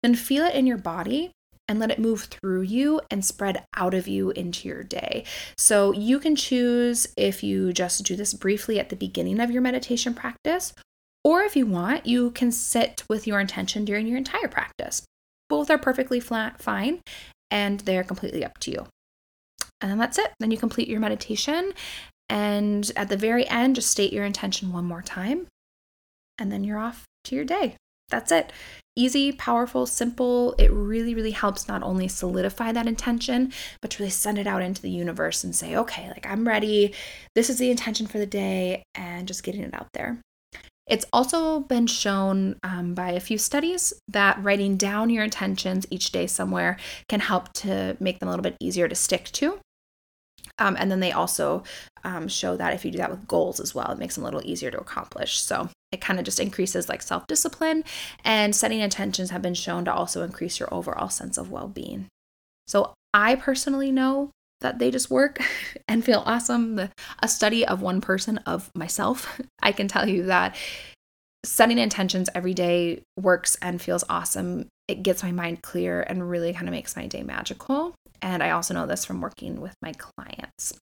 Then 0.03 0.15
feel 0.15 0.45
it 0.45 0.55
in 0.55 0.67
your 0.67 0.79
body 0.79 1.33
and 1.67 1.79
let 1.79 1.91
it 1.91 1.99
move 1.99 2.25
through 2.25 2.63
you 2.63 3.01
and 3.11 3.25
spread 3.25 3.65
out 3.77 3.95
of 3.95 4.07
you 4.07 4.31
into 4.31 4.69
your 4.69 4.83
day. 4.83 5.25
So 5.57 5.93
you 5.93 6.19
can 6.19 6.37
choose 6.37 7.07
if 7.17 7.43
you 7.43 7.73
just 7.73 8.05
do 8.05 8.17
this 8.17 8.35
briefly 8.35 8.79
at 8.79 8.91
the 8.91 8.97
beginning 8.97 9.41
of 9.41 9.51
your 9.51 9.63
meditation 9.63 10.15
practice, 10.15 10.75
or 11.25 11.43
if 11.43 11.57
you 11.57 11.67
want, 11.67 12.07
you 12.07 12.31
can 12.33 12.53
sit 12.53 13.03
with 13.09 13.27
your 13.27 13.41
intention 13.41 13.85
during 13.85 14.07
your 14.07 14.19
entire 14.19 14.49
practice. 14.49 15.05
Both 15.49 15.71
are 15.71 15.79
perfectly 15.79 16.21
flat, 16.21 16.61
fine, 16.61 17.01
and 17.51 17.81
they're 17.81 18.05
completely 18.05 18.45
up 18.45 18.59
to 18.61 18.71
you. 18.71 18.87
And 19.81 19.91
then 19.91 19.99
that's 19.99 20.19
it. 20.19 20.33
Then 20.41 20.51
you 20.51 20.57
complete 20.57 20.89
your 20.89 21.01
meditation. 21.01 21.73
And 22.29 22.91
at 22.97 23.09
the 23.11 23.17
very 23.17 23.47
end, 23.49 23.77
just 23.77 23.91
state 23.91 24.13
your 24.13 24.25
intention 24.25 24.73
one 24.73 24.85
more 24.85 25.03
time. 25.03 25.47
And 26.39 26.51
then 26.51 26.65
you're 26.65 26.79
off 26.79 27.05
to 27.25 27.35
your 27.35 27.45
day. 27.45 27.77
That's 28.09 28.33
it. 28.33 28.53
Easy, 28.97 29.33
powerful, 29.33 29.87
simple. 29.87 30.55
It 30.59 30.71
really, 30.71 31.15
really 31.15 31.33
helps 31.33 31.69
not 31.69 31.83
only 31.83 32.07
solidify 32.07 32.73
that 32.73 32.87
intention, 32.87 33.53
but 33.83 33.91
to 33.93 34.03
really 34.03 34.11
send 34.11 34.39
it 34.39 34.47
out 34.47 34.63
into 34.63 34.81
the 34.81 34.91
universe 34.91 35.43
and 35.43 35.55
say, 35.55 35.77
okay, 35.77 36.09
like 36.09 36.27
I'm 36.27 36.47
ready. 36.47 36.95
This 37.35 37.51
is 37.51 37.59
the 37.59 37.71
intention 37.71 38.07
for 38.07 38.19
the 38.19 38.27
day, 38.27 38.85
and 38.95 39.27
just 39.27 39.43
getting 39.43 39.63
it 39.63 39.75
out 39.75 39.89
there. 39.95 40.19
It's 40.87 41.07
also 41.13 41.61
been 41.61 41.87
shown 41.87 42.57
um, 42.63 42.95
by 42.95 43.13
a 43.13 43.21
few 43.21 43.39
studies 43.39 43.93
that 44.09 44.43
writing 44.43 44.77
down 44.77 45.09
your 45.09 45.25
intentions 45.25 45.87
each 45.91 46.13
day 46.13 46.27
somewhere 46.27 46.77
can 47.09 47.21
help 47.21 47.53
to 47.55 47.97
make 48.01 48.19
them 48.19 48.29
a 48.29 48.33
little 48.33 48.43
bit 48.43 48.57
easier 48.61 48.87
to 48.87 48.95
stick 48.95 49.25
to. 49.33 49.59
Um, 50.59 50.77
and 50.79 50.91
then 50.91 51.01
they 51.01 51.11
also 51.11 51.65
um, 52.05 52.29
show 52.29 52.57
that 52.57 52.75
if 52.75 52.85
you 52.85 52.91
do 52.91 52.99
that 52.99 53.11
with 53.11 53.27
goals 53.27 53.61
as 53.61 53.75
well, 53.75 53.91
it 53.91 53.99
makes 53.99 54.15
them 54.15 54.25
a 54.25 54.27
little 54.27 54.45
easier 54.45 54.71
to 54.71 54.79
accomplish. 54.79 55.41
So 55.41 55.69
it 55.91 56.01
kind 56.01 56.19
of 56.19 56.25
just 56.25 56.39
increases 56.39 56.89
like 56.89 57.03
self 57.03 57.27
discipline, 57.27 57.85
and 58.23 58.55
setting 58.55 58.81
intentions 58.81 59.31
have 59.31 59.43
been 59.43 59.55
shown 59.55 59.85
to 59.87 59.95
also 59.95 60.23
increase 60.23 60.61
your 60.61 60.73
overall 60.73 61.09
sense 61.09 61.39
of 61.39 61.51
well 61.51 61.69
being. 61.69 62.07
So 62.67 62.95
I 63.13 63.37
personally 63.37 63.91
know 63.91 64.31
that 64.65 64.79
they 64.79 64.91
just 64.91 65.11
work 65.11 65.39
and 65.89 66.05
feel 66.05 66.23
awesome. 66.27 66.77
The, 66.77 66.91
a 67.23 67.29
study 67.29 67.65
of 67.65 67.83
one 67.83 68.01
person, 68.01 68.39
of 68.39 68.71
myself, 68.75 69.41
I 69.63 69.71
can 69.71 69.87
tell 69.87 70.09
you 70.09 70.25
that 70.25 70.57
setting 71.45 71.79
intentions 71.79 72.31
every 72.35 72.55
day 72.55 73.03
works 73.21 73.57
and 73.63 73.81
feels 73.81 74.03
awesome. 74.09 74.67
It 74.89 75.03
gets 75.03 75.23
my 75.23 75.31
mind 75.31 75.63
clear 75.63 76.01
and 76.01 76.29
really 76.29 76.53
kind 76.53 76.67
of 76.67 76.73
makes 76.73 76.97
my 76.97 77.07
day 77.07 77.23
magical. 77.23 77.95
And 78.23 78.43
I 78.43 78.51
also 78.51 78.75
know 78.75 78.87
this 78.87 79.05
from 79.05 79.21
working 79.21 79.61
with 79.61 79.75
my 79.83 79.93
clients. 79.93 80.73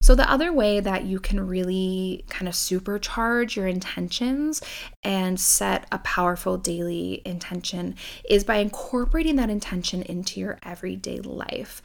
So, 0.00 0.16
the 0.16 0.28
other 0.28 0.52
way 0.52 0.80
that 0.80 1.04
you 1.04 1.20
can 1.20 1.46
really 1.46 2.24
kind 2.28 2.48
of 2.48 2.54
supercharge 2.54 3.54
your 3.54 3.68
intentions 3.68 4.60
and 5.04 5.38
set 5.38 5.86
a 5.92 5.98
powerful 5.98 6.56
daily 6.56 7.22
intention 7.24 7.94
is 8.28 8.42
by 8.42 8.56
incorporating 8.56 9.36
that 9.36 9.50
intention 9.50 10.02
into 10.02 10.40
your 10.40 10.58
everyday 10.64 11.20
life. 11.20 11.82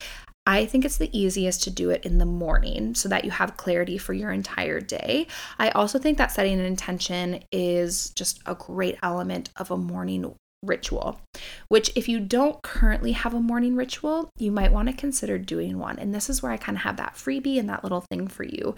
I 0.48 0.66
think 0.66 0.86
it's 0.86 0.98
the 0.98 1.16
easiest 1.18 1.62
to 1.64 1.70
do 1.70 1.89
it 1.89 2.06
in 2.06 2.20
the 2.20 2.26
morning 2.26 2.95
so 2.95 3.10
that 3.10 3.26
you 3.26 3.32
have 3.32 3.58
clarity 3.58 3.98
for 3.98 4.14
your 4.14 4.32
entire 4.32 4.80
day. 4.80 5.28
I 5.60 5.70
also 5.72 6.00
think 6.00 6.18
that 6.18 6.32
setting 6.32 6.58
an 6.58 6.66
intention 6.66 7.43
is 7.52 8.12
just 8.12 8.39
a 8.45 8.56
great 8.56 8.98
element 9.04 9.50
of 9.58 9.72
a 9.72 9.78
morning 9.78 10.34
ritual, 10.64 11.20
which, 11.68 11.91
if 11.95 12.08
you 12.08 12.22
don't 12.22 12.62
currently 12.64 13.12
have 13.12 13.34
a 13.34 13.41
morning 13.41 13.76
ritual, 13.76 14.30
you 14.38 14.52
might 14.54 14.72
want 14.72 14.88
to 14.88 14.95
consider 14.95 15.38
doing 15.38 15.78
one. 15.80 16.00
And 16.00 16.16
this 16.16 16.30
is 16.30 16.41
where 16.41 16.52
I 16.54 16.58
kind 16.58 16.78
of 16.78 16.84
have 16.84 16.95
that 16.95 17.16
freebie 17.16 17.60
and 17.60 17.68
that 17.68 17.84
little 17.84 18.06
thing 18.10 18.28
for 18.28 18.43
you. 18.43 18.74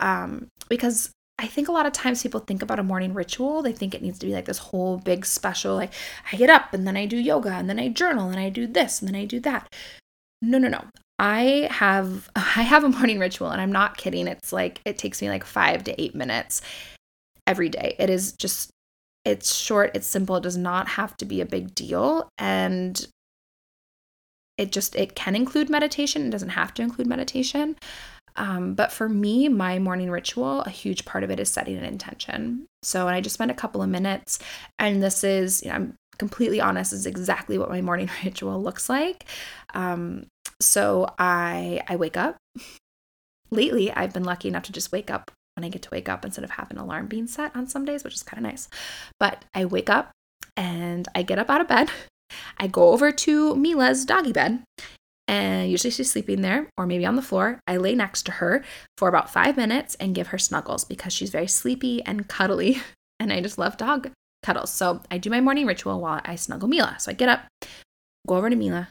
Um, 0.00 0.48
because 0.70 1.10
I 1.38 1.46
think 1.46 1.68
a 1.68 1.72
lot 1.72 1.86
of 1.86 1.92
times 1.92 2.22
people 2.22 2.40
think 2.40 2.62
about 2.62 2.78
a 2.78 2.82
morning 2.82 3.14
ritual, 3.14 3.62
they 3.62 3.72
think 3.72 3.94
it 3.94 4.02
needs 4.02 4.18
to 4.18 4.26
be 4.26 4.32
like 4.32 4.44
this 4.46 4.58
whole 4.58 4.98
big 4.98 5.24
special, 5.24 5.74
like 5.74 5.92
I 6.32 6.36
get 6.36 6.50
up 6.50 6.74
and 6.74 6.86
then 6.86 6.96
I 6.96 7.06
do 7.06 7.16
yoga 7.16 7.50
and 7.50 7.68
then 7.68 7.78
I 7.78 7.88
journal 7.88 8.28
and 8.28 8.38
I 8.38 8.48
do 8.50 8.66
this 8.66 9.00
and 9.00 9.08
then 9.08 9.16
I 9.16 9.24
do 9.24 9.40
that. 9.40 9.66
No, 10.42 10.58
no, 10.58 10.68
no. 10.68 10.84
I 11.18 11.68
have 11.70 12.30
I 12.36 12.62
have 12.62 12.84
a 12.84 12.88
morning 12.88 13.18
ritual 13.18 13.50
and 13.50 13.60
I'm 13.60 13.72
not 13.72 13.96
kidding. 13.96 14.26
It's 14.26 14.52
like 14.52 14.80
it 14.84 14.98
takes 14.98 15.20
me 15.22 15.28
like 15.28 15.44
5 15.44 15.84
to 15.84 16.00
8 16.00 16.14
minutes 16.14 16.62
every 17.46 17.68
day. 17.68 17.94
It 17.98 18.10
is 18.10 18.32
just 18.32 18.70
it's 19.24 19.54
short, 19.54 19.90
it's 19.94 20.06
simple, 20.06 20.36
it 20.36 20.42
does 20.42 20.56
not 20.56 20.88
have 20.88 21.16
to 21.18 21.26
be 21.26 21.42
a 21.42 21.46
big 21.46 21.74
deal 21.74 22.28
and 22.38 23.06
it 24.56 24.72
just 24.72 24.94
it 24.96 25.14
can 25.14 25.36
include 25.36 25.68
meditation, 25.68 26.26
it 26.26 26.30
doesn't 26.30 26.50
have 26.50 26.72
to 26.74 26.82
include 26.82 27.06
meditation. 27.06 27.76
Um, 28.36 28.74
but 28.74 28.92
for 28.92 29.08
me, 29.08 29.48
my 29.48 29.78
morning 29.78 30.10
ritual, 30.10 30.62
a 30.62 30.70
huge 30.70 31.04
part 31.04 31.24
of 31.24 31.30
it 31.30 31.40
is 31.40 31.50
setting 31.50 31.76
an 31.76 31.84
intention. 31.84 32.66
So, 32.82 33.06
and 33.06 33.14
I 33.16 33.20
just 33.20 33.34
spent 33.34 33.50
a 33.50 33.54
couple 33.54 33.82
of 33.82 33.88
minutes, 33.88 34.38
and 34.78 35.02
this 35.02 35.24
is, 35.24 35.62
you 35.62 35.68
know, 35.68 35.74
I'm 35.74 35.94
completely 36.18 36.60
honest, 36.60 36.92
is 36.92 37.06
exactly 37.06 37.58
what 37.58 37.70
my 37.70 37.80
morning 37.80 38.10
ritual 38.24 38.62
looks 38.62 38.88
like. 38.88 39.24
Um, 39.74 40.26
so 40.60 41.12
I 41.18 41.80
I 41.88 41.96
wake 41.96 42.16
up. 42.16 42.36
Lately, 43.50 43.90
I've 43.90 44.12
been 44.12 44.24
lucky 44.24 44.48
enough 44.48 44.64
to 44.64 44.72
just 44.72 44.92
wake 44.92 45.10
up 45.10 45.30
when 45.56 45.64
I 45.64 45.68
get 45.68 45.82
to 45.82 45.90
wake 45.90 46.08
up 46.08 46.24
instead 46.24 46.44
of 46.44 46.50
having 46.50 46.76
an 46.76 46.84
alarm 46.84 47.06
being 47.06 47.26
set 47.26 47.54
on 47.56 47.66
some 47.66 47.84
days, 47.84 48.04
which 48.04 48.14
is 48.14 48.22
kind 48.22 48.44
of 48.44 48.50
nice. 48.50 48.68
But 49.18 49.44
I 49.54 49.64
wake 49.64 49.90
up 49.90 50.12
and 50.56 51.08
I 51.14 51.22
get 51.22 51.38
up 51.38 51.50
out 51.50 51.60
of 51.60 51.68
bed. 51.68 51.90
I 52.58 52.68
go 52.68 52.90
over 52.90 53.10
to 53.10 53.56
Mila's 53.56 54.04
doggy 54.04 54.32
bed 54.32 54.62
and 55.30 55.70
usually 55.70 55.92
she's 55.92 56.10
sleeping 56.10 56.40
there 56.40 56.68
or 56.76 56.86
maybe 56.86 57.06
on 57.06 57.14
the 57.14 57.22
floor. 57.22 57.60
I 57.68 57.76
lay 57.76 57.94
next 57.94 58.24
to 58.24 58.32
her 58.32 58.64
for 58.98 59.08
about 59.08 59.32
five 59.32 59.56
minutes 59.56 59.94
and 59.94 60.12
give 60.12 60.26
her 60.28 60.38
snuggles 60.38 60.84
because 60.84 61.12
she's 61.12 61.30
very 61.30 61.46
sleepy 61.46 62.04
and 62.04 62.26
cuddly, 62.26 62.82
and 63.20 63.32
I 63.32 63.40
just 63.40 63.56
love 63.56 63.76
dog 63.76 64.10
cuddles. 64.42 64.72
So 64.72 65.02
I 65.08 65.18
do 65.18 65.30
my 65.30 65.40
morning 65.40 65.66
ritual 65.66 66.00
while 66.00 66.20
I 66.24 66.34
snuggle 66.34 66.68
Mila. 66.68 66.96
So 66.98 67.12
I 67.12 67.14
get 67.14 67.28
up, 67.28 67.42
go 68.26 68.34
over 68.34 68.50
to 68.50 68.56
Mila, 68.56 68.88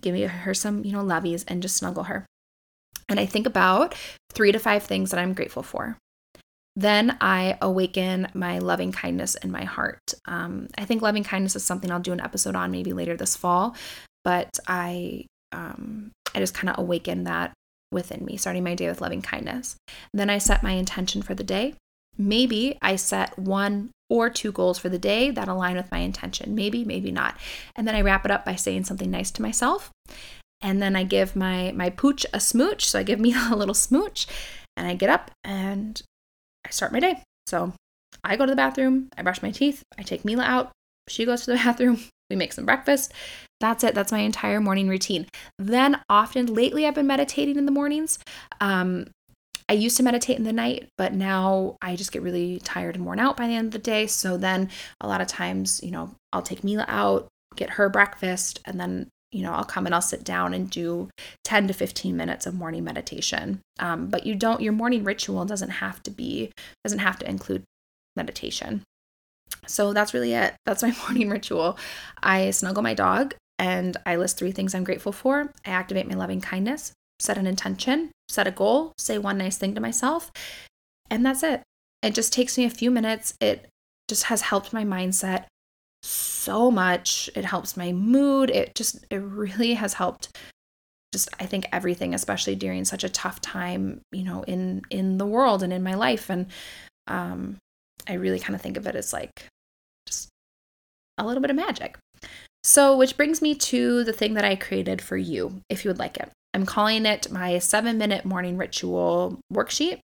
give 0.00 0.18
her 0.28 0.52
some, 0.52 0.84
you 0.84 0.90
know, 0.90 1.04
lovies 1.04 1.44
and 1.46 1.62
just 1.62 1.76
snuggle 1.76 2.04
her. 2.04 2.26
And 3.08 3.20
I 3.20 3.26
think 3.26 3.46
about 3.46 3.94
three 4.32 4.50
to 4.50 4.58
five 4.58 4.82
things 4.82 5.12
that 5.12 5.20
I'm 5.20 5.32
grateful 5.32 5.62
for. 5.62 5.96
Then 6.74 7.18
I 7.20 7.56
awaken 7.62 8.28
my 8.34 8.58
loving 8.58 8.90
kindness 8.90 9.36
in 9.36 9.52
my 9.52 9.62
heart. 9.62 10.00
Um, 10.24 10.66
I 10.76 10.86
think 10.86 11.02
loving 11.02 11.22
kindness 11.22 11.54
is 11.54 11.64
something 11.64 11.92
I'll 11.92 12.00
do 12.00 12.12
an 12.12 12.20
episode 12.20 12.56
on 12.56 12.72
maybe 12.72 12.92
later 12.92 13.16
this 13.16 13.36
fall, 13.36 13.76
but 14.24 14.48
I 14.66 15.26
um, 15.52 16.10
I 16.34 16.38
just 16.38 16.54
kind 16.54 16.70
of 16.70 16.78
awaken 16.78 17.24
that 17.24 17.52
within 17.90 18.24
me, 18.24 18.36
starting 18.36 18.64
my 18.64 18.74
day 18.74 18.88
with 18.88 19.00
loving 19.00 19.22
kindness. 19.22 19.76
Then 20.12 20.30
I 20.30 20.38
set 20.38 20.62
my 20.62 20.72
intention 20.72 21.22
for 21.22 21.34
the 21.34 21.44
day. 21.44 21.74
Maybe 22.16 22.78
I 22.82 22.96
set 22.96 23.38
one 23.38 23.90
or 24.10 24.28
two 24.28 24.52
goals 24.52 24.78
for 24.78 24.88
the 24.88 24.98
day 24.98 25.30
that 25.30 25.48
align 25.48 25.76
with 25.76 25.90
my 25.90 25.98
intention. 25.98 26.54
Maybe, 26.54 26.84
maybe 26.84 27.10
not. 27.10 27.36
And 27.76 27.86
then 27.86 27.94
I 27.94 28.02
wrap 28.02 28.24
it 28.24 28.30
up 28.30 28.44
by 28.44 28.54
saying 28.54 28.84
something 28.84 29.10
nice 29.10 29.30
to 29.32 29.42
myself. 29.42 29.90
And 30.60 30.80
then 30.80 30.94
I 30.94 31.04
give 31.04 31.34
my 31.34 31.72
my 31.72 31.90
pooch 31.90 32.24
a 32.32 32.40
smooch. 32.40 32.84
So 32.84 32.98
I 32.98 33.02
give 33.02 33.20
me 33.26 33.34
a 33.34 33.56
little 33.56 33.74
smooch 33.74 34.26
and 34.76 34.86
I 34.86 34.94
get 34.94 35.10
up 35.10 35.30
and 35.44 36.00
I 36.66 36.70
start 36.70 36.92
my 36.92 37.00
day. 37.00 37.22
So 37.46 37.72
I 38.24 38.36
go 38.36 38.46
to 38.46 38.52
the 38.52 38.56
bathroom, 38.56 39.08
I 39.16 39.22
brush 39.22 39.42
my 39.42 39.50
teeth, 39.50 39.82
I 39.98 40.02
take 40.02 40.24
Mila 40.24 40.44
out, 40.44 40.72
she 41.08 41.24
goes 41.24 41.44
to 41.44 41.52
the 41.52 41.56
bathroom, 41.64 42.00
we 42.30 42.36
make 42.36 42.52
some 42.52 42.64
breakfast. 42.64 43.12
That's 43.62 43.84
it. 43.84 43.94
That's 43.94 44.10
my 44.10 44.18
entire 44.18 44.60
morning 44.60 44.88
routine. 44.88 45.28
Then, 45.56 46.00
often 46.08 46.52
lately, 46.52 46.84
I've 46.84 46.96
been 46.96 47.06
meditating 47.06 47.56
in 47.56 47.64
the 47.64 47.70
mornings. 47.70 48.18
Um, 48.60 49.06
I 49.68 49.74
used 49.74 49.96
to 49.98 50.02
meditate 50.02 50.36
in 50.36 50.42
the 50.42 50.52
night, 50.52 50.88
but 50.98 51.14
now 51.14 51.76
I 51.80 51.94
just 51.94 52.10
get 52.10 52.22
really 52.22 52.58
tired 52.58 52.96
and 52.96 53.06
worn 53.06 53.20
out 53.20 53.36
by 53.36 53.46
the 53.46 53.54
end 53.54 53.66
of 53.66 53.72
the 53.72 53.78
day. 53.78 54.08
So 54.08 54.36
then 54.36 54.68
a 55.00 55.06
lot 55.06 55.20
of 55.20 55.28
times, 55.28 55.80
you 55.80 55.92
know, 55.92 56.10
I'll 56.32 56.42
take 56.42 56.64
Mila 56.64 56.84
out, 56.88 57.28
get 57.54 57.70
her 57.70 57.88
breakfast, 57.88 58.58
and 58.64 58.80
then, 58.80 59.08
you 59.30 59.44
know, 59.44 59.52
I'll 59.52 59.62
come 59.62 59.86
and 59.86 59.94
I'll 59.94 60.02
sit 60.02 60.24
down 60.24 60.54
and 60.54 60.68
do 60.68 61.08
10 61.44 61.68
to 61.68 61.72
15 61.72 62.16
minutes 62.16 62.46
of 62.46 62.54
morning 62.54 62.82
meditation. 62.82 63.60
Um, 63.78 64.08
but 64.08 64.26
you 64.26 64.34
don't, 64.34 64.60
your 64.60 64.72
morning 64.72 65.04
ritual 65.04 65.44
doesn't 65.44 65.70
have 65.70 66.02
to 66.02 66.10
be, 66.10 66.50
doesn't 66.82 66.98
have 66.98 67.20
to 67.20 67.30
include 67.30 67.62
meditation. 68.16 68.82
So 69.68 69.92
that's 69.92 70.12
really 70.12 70.32
it. 70.32 70.54
That's 70.66 70.82
my 70.82 70.92
morning 71.02 71.30
ritual. 71.30 71.78
I 72.20 72.50
snuggle 72.50 72.82
my 72.82 72.94
dog 72.94 73.36
and 73.62 73.96
I 74.04 74.16
list 74.16 74.38
three 74.38 74.50
things 74.50 74.74
I'm 74.74 74.82
grateful 74.82 75.12
for. 75.12 75.52
I 75.64 75.70
activate 75.70 76.08
my 76.08 76.16
loving 76.16 76.40
kindness, 76.40 76.92
set 77.20 77.38
an 77.38 77.46
intention, 77.46 78.10
set 78.28 78.48
a 78.48 78.50
goal, 78.50 78.92
say 78.98 79.18
one 79.18 79.38
nice 79.38 79.56
thing 79.56 79.76
to 79.76 79.80
myself, 79.80 80.32
and 81.08 81.24
that's 81.24 81.44
it. 81.44 81.62
It 82.02 82.12
just 82.12 82.32
takes 82.32 82.58
me 82.58 82.64
a 82.64 82.70
few 82.70 82.90
minutes. 82.90 83.34
It 83.40 83.68
just 84.08 84.24
has 84.24 84.42
helped 84.42 84.72
my 84.72 84.84
mindset 84.84 85.44
so 86.02 86.72
much. 86.72 87.30
It 87.36 87.44
helps 87.44 87.76
my 87.76 87.92
mood. 87.92 88.50
It 88.50 88.74
just, 88.74 89.06
it 89.08 89.18
really 89.18 89.74
has 89.74 89.94
helped 89.94 90.36
just 91.12 91.28
I 91.38 91.46
think 91.46 91.66
everything, 91.72 92.14
especially 92.14 92.56
during 92.56 92.84
such 92.84 93.04
a 93.04 93.08
tough 93.08 93.40
time, 93.40 94.00
you 94.10 94.24
know, 94.24 94.42
in 94.42 94.82
in 94.90 95.18
the 95.18 95.26
world 95.26 95.62
and 95.62 95.72
in 95.72 95.82
my 95.84 95.94
life. 95.94 96.30
And 96.30 96.46
um, 97.06 97.58
I 98.08 98.14
really 98.14 98.40
kind 98.40 98.56
of 98.56 98.60
think 98.62 98.76
of 98.76 98.86
it 98.88 98.96
as 98.96 99.12
like 99.12 99.46
just 100.08 100.30
a 101.18 101.24
little 101.24 101.42
bit 101.42 101.50
of 101.50 101.56
magic. 101.56 101.96
So, 102.64 102.96
which 102.96 103.16
brings 103.16 103.42
me 103.42 103.54
to 103.56 104.04
the 104.04 104.12
thing 104.12 104.34
that 104.34 104.44
I 104.44 104.54
created 104.54 105.02
for 105.02 105.16
you, 105.16 105.62
if 105.68 105.84
you 105.84 105.88
would 105.88 105.98
like 105.98 106.16
it. 106.16 106.30
I'm 106.54 106.66
calling 106.66 107.06
it 107.06 107.30
my 107.30 107.58
seven 107.58 107.98
minute 107.98 108.24
morning 108.24 108.56
ritual 108.56 109.40
worksheet. 109.52 110.00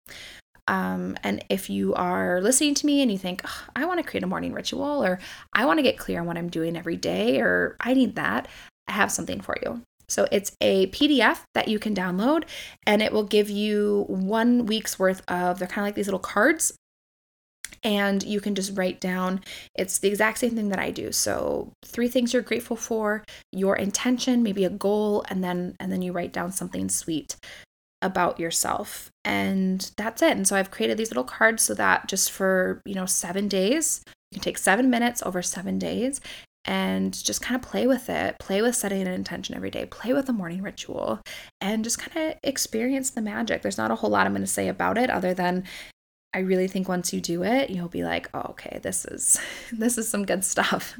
Um, 0.66 1.16
and 1.22 1.44
if 1.48 1.70
you 1.70 1.94
are 1.94 2.40
listening 2.42 2.74
to 2.74 2.86
me 2.86 3.00
and 3.00 3.10
you 3.10 3.16
think, 3.16 3.42
I 3.76 3.86
want 3.86 4.00
to 4.00 4.08
create 4.08 4.24
a 4.24 4.26
morning 4.26 4.52
ritual, 4.52 5.04
or 5.04 5.18
I 5.52 5.64
want 5.64 5.78
to 5.78 5.82
get 5.82 5.98
clear 5.98 6.20
on 6.20 6.26
what 6.26 6.36
I'm 6.36 6.50
doing 6.50 6.76
every 6.76 6.96
day, 6.96 7.40
or 7.40 7.76
I 7.80 7.94
need 7.94 8.16
that, 8.16 8.48
I 8.86 8.92
have 8.92 9.12
something 9.12 9.40
for 9.40 9.56
you. 9.62 9.82
So 10.08 10.26
it's 10.32 10.56
a 10.60 10.88
PDF 10.88 11.42
that 11.54 11.68
you 11.68 11.78
can 11.78 11.94
download, 11.94 12.44
and 12.86 13.02
it 13.02 13.12
will 13.12 13.24
give 13.24 13.48
you 13.48 14.04
one 14.08 14.66
week's 14.66 14.98
worth 14.98 15.22
of, 15.28 15.58
they're 15.58 15.68
kind 15.68 15.84
of 15.84 15.88
like 15.88 15.94
these 15.94 16.06
little 16.06 16.18
cards 16.18 16.72
and 17.82 18.22
you 18.22 18.40
can 18.40 18.54
just 18.54 18.76
write 18.76 19.00
down 19.00 19.42
it's 19.74 19.98
the 19.98 20.08
exact 20.08 20.38
same 20.38 20.54
thing 20.54 20.68
that 20.70 20.78
I 20.78 20.90
do. 20.90 21.12
So, 21.12 21.72
three 21.84 22.08
things 22.08 22.32
you're 22.32 22.42
grateful 22.42 22.76
for, 22.76 23.24
your 23.52 23.76
intention, 23.76 24.42
maybe 24.42 24.64
a 24.64 24.70
goal, 24.70 25.24
and 25.28 25.42
then 25.42 25.76
and 25.80 25.92
then 25.92 26.02
you 26.02 26.12
write 26.12 26.32
down 26.32 26.52
something 26.52 26.88
sweet 26.88 27.36
about 28.02 28.38
yourself. 28.38 29.10
And 29.24 29.90
that's 29.96 30.22
it. 30.22 30.36
And 30.36 30.46
so 30.46 30.56
I've 30.56 30.70
created 30.70 30.98
these 30.98 31.10
little 31.10 31.24
cards 31.24 31.62
so 31.64 31.74
that 31.74 32.08
just 32.08 32.30
for, 32.30 32.80
you 32.84 32.94
know, 32.94 33.06
7 33.06 33.48
days, 33.48 34.02
you 34.30 34.36
can 34.36 34.42
take 34.42 34.58
7 34.58 34.88
minutes 34.88 35.22
over 35.24 35.42
7 35.42 35.78
days 35.78 36.20
and 36.64 37.12
just 37.24 37.40
kind 37.40 37.56
of 37.56 37.68
play 37.68 37.86
with 37.86 38.10
it. 38.10 38.36
Play 38.38 38.62
with 38.62 38.76
setting 38.76 39.00
an 39.00 39.08
intention 39.08 39.56
every 39.56 39.70
day. 39.70 39.86
Play 39.86 40.12
with 40.12 40.28
a 40.28 40.32
morning 40.32 40.62
ritual 40.62 41.20
and 41.60 41.82
just 41.82 41.98
kind 41.98 42.30
of 42.30 42.38
experience 42.44 43.10
the 43.10 43.22
magic. 43.22 43.62
There's 43.62 43.78
not 43.78 43.90
a 43.90 43.96
whole 43.96 44.10
lot 44.10 44.26
I'm 44.26 44.32
going 44.32 44.42
to 44.42 44.46
say 44.46 44.68
about 44.68 44.98
it 44.98 45.10
other 45.10 45.34
than 45.34 45.64
I 46.34 46.40
really 46.40 46.68
think 46.68 46.88
once 46.88 47.12
you 47.12 47.20
do 47.20 47.42
it, 47.42 47.70
you'll 47.70 47.88
be 47.88 48.04
like, 48.04 48.28
oh, 48.34 48.50
okay, 48.50 48.80
this 48.82 49.04
is 49.04 49.40
this 49.72 49.98
is 49.98 50.08
some 50.08 50.24
good 50.24 50.44
stuff. 50.44 50.98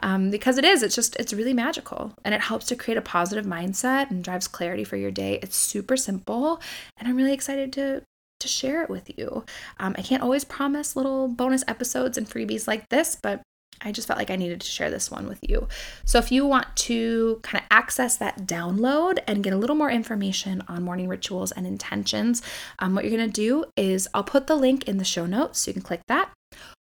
Um, 0.00 0.30
because 0.30 0.58
it 0.58 0.64
is, 0.64 0.82
it's 0.82 0.96
just, 0.96 1.14
it's 1.16 1.32
really 1.32 1.54
magical 1.54 2.12
and 2.24 2.34
it 2.34 2.40
helps 2.40 2.66
to 2.66 2.74
create 2.74 2.98
a 2.98 3.02
positive 3.02 3.44
mindset 3.44 4.10
and 4.10 4.24
drives 4.24 4.48
clarity 4.48 4.82
for 4.82 4.96
your 4.96 5.12
day. 5.12 5.38
It's 5.40 5.56
super 5.56 5.96
simple, 5.96 6.60
and 6.96 7.08
I'm 7.08 7.16
really 7.16 7.32
excited 7.32 7.72
to 7.74 8.02
to 8.40 8.48
share 8.48 8.82
it 8.82 8.90
with 8.90 9.16
you. 9.16 9.44
Um, 9.78 9.94
I 9.96 10.02
can't 10.02 10.22
always 10.22 10.44
promise 10.44 10.96
little 10.96 11.28
bonus 11.28 11.62
episodes 11.68 12.18
and 12.18 12.28
freebies 12.28 12.66
like 12.66 12.88
this, 12.88 13.16
but 13.22 13.40
I 13.84 13.92
just 13.92 14.06
felt 14.06 14.18
like 14.18 14.30
I 14.30 14.36
needed 14.36 14.60
to 14.60 14.66
share 14.66 14.90
this 14.90 15.10
one 15.10 15.26
with 15.28 15.40
you. 15.48 15.66
So, 16.04 16.18
if 16.18 16.30
you 16.30 16.46
want 16.46 16.66
to 16.76 17.40
kind 17.42 17.62
of 17.62 17.66
access 17.70 18.18
that 18.18 18.46
download 18.46 19.18
and 19.26 19.42
get 19.42 19.52
a 19.52 19.56
little 19.56 19.76
more 19.76 19.90
information 19.90 20.62
on 20.68 20.82
morning 20.82 21.08
rituals 21.08 21.52
and 21.52 21.66
intentions, 21.66 22.42
um, 22.78 22.94
what 22.94 23.04
you're 23.04 23.16
going 23.16 23.30
to 23.30 23.32
do 23.32 23.64
is 23.76 24.08
I'll 24.14 24.24
put 24.24 24.46
the 24.46 24.56
link 24.56 24.88
in 24.88 24.96
the 24.98 25.04
show 25.04 25.26
notes 25.26 25.60
so 25.60 25.70
you 25.70 25.74
can 25.74 25.82
click 25.82 26.00
that. 26.08 26.30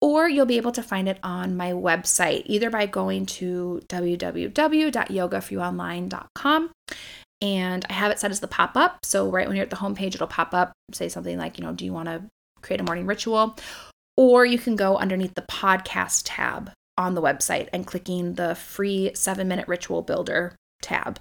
Or 0.01 0.28
you'll 0.30 0.45
be 0.45 0.57
able 0.57 0.73
to 0.73 0.84
find 0.84 1.09
it 1.09 1.17
on 1.23 1.57
my 1.57 1.71
website, 1.71 2.43
either 2.45 2.69
by 2.69 2.86
going 2.86 3.26
to 3.28 3.82
www.yogaforyouonline.com 3.88 6.71
And 7.41 7.86
I 7.89 7.93
have 7.93 8.11
it 8.11 8.19
set 8.19 8.32
as 8.32 8.41
the 8.41 8.47
pop 8.47 8.76
up. 8.76 8.99
So, 9.03 9.30
right 9.30 9.47
when 9.47 9.55
you're 9.55 9.63
at 9.63 9.71
the 9.71 9.78
homepage, 9.78 10.15
it'll 10.15 10.28
pop 10.28 10.53
up, 10.53 10.73
say 10.91 11.09
something 11.09 11.38
like, 11.38 11.57
you 11.57 11.63
know, 11.63 11.73
do 11.73 11.86
you 11.86 11.93
want 11.93 12.09
to 12.09 12.23
create 12.61 12.82
a 12.82 12.84
morning 12.84 13.07
ritual? 13.07 13.57
Or 14.18 14.45
you 14.45 14.57
can 14.57 14.76
go 14.76 14.97
underneath 14.97 15.36
the 15.36 15.41
podcast 15.41 16.24
tab 16.26 16.72
on 16.97 17.16
the 17.16 17.22
website 17.22 17.68
and 17.74 17.86
clicking 17.86 18.36
the 18.36 18.55
free 18.55 19.11
seven 19.13 19.47
minute 19.47 19.68
ritual 19.68 20.01
builder 20.01 20.55
tab. 20.82 21.20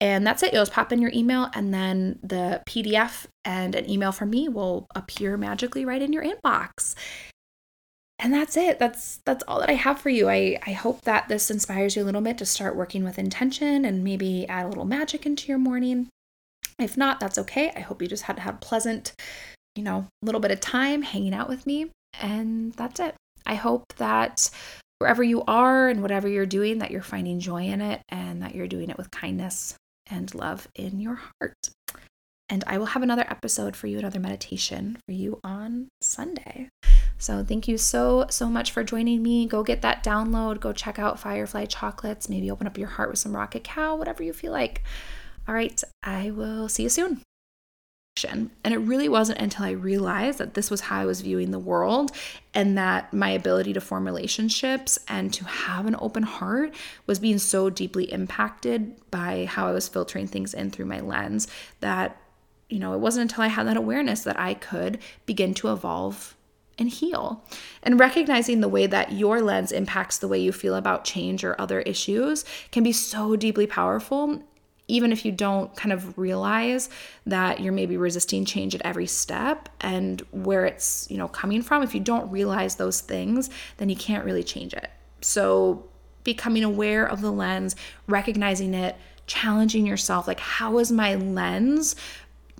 And 0.00 0.26
that's 0.26 0.42
it. 0.42 0.54
You'll 0.54 0.62
just 0.62 0.72
pop 0.72 0.92
in 0.92 1.02
your 1.02 1.10
email, 1.14 1.50
and 1.52 1.74
then 1.74 2.18
the 2.22 2.62
PDF 2.66 3.26
and 3.44 3.74
an 3.74 3.88
email 3.88 4.12
from 4.12 4.30
me 4.30 4.48
will 4.48 4.86
appear 4.94 5.36
magically 5.36 5.84
right 5.84 6.00
in 6.00 6.12
your 6.12 6.24
inbox. 6.24 6.94
And 8.18 8.32
that's 8.32 8.56
it. 8.56 8.78
That's 8.78 9.20
that's 9.24 9.44
all 9.46 9.60
that 9.60 9.70
I 9.70 9.74
have 9.74 10.00
for 10.00 10.08
you. 10.10 10.28
I, 10.28 10.58
I 10.66 10.72
hope 10.72 11.02
that 11.02 11.28
this 11.28 11.50
inspires 11.50 11.96
you 11.96 12.02
a 12.02 12.04
little 12.04 12.20
bit 12.20 12.38
to 12.38 12.46
start 12.46 12.76
working 12.76 13.04
with 13.04 13.18
intention 13.18 13.84
and 13.84 14.04
maybe 14.04 14.46
add 14.48 14.66
a 14.66 14.68
little 14.68 14.84
magic 14.84 15.26
into 15.26 15.48
your 15.48 15.58
morning. 15.58 16.08
If 16.78 16.96
not, 16.96 17.20
that's 17.20 17.38
okay. 17.38 17.72
I 17.76 17.80
hope 17.80 18.00
you 18.00 18.08
just 18.08 18.24
had 18.24 18.38
have 18.38 18.54
a 18.54 18.58
pleasant, 18.58 19.12
you 19.74 19.82
know, 19.82 20.06
little 20.22 20.40
bit 20.40 20.50
of 20.50 20.60
time 20.60 21.02
hanging 21.02 21.34
out 21.34 21.48
with 21.48 21.66
me. 21.66 21.90
And 22.18 22.72
that's 22.74 23.00
it. 23.00 23.14
I 23.46 23.54
hope 23.54 23.84
that 23.96 24.50
wherever 24.98 25.22
you 25.22 25.42
are 25.46 25.88
and 25.88 26.02
whatever 26.02 26.28
you're 26.28 26.46
doing, 26.46 26.78
that 26.78 26.90
you're 26.90 27.02
finding 27.02 27.40
joy 27.40 27.64
in 27.64 27.80
it 27.80 28.02
and 28.08 28.42
that 28.42 28.54
you're 28.54 28.68
doing 28.68 28.90
it 28.90 28.98
with 28.98 29.10
kindness 29.10 29.74
and 30.10 30.34
love 30.34 30.68
in 30.74 31.00
your 31.00 31.14
heart. 31.14 31.70
And 32.50 32.64
I 32.66 32.78
will 32.78 32.86
have 32.86 33.02
another 33.02 33.24
episode 33.28 33.76
for 33.76 33.86
you, 33.86 33.98
another 33.98 34.18
meditation 34.18 34.98
for 35.06 35.12
you 35.12 35.38
on 35.44 35.88
Sunday. 36.02 36.68
So 37.16 37.44
thank 37.44 37.68
you 37.68 37.78
so, 37.78 38.26
so 38.28 38.48
much 38.48 38.72
for 38.72 38.82
joining 38.82 39.22
me. 39.22 39.46
Go 39.46 39.62
get 39.62 39.82
that 39.82 40.02
download. 40.02 40.58
Go 40.58 40.72
check 40.72 40.98
out 40.98 41.20
Firefly 41.20 41.66
Chocolates. 41.66 42.28
Maybe 42.28 42.50
open 42.50 42.66
up 42.66 42.76
your 42.76 42.88
heart 42.88 43.10
with 43.10 43.20
some 43.20 43.36
Rocket 43.36 43.62
Cow, 43.62 43.94
whatever 43.94 44.22
you 44.22 44.32
feel 44.32 44.52
like. 44.52 44.82
All 45.46 45.54
right, 45.54 45.82
I 46.02 46.30
will 46.30 46.68
see 46.68 46.82
you 46.82 46.88
soon. 46.88 47.22
And 48.64 48.74
it 48.74 48.78
really 48.78 49.08
wasn't 49.08 49.38
until 49.38 49.64
I 49.64 49.70
realized 49.70 50.38
that 50.38 50.54
this 50.54 50.70
was 50.70 50.82
how 50.82 51.00
I 51.00 51.04
was 51.06 51.22
viewing 51.22 51.50
the 51.50 51.58
world 51.58 52.12
and 52.52 52.76
that 52.76 53.14
my 53.14 53.30
ability 53.30 53.72
to 53.72 53.80
form 53.80 54.04
relationships 54.04 54.98
and 55.08 55.32
to 55.32 55.44
have 55.44 55.86
an 55.86 55.96
open 55.98 56.24
heart 56.24 56.74
was 57.06 57.18
being 57.18 57.38
so 57.38 57.70
deeply 57.70 58.12
impacted 58.12 58.94
by 59.10 59.46
how 59.46 59.66
I 59.66 59.72
was 59.72 59.88
filtering 59.88 60.26
things 60.26 60.52
in 60.52 60.70
through 60.70 60.86
my 60.86 61.00
lens 61.00 61.48
that, 61.80 62.20
you 62.68 62.78
know, 62.78 62.92
it 62.92 63.00
wasn't 63.00 63.30
until 63.30 63.44
I 63.44 63.48
had 63.48 63.66
that 63.66 63.76
awareness 63.76 64.22
that 64.24 64.38
I 64.38 64.54
could 64.54 64.98
begin 65.24 65.54
to 65.54 65.72
evolve 65.72 66.36
and 66.78 66.88
heal. 66.88 67.44
And 67.82 68.00
recognizing 68.00 68.60
the 68.60 68.68
way 68.68 68.86
that 68.86 69.12
your 69.12 69.40
lens 69.40 69.72
impacts 69.72 70.18
the 70.18 70.28
way 70.28 70.38
you 70.38 70.52
feel 70.52 70.74
about 70.74 71.04
change 71.04 71.44
or 71.44 71.60
other 71.60 71.80
issues 71.80 72.44
can 72.70 72.82
be 72.82 72.92
so 72.92 73.36
deeply 73.36 73.66
powerful 73.66 74.42
even 74.90 75.12
if 75.12 75.24
you 75.24 75.32
don't 75.32 75.74
kind 75.76 75.92
of 75.92 76.18
realize 76.18 76.90
that 77.26 77.60
you're 77.60 77.72
maybe 77.72 77.96
resisting 77.96 78.44
change 78.44 78.74
at 78.74 78.82
every 78.82 79.06
step 79.06 79.68
and 79.80 80.20
where 80.32 80.66
it's, 80.66 81.06
you 81.10 81.16
know, 81.16 81.28
coming 81.28 81.62
from, 81.62 81.82
if 81.82 81.94
you 81.94 82.00
don't 82.00 82.30
realize 82.30 82.76
those 82.76 83.00
things, 83.00 83.50
then 83.76 83.88
you 83.88 83.96
can't 83.96 84.24
really 84.24 84.42
change 84.42 84.74
it. 84.74 84.90
So, 85.20 85.86
becoming 86.22 86.64
aware 86.64 87.06
of 87.06 87.22
the 87.22 87.30
lens, 87.30 87.76
recognizing 88.06 88.74
it, 88.74 88.96
challenging 89.26 89.86
yourself 89.86 90.26
like 90.26 90.40
how 90.40 90.78
is 90.78 90.90
my 90.90 91.14
lens 91.14 91.94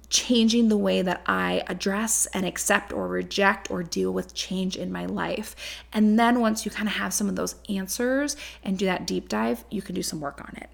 changing 0.08 0.68
the 0.68 0.76
way 0.76 1.02
that 1.02 1.22
I 1.26 1.62
address 1.68 2.26
and 2.26 2.44
accept 2.44 2.92
or 2.92 3.08
reject 3.08 3.70
or 3.70 3.82
deal 3.82 4.12
with 4.12 4.34
change 4.34 4.76
in 4.76 4.92
my 4.92 5.06
life. 5.06 5.54
And 5.92 6.18
then 6.18 6.40
once 6.40 6.64
you 6.64 6.70
kind 6.70 6.88
of 6.88 6.94
have 6.94 7.14
some 7.14 7.28
of 7.28 7.36
those 7.36 7.54
answers 7.68 8.36
and 8.64 8.76
do 8.76 8.86
that 8.86 9.06
deep 9.06 9.28
dive, 9.28 9.64
you 9.70 9.82
can 9.82 9.94
do 9.94 10.02
some 10.02 10.20
work 10.20 10.40
on 10.40 10.54
it. 10.56 10.68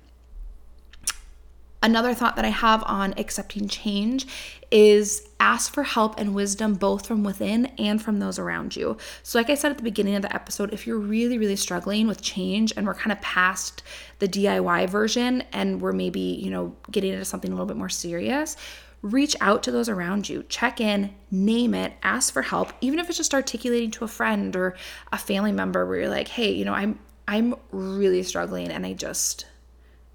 Another 1.83 2.15
thought 2.15 2.37
that 2.37 2.45
I 2.45 2.49
have 2.49 2.83
on 2.87 3.15
accepting 3.19 3.69
change 3.69 4.27
is 4.71 5.29
ask 5.39 5.73
for 5.73 5.85
help 5.85 6.19
and 6.19 6.35
wisdom 6.35 6.75
both 6.75 7.07
from 7.07 7.23
within 7.23 7.67
and 7.79 8.01
from 8.03 8.19
those 8.19 8.39
around 8.39 8.75
you. 8.75 8.97
So, 9.23 9.39
like 9.39 9.51
I 9.51 9.55
said 9.55 9.71
at 9.71 9.77
the 9.77 9.85
beginning 9.85 10.17
of 10.17 10.23
the 10.23 10.35
episode, 10.35 10.73
if 10.73 10.87
you're 10.87 10.99
really, 10.99 11.39
really 11.39 11.57
struggling 11.57 12.09
with 12.09 12.23
change 12.23 12.73
and 12.77 12.87
we're 12.87 12.95
kind 12.95 13.13
of 13.13 13.21
past 13.21 13.83
the 14.19 14.27
DIY 14.27 14.89
version 14.89 15.43
and 15.53 15.81
we're 15.81 15.93
maybe, 15.93 16.21
you 16.21 16.51
know, 16.51 16.75
getting 16.91 17.13
into 17.13 17.25
something 17.25 17.53
a 17.53 17.55
little 17.55 17.67
bit 17.67 17.77
more 17.77 17.91
serious, 17.91 18.57
reach 19.03 19.37
out 19.41 19.63
to 19.63 19.71
those 19.71 19.89
around 19.89 20.29
you, 20.29 20.45
check 20.49 20.81
in, 20.81 21.15
name 21.31 21.75
it, 21.75 21.93
ask 22.03 22.33
for 22.33 22.43
help, 22.43 22.73
even 22.81 22.99
if 22.99 23.09
it's 23.09 23.19
just 23.19 23.35
articulating 23.35 23.91
to 23.93 24.05
a 24.05 24.09
friend 24.09 24.57
or 24.57 24.75
a 25.13 25.19
family 25.19 25.53
member 25.53 25.87
where 25.87 26.01
you're 26.01 26.09
like, 26.09 26.29
"Hey, 26.29 26.53
you 26.53 26.65
know, 26.65 26.75
I'm 26.75 26.99
I'm 27.29 27.55
really 27.71 28.23
struggling 28.23 28.71
and 28.71 28.87
I 28.87 28.93
just 28.95 29.47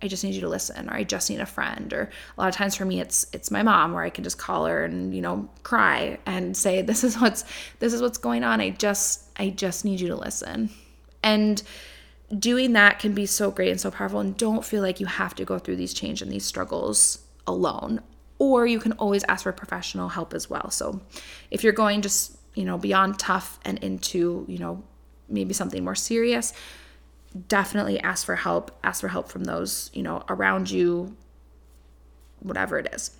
I 0.02 0.08
just 0.08 0.24
need 0.24 0.34
you 0.34 0.42
to 0.42 0.50
listen 0.50 0.90
or 0.90 0.94
I 0.94 1.04
just 1.04 1.30
need 1.30 1.40
a 1.40 1.46
friend 1.46 1.94
or 1.94 2.10
a 2.38 2.42
lot 2.42 2.50
of 2.50 2.56
times 2.56 2.76
for 2.76 2.86
me 2.86 3.00
it's 3.00 3.26
it's 3.34 3.52
my 3.52 3.64
mom 3.64 3.94
where 3.94 4.04
I 4.04 4.10
can 4.10 4.24
just 4.24 4.38
call 4.38 4.66
her 4.66 4.84
and 4.84 5.14
you 5.16 5.22
know 5.22 5.50
cry 5.64 6.18
and 6.26 6.56
say 6.56 6.82
this 6.82 7.04
is 7.04 7.20
what's 7.20 7.46
this 7.80 7.94
is 7.94 8.02
what's 8.02 8.18
going 8.18 8.44
on 8.44 8.62
I 8.62 8.72
just 8.72 9.30
I 9.38 9.50
just 9.50 9.86
need 9.86 10.00
you 10.00 10.08
to 10.10 10.16
listen. 10.16 10.70
And 11.24 11.62
doing 12.38 12.74
that 12.74 13.00
can 13.00 13.14
be 13.14 13.26
so 13.26 13.52
great 13.52 13.70
and 13.70 13.82
so 13.82 13.92
powerful 13.92 14.20
and 14.20 14.38
don't 14.38 14.64
feel 14.64 14.82
like 14.82 15.00
you 15.00 15.06
have 15.06 15.36
to 15.36 15.46
go 15.46 15.60
through 15.60 15.76
these 15.76 15.94
change 15.94 16.22
and 16.22 16.32
these 16.32 16.46
struggles 16.46 17.20
alone 17.46 18.02
or 18.42 18.66
you 18.66 18.80
can 18.80 18.94
always 18.94 19.24
ask 19.28 19.44
for 19.44 19.52
professional 19.52 20.10
help 20.10 20.34
as 20.34 20.50
well. 20.50 20.72
So 20.72 21.00
if 21.52 21.64
you're 21.64 21.74
going 21.74 22.02
just, 22.02 22.36
you 22.56 22.66
know, 22.66 22.76
beyond 22.76 23.20
tough 23.20 23.60
and 23.64 23.78
into, 23.84 24.46
you 24.48 24.58
know, 24.58 24.82
maybe 25.30 25.54
something 25.54 25.84
more 25.84 25.94
serious, 25.94 26.52
definitely 27.48 28.00
ask 28.00 28.26
for 28.26 28.36
help 28.36 28.78
ask 28.84 29.02
for 29.02 29.08
help 29.08 29.30
from 29.30 29.46
those 29.46 29.90
you 29.94 30.04
know 30.04 30.24
around 30.30 30.70
you 30.70 31.16
whatever 32.40 32.78
it 32.78 32.88
is. 32.94 33.12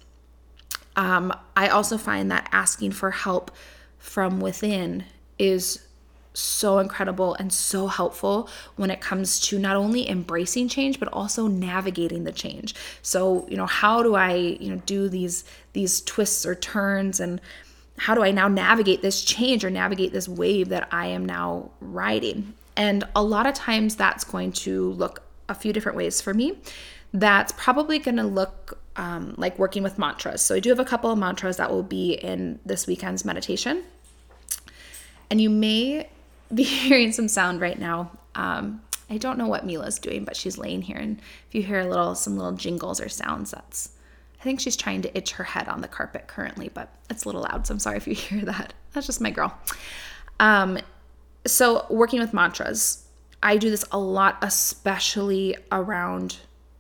Um, 0.96 1.34
i 1.56 1.68
also 1.68 1.98
find 1.98 2.30
that 2.32 2.50
asking 2.52 2.92
for 2.92 3.12
help 3.12 3.52
from 3.98 4.40
within 4.40 5.06
is 5.40 5.88
so 6.34 6.80
incredible 6.80 7.34
and 7.36 7.52
so 7.52 7.88
helpful 7.88 8.50
when 8.78 8.90
it 8.90 9.02
comes 9.02 9.40
to 9.40 9.60
not 9.60 9.76
only 9.76 10.10
embracing 10.10 10.70
change 10.70 11.00
but 11.00 11.10
also 11.10 11.48
navigating 11.48 12.24
the 12.24 12.32
change. 12.32 12.74
So 13.02 13.46
you 13.50 13.58
know 13.58 13.66
how 13.66 14.04
do 14.04 14.16
i 14.16 14.34
you 14.34 14.70
know 14.70 14.82
do 14.86 15.10
these 15.10 15.44
these 15.74 16.02
twists 16.02 16.46
or 16.46 16.56
turns 16.56 17.20
and 17.20 17.40
how 17.98 18.16
do 18.16 18.24
i 18.24 18.32
now 18.32 18.48
navigate 18.48 19.02
this 19.02 19.24
change 19.24 19.64
or 19.64 19.70
navigate 19.70 20.14
this 20.14 20.28
wave 20.28 20.70
that 20.70 20.88
i 20.92 21.08
am 21.08 21.26
now 21.26 21.70
riding 21.80 22.54
and 22.76 23.04
a 23.16 23.24
lot 23.24 23.46
of 23.46 23.54
times 23.54 23.96
that's 23.96 24.24
going 24.24 24.52
to 24.54 24.92
look 24.92 25.24
a 25.50 25.56
few 25.56 25.74
different 25.74 25.98
ways 25.98 26.22
for 26.22 26.34
me. 26.34 26.58
That's 27.14 27.52
probably 27.58 28.00
going 28.00 28.18
to 28.18 28.24
look 28.24 28.80
um, 28.96 29.36
like 29.38 29.60
working 29.60 29.84
with 29.84 29.98
mantras. 29.98 30.42
So 30.42 30.56
I 30.56 30.60
do 30.60 30.70
have 30.70 30.80
a 30.80 30.86
couple 30.86 31.12
of 31.12 31.18
mantras 31.18 31.58
that 31.58 31.70
will 31.70 31.84
be 31.84 32.14
in 32.14 32.60
this 32.66 32.88
weekend's 32.88 33.26
meditation. 33.26 33.84
And 35.30 35.40
you 35.42 35.50
may 35.50 36.10
be 36.54 36.64
hearing 36.64 37.12
some 37.12 37.28
sound 37.28 37.62
right 37.62 37.80
now. 37.80 38.12
Um, 38.36 38.82
I 39.10 39.18
don't 39.18 39.38
know 39.38 39.48
what 39.48 39.66
Mila's 39.66 40.00
doing, 40.00 40.24
but 40.24 40.38
she's 40.38 40.58
laying 40.58 40.82
here. 40.82 40.98
And 40.98 41.20
if 41.48 41.56
you 41.56 41.64
hear 41.64 41.82
a 41.82 41.86
little, 41.86 42.16
some 42.16 42.38
little 42.38 42.54
jingles 42.54 43.02
or 43.02 43.10
sounds, 43.10 43.52
that's, 43.52 43.90
I 44.40 44.44
think 44.44 44.62
she's 44.62 44.78
trying 44.78 45.02
to 45.02 45.18
itch 45.18 45.32
her 45.34 45.44
head 45.44 45.68
on 45.68 45.82
the 45.82 45.90
carpet 45.90 46.28
currently, 46.28 46.70
but 46.74 46.94
it's 47.10 47.26
a 47.26 47.28
little 47.28 47.42
loud. 47.42 47.68
So 47.68 47.74
I'm 47.74 47.80
sorry 47.80 47.98
if 47.98 48.08
you 48.08 48.16
hear 48.16 48.46
that. 48.46 48.74
That's 48.94 49.06
just 49.06 49.20
my 49.20 49.32
girl. 49.32 49.58
Um, 50.40 50.80
so, 51.46 51.86
working 51.90 52.20
with 52.20 52.34
mantras, 52.34 53.06
I 53.42 53.58
do 53.58 53.70
this 53.70 53.86
a 53.92 53.98
lot, 53.98 54.38
especially 54.42 55.58
around 55.72 56.38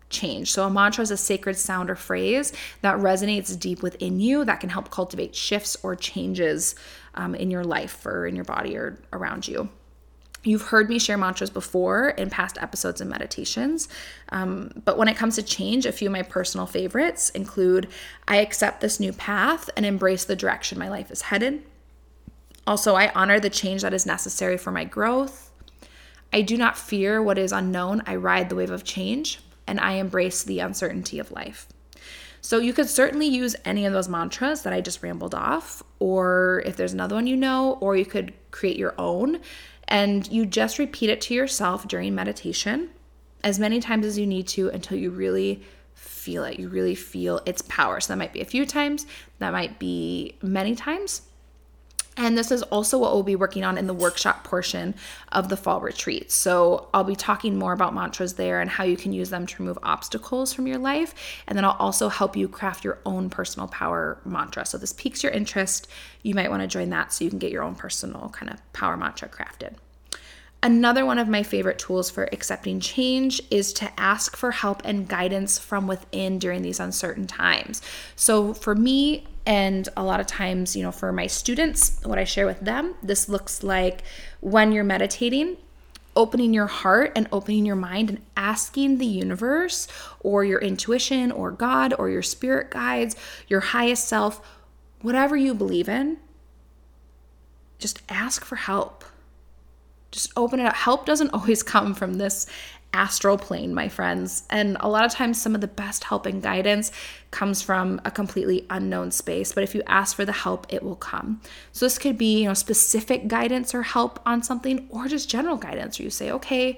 change. 0.09 0.51
So, 0.51 0.65
a 0.65 0.69
mantra 0.69 1.01
is 1.01 1.11
a 1.11 1.17
sacred 1.17 1.57
sound 1.57 1.89
or 1.89 1.95
phrase 1.95 2.53
that 2.81 2.97
resonates 2.97 3.57
deep 3.59 3.81
within 3.81 4.19
you 4.19 4.45
that 4.45 4.59
can 4.59 4.69
help 4.69 4.91
cultivate 4.91 5.35
shifts 5.35 5.77
or 5.81 5.95
changes 5.95 6.75
um, 7.15 7.33
in 7.33 7.49
your 7.49 7.63
life 7.63 8.05
or 8.05 8.27
in 8.27 8.35
your 8.35 8.45
body 8.45 8.77
or 8.77 8.99
around 9.11 9.47
you. 9.47 9.69
You've 10.43 10.63
heard 10.63 10.89
me 10.89 10.97
share 10.97 11.17
mantras 11.17 11.51
before 11.51 12.09
in 12.09 12.31
past 12.31 12.57
episodes 12.59 12.99
and 12.99 13.09
meditations. 13.09 13.87
Um, 14.29 14.71
but 14.85 14.97
when 14.97 15.07
it 15.07 15.15
comes 15.15 15.35
to 15.35 15.43
change, 15.43 15.85
a 15.85 15.91
few 15.91 16.07
of 16.07 16.13
my 16.13 16.23
personal 16.23 16.65
favorites 16.65 17.29
include 17.31 17.87
I 18.27 18.37
accept 18.37 18.81
this 18.81 18.99
new 18.99 19.13
path 19.13 19.69
and 19.77 19.85
embrace 19.85 20.25
the 20.25 20.35
direction 20.35 20.79
my 20.79 20.89
life 20.89 21.11
is 21.11 21.23
headed. 21.23 21.63
Also, 22.67 22.95
I 22.95 23.11
honor 23.13 23.39
the 23.39 23.49
change 23.49 23.81
that 23.81 23.93
is 23.93 24.05
necessary 24.05 24.57
for 24.57 24.71
my 24.71 24.83
growth. 24.83 25.51
I 26.31 26.41
do 26.41 26.57
not 26.57 26.77
fear 26.77 27.21
what 27.21 27.37
is 27.37 27.51
unknown. 27.51 28.03
I 28.05 28.15
ride 28.15 28.49
the 28.49 28.55
wave 28.55 28.71
of 28.71 28.83
change 28.83 29.39
and 29.67 29.79
I 29.79 29.93
embrace 29.93 30.43
the 30.43 30.59
uncertainty 30.59 31.19
of 31.19 31.31
life. 31.31 31.67
So, 32.43 32.57
you 32.57 32.73
could 32.73 32.89
certainly 32.89 33.27
use 33.27 33.55
any 33.65 33.85
of 33.85 33.93
those 33.93 34.09
mantras 34.09 34.63
that 34.63 34.73
I 34.73 34.81
just 34.81 35.03
rambled 35.03 35.35
off, 35.35 35.83
or 35.99 36.63
if 36.65 36.75
there's 36.75 36.93
another 36.93 37.13
one 37.13 37.27
you 37.27 37.37
know, 37.37 37.77
or 37.81 37.95
you 37.95 38.05
could 38.05 38.33
create 38.49 38.77
your 38.77 38.95
own 38.97 39.39
and 39.87 40.27
you 40.31 40.45
just 40.45 40.79
repeat 40.79 41.09
it 41.09 41.21
to 41.21 41.33
yourself 41.35 41.87
during 41.87 42.15
meditation 42.15 42.89
as 43.43 43.59
many 43.59 43.79
times 43.79 44.05
as 44.05 44.17
you 44.17 44.25
need 44.25 44.47
to 44.47 44.69
until 44.69 44.97
you 44.97 45.11
really 45.11 45.61
feel 45.93 46.43
it. 46.43 46.59
You 46.59 46.69
really 46.69 46.95
feel 46.95 47.41
its 47.45 47.61
power. 47.63 47.99
So, 47.99 48.13
that 48.13 48.17
might 48.17 48.33
be 48.33 48.41
a 48.41 48.45
few 48.45 48.65
times, 48.65 49.05
that 49.37 49.51
might 49.51 49.77
be 49.77 50.35
many 50.41 50.75
times 50.75 51.21
And 52.17 52.37
this 52.37 52.51
is 52.51 52.61
also 52.63 52.97
what 52.97 53.13
we'll 53.13 53.23
be 53.23 53.37
working 53.37 53.63
on 53.63 53.77
in 53.77 53.87
the 53.87 53.93
workshop 53.93 54.43
portion 54.43 54.95
of 55.31 55.47
the 55.47 55.55
fall 55.55 55.79
retreat. 55.79 56.29
So 56.29 56.89
I'll 56.93 57.05
be 57.05 57.15
talking 57.15 57.57
more 57.57 57.71
about 57.71 57.93
mantras 57.93 58.33
there 58.33 58.59
and 58.59 58.69
how 58.69 58.83
you 58.83 58.97
can 58.97 59.13
use 59.13 59.29
them 59.29 59.45
to 59.45 59.63
remove 59.63 59.79
obstacles 59.81 60.53
from 60.53 60.67
your 60.67 60.77
life. 60.77 61.15
And 61.47 61.57
then 61.57 61.63
I'll 61.63 61.77
also 61.79 62.09
help 62.09 62.35
you 62.35 62.49
craft 62.49 62.83
your 62.83 62.99
own 63.05 63.29
personal 63.29 63.67
power 63.69 64.19
mantra. 64.25 64.65
So 64.65 64.77
this 64.77 64.93
piques 64.93 65.23
your 65.23 65.31
interest. 65.31 65.87
You 66.21 66.35
might 66.35 66.49
want 66.49 66.61
to 66.61 66.67
join 66.67 66.89
that 66.89 67.13
so 67.13 67.23
you 67.23 67.29
can 67.29 67.39
get 67.39 67.51
your 67.51 67.63
own 67.63 67.75
personal 67.75 68.29
kind 68.29 68.51
of 68.51 68.73
power 68.73 68.97
mantra 68.97 69.29
crafted. 69.29 69.75
Another 70.63 71.07
one 71.07 71.17
of 71.17 71.27
my 71.27 71.41
favorite 71.41 71.79
tools 71.79 72.11
for 72.11 72.29
accepting 72.31 72.79
change 72.79 73.41
is 73.49 73.73
to 73.73 73.99
ask 73.99 74.37
for 74.37 74.51
help 74.51 74.83
and 74.85 75.07
guidance 75.07 75.57
from 75.57 75.87
within 75.87 76.37
during 76.37 76.61
these 76.61 76.79
uncertain 76.79 77.25
times. 77.25 77.81
So, 78.15 78.53
for 78.53 78.75
me, 78.75 79.25
and 79.43 79.89
a 79.97 80.03
lot 80.03 80.19
of 80.19 80.27
times, 80.27 80.75
you 80.75 80.83
know, 80.83 80.91
for 80.91 81.11
my 81.11 81.25
students, 81.25 81.99
what 82.03 82.19
I 82.19 82.25
share 82.25 82.45
with 82.45 82.59
them, 82.59 82.93
this 83.01 83.27
looks 83.27 83.63
like 83.63 84.03
when 84.39 84.71
you're 84.71 84.83
meditating, 84.83 85.57
opening 86.15 86.53
your 86.53 86.67
heart 86.67 87.11
and 87.15 87.27
opening 87.31 87.65
your 87.65 87.75
mind 87.75 88.09
and 88.09 88.21
asking 88.37 88.99
the 88.99 89.05
universe 89.07 89.87
or 90.19 90.45
your 90.45 90.59
intuition 90.59 91.31
or 91.31 91.49
God 91.49 91.91
or 91.97 92.07
your 92.07 92.21
spirit 92.21 92.69
guides, 92.69 93.15
your 93.47 93.61
highest 93.61 94.07
self, 94.07 94.47
whatever 95.01 95.35
you 95.35 95.55
believe 95.55 95.89
in, 95.89 96.17
just 97.79 98.03
ask 98.09 98.45
for 98.45 98.57
help 98.57 99.00
just 100.11 100.31
open 100.35 100.59
it 100.59 100.65
up. 100.65 100.75
Help 100.75 101.05
doesn't 101.05 101.29
always 101.33 101.63
come 101.63 101.93
from 101.93 102.15
this 102.15 102.47
astral 102.93 103.37
plane, 103.37 103.73
my 103.73 103.87
friends. 103.87 104.43
And 104.49 104.75
a 104.79 104.89
lot 104.89 105.05
of 105.05 105.11
times, 105.11 105.41
some 105.41 105.55
of 105.55 105.61
the 105.61 105.67
best 105.67 106.03
help 106.03 106.25
and 106.25 106.41
guidance 106.41 106.91
comes 107.31 107.61
from 107.61 108.01
a 108.03 108.11
completely 108.11 108.65
unknown 108.69 109.11
space. 109.11 109.53
But 109.53 109.63
if 109.63 109.73
you 109.73 109.81
ask 109.87 110.15
for 110.15 110.25
the 110.25 110.31
help, 110.31 110.67
it 110.69 110.83
will 110.83 110.97
come. 110.97 111.41
So 111.71 111.85
this 111.85 111.97
could 111.97 112.17
be, 112.17 112.41
you 112.41 112.47
know, 112.47 112.53
specific 112.53 113.27
guidance 113.27 113.73
or 113.73 113.83
help 113.83 114.19
on 114.25 114.43
something, 114.43 114.87
or 114.89 115.07
just 115.07 115.29
general 115.29 115.57
guidance. 115.57 115.97
Where 115.97 116.03
you 116.03 116.09
say, 116.09 116.31
okay, 116.31 116.77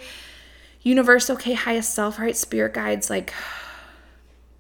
universe, 0.82 1.30
okay, 1.30 1.54
highest 1.54 1.94
self, 1.94 2.20
right, 2.20 2.38
spirit 2.38 2.74
guides, 2.74 3.10
like 3.10 3.34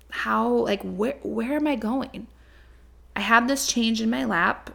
how, 0.09 0.49
like 0.49 0.81
where, 0.81 1.17
where 1.21 1.53
am 1.53 1.67
I 1.67 1.75
going? 1.75 2.27
I 3.15 3.21
have 3.21 3.47
this 3.47 3.67
change 3.67 4.01
in 4.01 4.09
my 4.09 4.25
lap 4.25 4.71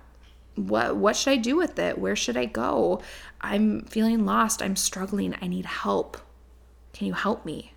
what 0.67 0.97
what 0.97 1.17
should 1.17 1.33
I 1.33 1.37
do 1.37 1.57
with 1.57 1.79
it? 1.79 1.99
Where 1.99 2.17
should 2.17 2.37
I 2.37 2.47
go? 2.47 3.01
I'm 3.41 3.83
feeling 3.83 4.27
lost. 4.27 4.63
I'm 4.63 4.77
struggling. 4.77 5.37
I 5.41 5.47
need 5.47 5.67
help. 5.67 6.19
Can 6.93 7.07
you 7.07 7.13
help 7.13 7.45
me? 7.45 7.73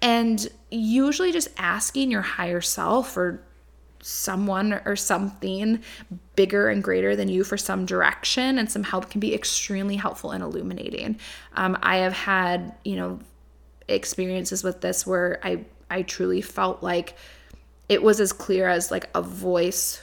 And 0.00 0.48
usually 0.70 1.32
just 1.32 1.48
asking 1.58 2.10
your 2.10 2.22
higher 2.22 2.60
self 2.60 3.16
or 3.16 3.42
someone 4.00 4.80
or 4.84 4.96
something 4.96 5.80
bigger 6.34 6.68
and 6.68 6.82
greater 6.82 7.14
than 7.14 7.28
you 7.28 7.44
for 7.44 7.56
some 7.56 7.86
direction 7.86 8.58
and 8.58 8.70
some 8.70 8.82
help 8.82 9.10
can 9.10 9.20
be 9.20 9.32
extremely 9.32 9.94
helpful 9.94 10.32
and 10.32 10.42
illuminating. 10.42 11.18
Um, 11.54 11.78
I 11.82 11.98
have 11.98 12.12
had, 12.12 12.74
you 12.84 12.96
know, 12.96 13.20
experiences 13.86 14.64
with 14.64 14.80
this 14.80 15.06
where 15.06 15.38
I 15.42 15.64
I 15.90 16.02
truly 16.02 16.40
felt 16.40 16.82
like 16.82 17.16
it 17.88 18.02
was 18.02 18.18
as 18.18 18.32
clear 18.32 18.66
as 18.66 18.90
like 18.90 19.10
a 19.14 19.20
voice 19.20 20.02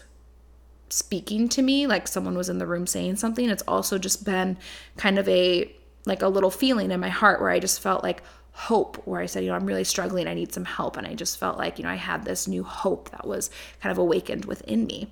speaking 0.89 1.49
to 1.49 1.61
me, 1.61 1.87
like 1.87 2.07
someone 2.07 2.37
was 2.37 2.49
in 2.49 2.57
the 2.57 2.67
room 2.67 2.87
saying 2.87 3.17
something. 3.17 3.49
It's 3.49 3.63
also 3.67 3.97
just 3.97 4.25
been 4.25 4.57
kind 4.97 5.19
of 5.19 5.27
a 5.29 5.71
like 6.05 6.21
a 6.21 6.27
little 6.27 6.51
feeling 6.51 6.91
in 6.91 6.99
my 6.99 7.09
heart 7.09 7.41
where 7.41 7.49
I 7.49 7.59
just 7.59 7.81
felt 7.81 8.03
like 8.03 8.23
hope, 8.51 8.97
where 9.05 9.21
I 9.21 9.25
said, 9.25 9.43
you 9.43 9.49
know, 9.49 9.55
I'm 9.55 9.65
really 9.65 9.83
struggling, 9.83 10.27
I 10.27 10.33
need 10.33 10.53
some 10.53 10.65
help. 10.65 10.97
And 10.97 11.07
I 11.07 11.13
just 11.13 11.37
felt 11.37 11.57
like, 11.57 11.77
you 11.77 11.83
know, 11.83 11.89
I 11.89 11.95
had 11.95 12.25
this 12.25 12.47
new 12.47 12.63
hope 12.63 13.09
that 13.11 13.25
was 13.25 13.49
kind 13.81 13.91
of 13.91 13.97
awakened 13.97 14.45
within 14.45 14.85
me. 14.85 15.11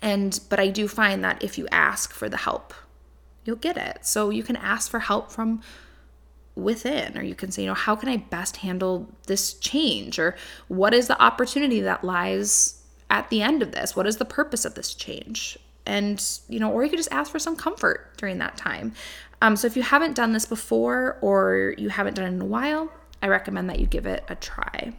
And, 0.00 0.38
but 0.48 0.60
I 0.60 0.68
do 0.68 0.86
find 0.88 1.24
that 1.24 1.42
if 1.42 1.58
you 1.58 1.66
ask 1.72 2.12
for 2.12 2.28
the 2.28 2.36
help, 2.36 2.74
you'll 3.44 3.56
get 3.56 3.76
it. 3.76 4.06
So 4.06 4.30
you 4.30 4.42
can 4.42 4.56
ask 4.56 4.90
for 4.90 5.00
help 5.00 5.32
from 5.32 5.62
within, 6.54 7.16
or 7.16 7.22
you 7.22 7.34
can 7.34 7.50
say, 7.50 7.62
you 7.62 7.68
know, 7.68 7.74
how 7.74 7.96
can 7.96 8.08
I 8.08 8.18
best 8.18 8.58
handle 8.58 9.08
this 9.26 9.54
change? 9.54 10.18
Or 10.18 10.36
what 10.68 10.94
is 10.94 11.08
the 11.08 11.20
opportunity 11.20 11.80
that 11.80 12.04
lies 12.04 12.81
at 13.12 13.28
the 13.28 13.42
end 13.42 13.62
of 13.62 13.70
this? 13.70 13.94
What 13.94 14.08
is 14.08 14.16
the 14.16 14.24
purpose 14.24 14.64
of 14.64 14.74
this 14.74 14.94
change? 14.94 15.58
And, 15.84 16.20
you 16.48 16.58
know, 16.58 16.72
or 16.72 16.82
you 16.82 16.90
could 16.90 16.98
just 16.98 17.12
ask 17.12 17.30
for 17.30 17.38
some 17.38 17.54
comfort 17.54 18.16
during 18.16 18.38
that 18.38 18.56
time. 18.56 18.94
Um, 19.42 19.54
so 19.54 19.66
if 19.66 19.76
you 19.76 19.82
haven't 19.82 20.16
done 20.16 20.32
this 20.32 20.46
before 20.46 21.18
or 21.20 21.74
you 21.76 21.90
haven't 21.90 22.14
done 22.14 22.24
it 22.24 22.34
in 22.34 22.40
a 22.40 22.46
while, 22.46 22.90
I 23.20 23.28
recommend 23.28 23.68
that 23.68 23.78
you 23.78 23.86
give 23.86 24.06
it 24.06 24.24
a 24.28 24.34
try. 24.34 24.94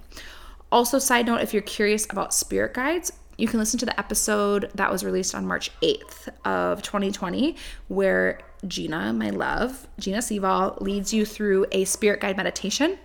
Also, 0.72 1.00
side 1.00 1.26
note, 1.26 1.42
if 1.42 1.54
you're 1.54 1.64
curious 1.64 2.06
about 2.10 2.34
spirit 2.34 2.74
guides, 2.74 3.12
you 3.38 3.48
can 3.48 3.60
listen 3.60 3.80
to 3.80 3.86
the 3.86 4.00
episode 4.00 4.70
that 4.76 4.92
was 4.92 5.04
released 5.04 5.34
on 5.34 5.48
March 5.48 5.72
8th 5.82 6.30
of 6.46 6.84
2020, 6.84 7.56
where 7.88 8.40
Gina, 8.68 9.12
my 9.12 9.32
love, 9.32 9.88
Gina 10.00 10.20
Seval, 10.20 10.80
leads 10.82 11.14
you 11.14 11.26
through 11.26 11.66
a 11.72 11.86
spirit 11.86 12.22
guide 12.22 12.38
meditation. 12.38 13.00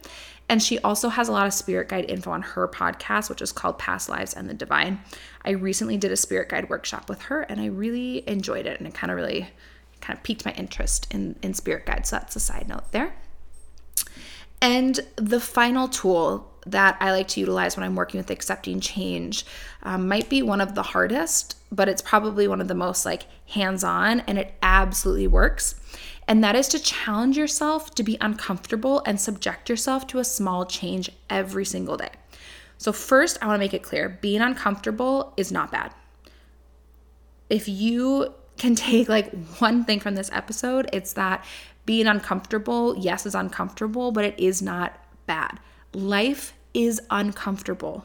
And 0.49 0.62
she 0.62 0.78
also 0.78 1.09
has 1.11 1.28
a 1.28 1.32
lot 1.32 1.46
of 1.46 1.53
spirit 1.53 1.88
guide 1.88 2.07
info 2.09 2.30
on 2.30 2.42
her 2.42 2.66
podcast, 2.68 3.28
which 3.28 3.42
is 3.42 3.53
called 3.53 3.78
Past 3.78 4.09
Lives 4.09 4.34
and 4.34 4.49
the 4.49 4.55
Divine. 4.55 5.01
I 5.44 5.51
recently 5.51 5.96
did 5.96 6.11
a 6.11 6.16
spirit 6.16 6.49
guide 6.49 6.70
workshop 6.70 7.09
with 7.09 7.22
her 7.22 7.42
and 7.42 7.61
I 7.61 7.66
really 7.66 8.26
enjoyed 8.28 8.66
it. 8.66 8.78
And 8.78 8.88
it 8.88 8.94
kind 8.94 9.11
of 9.11 9.16
really 9.16 9.49
kind 10.01 10.16
of 10.16 10.22
piqued 10.22 10.44
my 10.44 10.53
interest 10.53 11.07
in, 11.12 11.36
in 11.42 11.53
spirit 11.55 11.84
guides. 11.84 12.09
So 12.09 12.16
that's 12.16 12.36
a 12.36 12.40
side 12.40 12.68
note 12.68 12.90
there. 12.92 13.14
And 14.61 14.99
the 15.16 15.38
final 15.38 15.86
tool 15.88 16.51
that 16.66 16.96
I 17.01 17.12
like 17.12 17.28
to 17.28 17.40
utilize 17.40 17.76
when 17.76 17.84
I'm 17.84 17.94
working 17.94 18.18
with 18.18 18.30
accepting 18.30 18.80
change 18.80 19.44
um, 19.82 20.09
might 20.09 20.28
be 20.28 20.42
one 20.42 20.61
of 20.61 20.74
the 20.74 20.82
hardest, 20.82 21.57
but 21.70 21.88
it's 21.88 22.03
probably 22.03 22.49
one 22.49 22.61
of 22.61 22.68
the 22.68 22.74
most 22.74 23.07
like 23.07 23.24
hands 23.49 23.84
on 23.84 24.20
and 24.20 24.38
it 24.38 24.55
absolutely 24.62 25.26
works 25.26 25.76
and 26.29 26.45
that 26.45 26.55
is 26.55 26.68
to 26.68 26.79
challenge 26.79 27.39
yourself 27.39 27.95
to 27.95 28.03
be 28.03 28.18
uncomfortable 28.20 29.03
and 29.07 29.18
subject 29.18 29.70
yourself 29.70 30.07
to 30.09 30.18
a 30.18 30.24
small 30.24 30.66
change 30.66 31.11
every 31.31 31.64
single 31.64 31.97
day. 31.97 32.11
So, 32.76 32.93
first, 32.93 33.39
I 33.41 33.47
want 33.47 33.57
to 33.57 33.59
make 33.59 33.74
it 33.74 33.83
clear 33.83 34.18
being 34.20 34.43
uncomfortable 34.43 35.33
is 35.39 35.51
not 35.51 35.72
bad. 35.72 35.95
If 37.49 37.66
you 37.66 38.35
can 38.59 38.74
take 38.76 39.09
like 39.09 39.33
one 39.59 39.85
thing 39.85 40.01
from 40.01 40.14
this 40.14 40.31
episode, 40.33 40.89
it's 40.93 41.14
that 41.14 41.45
being 41.87 42.07
uncomfortable, 42.07 42.95
yes, 42.99 43.24
is 43.24 43.35
uncomfortable, 43.35 44.12
but 44.12 44.26
it 44.26 44.39
is 44.39 44.61
not 44.61 45.03
bad. 45.26 45.59
Life 45.95 46.53
is 46.74 47.01
uncomfortable 47.11 48.05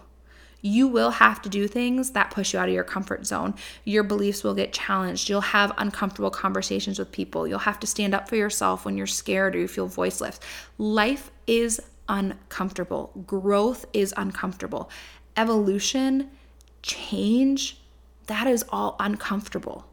you 0.63 0.87
will 0.87 1.11
have 1.11 1.41
to 1.41 1.49
do 1.49 1.67
things 1.67 2.11
that 2.11 2.31
push 2.31 2.53
you 2.53 2.59
out 2.59 2.69
of 2.69 2.73
your 2.73 2.85
comfort 2.85 3.27
zone. 3.27 3.53
Your 3.83 4.01
beliefs 4.01 4.43
will 4.45 4.55
get 4.55 4.71
challenged. 4.71 5.27
You'll 5.27 5.41
have 5.41 5.73
uncomfortable 5.77 6.31
conversations 6.31 6.97
with 6.97 7.11
people. 7.11 7.45
You'll 7.45 7.59
have 7.59 7.81
to 7.81 7.87
stand 7.87 8.15
up 8.15 8.29
for 8.29 8.37
yourself 8.37 8.85
when 8.85 8.95
you're 8.97 9.05
scared 9.05 9.55
or 9.55 9.59
you 9.59 9.67
feel 9.67 9.87
voiceless. 9.87 10.39
Life 10.77 11.31
is 11.47 11.81
uncomfortable. 12.07 13.11
Growth 13.27 13.85
is 13.91 14.13
uncomfortable. 14.15 14.89
Evolution, 15.35 16.31
change, 16.81 17.81
that 18.27 18.47
is 18.47 18.63
all 18.69 18.95
uncomfortable. 19.01 19.85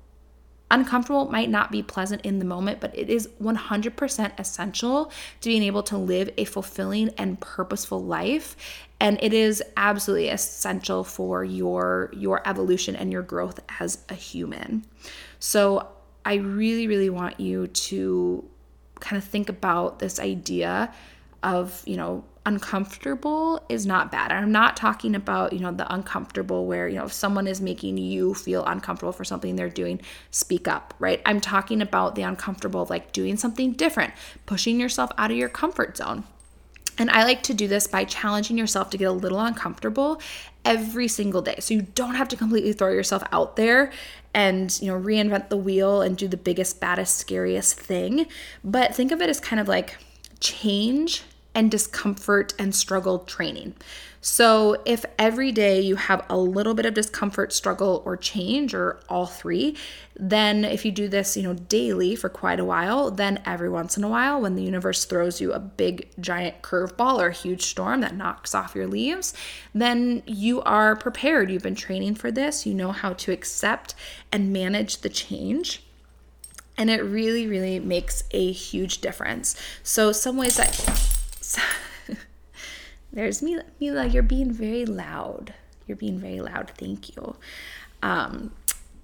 Uncomfortable 0.72 1.28
might 1.28 1.50
not 1.50 1.72
be 1.72 1.82
pleasant 1.82 2.24
in 2.24 2.38
the 2.38 2.44
moment, 2.44 2.80
but 2.80 2.96
it 2.96 3.10
is 3.10 3.28
100% 3.42 4.38
essential 4.38 5.10
to 5.40 5.48
being 5.48 5.64
able 5.64 5.82
to 5.82 5.96
live 5.96 6.30
a 6.36 6.44
fulfilling 6.44 7.08
and 7.18 7.40
purposeful 7.40 8.00
life. 8.00 8.54
And 9.00 9.18
it 9.22 9.32
is 9.32 9.62
absolutely 9.76 10.28
essential 10.28 11.04
for 11.04 11.42
your 11.42 12.10
your 12.12 12.46
evolution 12.46 12.94
and 12.94 13.10
your 13.10 13.22
growth 13.22 13.58
as 13.80 14.04
a 14.10 14.14
human. 14.14 14.84
So 15.38 15.88
I 16.24 16.34
really, 16.34 16.86
really 16.86 17.10
want 17.10 17.40
you 17.40 17.66
to 17.66 18.44
kind 19.00 19.20
of 19.20 19.26
think 19.26 19.48
about 19.48 19.98
this 19.98 20.20
idea 20.20 20.92
of, 21.42 21.82
you 21.86 21.96
know, 21.96 22.24
uncomfortable 22.46 23.62
is 23.68 23.86
not 23.86 24.10
bad. 24.10 24.32
I'm 24.32 24.52
not 24.52 24.76
talking 24.76 25.14
about, 25.14 25.52
you 25.52 25.60
know, 25.60 25.72
the 25.72 25.92
uncomfortable 25.92 26.66
where, 26.66 26.88
you 26.88 26.96
know, 26.96 27.04
if 27.04 27.12
someone 27.12 27.46
is 27.46 27.60
making 27.60 27.98
you 27.98 28.34
feel 28.34 28.64
uncomfortable 28.64 29.12
for 29.12 29.24
something 29.24 29.56
they're 29.56 29.68
doing, 29.68 30.00
speak 30.30 30.68
up, 30.68 30.94
right? 30.98 31.20
I'm 31.24 31.40
talking 31.40 31.80
about 31.80 32.14
the 32.14 32.22
uncomfortable 32.22 32.86
like 32.90 33.12
doing 33.12 33.36
something 33.36 33.72
different, 33.72 34.12
pushing 34.46 34.80
yourself 34.80 35.10
out 35.16 35.30
of 35.30 35.36
your 35.36 35.48
comfort 35.48 35.96
zone. 35.96 36.24
And 37.00 37.10
I 37.10 37.24
like 37.24 37.42
to 37.44 37.54
do 37.54 37.66
this 37.66 37.86
by 37.86 38.04
challenging 38.04 38.58
yourself 38.58 38.90
to 38.90 38.98
get 38.98 39.06
a 39.06 39.12
little 39.12 39.40
uncomfortable 39.40 40.20
every 40.66 41.08
single 41.08 41.40
day. 41.40 41.56
So 41.60 41.72
you 41.72 41.82
don't 41.82 42.14
have 42.14 42.28
to 42.28 42.36
completely 42.36 42.74
throw 42.74 42.90
yourself 42.90 43.22
out 43.32 43.56
there 43.56 43.90
and, 44.34 44.78
you 44.82 44.88
know, 44.88 45.00
reinvent 45.00 45.48
the 45.48 45.56
wheel 45.56 46.02
and 46.02 46.14
do 46.14 46.28
the 46.28 46.36
biggest, 46.36 46.78
baddest, 46.78 47.16
scariest 47.16 47.80
thing. 47.80 48.26
But 48.62 48.94
think 48.94 49.12
of 49.12 49.22
it 49.22 49.30
as 49.30 49.40
kind 49.40 49.58
of 49.58 49.66
like 49.66 49.96
change 50.40 51.22
and 51.54 51.70
discomfort 51.70 52.52
and 52.58 52.74
struggle 52.74 53.20
training. 53.20 53.74
So, 54.22 54.82
if 54.84 55.06
every 55.18 55.50
day 55.50 55.80
you 55.80 55.96
have 55.96 56.26
a 56.28 56.36
little 56.36 56.74
bit 56.74 56.84
of 56.84 56.92
discomfort, 56.92 57.54
struggle, 57.54 58.02
or 58.04 58.18
change, 58.18 58.74
or 58.74 59.00
all 59.08 59.24
three, 59.24 59.76
then 60.14 60.62
if 60.62 60.84
you 60.84 60.92
do 60.92 61.08
this, 61.08 61.38
you 61.38 61.42
know, 61.42 61.54
daily 61.54 62.14
for 62.16 62.28
quite 62.28 62.60
a 62.60 62.64
while, 62.64 63.10
then 63.10 63.40
every 63.46 63.70
once 63.70 63.96
in 63.96 64.04
a 64.04 64.08
while, 64.08 64.42
when 64.42 64.56
the 64.56 64.62
universe 64.62 65.06
throws 65.06 65.40
you 65.40 65.54
a 65.54 65.58
big, 65.58 66.10
giant 66.20 66.60
curveball 66.60 67.18
or 67.18 67.28
a 67.28 67.32
huge 67.32 67.62
storm 67.62 68.02
that 68.02 68.14
knocks 68.14 68.54
off 68.54 68.74
your 68.74 68.86
leaves, 68.86 69.32
then 69.74 70.22
you 70.26 70.60
are 70.62 70.94
prepared. 70.96 71.50
You've 71.50 71.62
been 71.62 71.74
training 71.74 72.16
for 72.16 72.30
this, 72.30 72.66
you 72.66 72.74
know 72.74 72.92
how 72.92 73.14
to 73.14 73.32
accept 73.32 73.94
and 74.30 74.52
manage 74.52 74.98
the 74.98 75.08
change. 75.08 75.82
And 76.76 76.90
it 76.90 77.02
really, 77.02 77.46
really 77.46 77.78
makes 77.78 78.22
a 78.32 78.52
huge 78.52 79.00
difference. 79.00 79.56
So, 79.82 80.12
some 80.12 80.36
ways 80.36 80.56
that. 80.58 81.86
There's 83.12 83.42
Mila. 83.42 83.64
Mila, 83.80 84.06
you're 84.06 84.22
being 84.22 84.52
very 84.52 84.84
loud. 84.86 85.54
You're 85.86 85.96
being 85.96 86.18
very 86.18 86.40
loud. 86.40 86.70
Thank 86.76 87.16
you. 87.16 87.36
Um, 88.02 88.52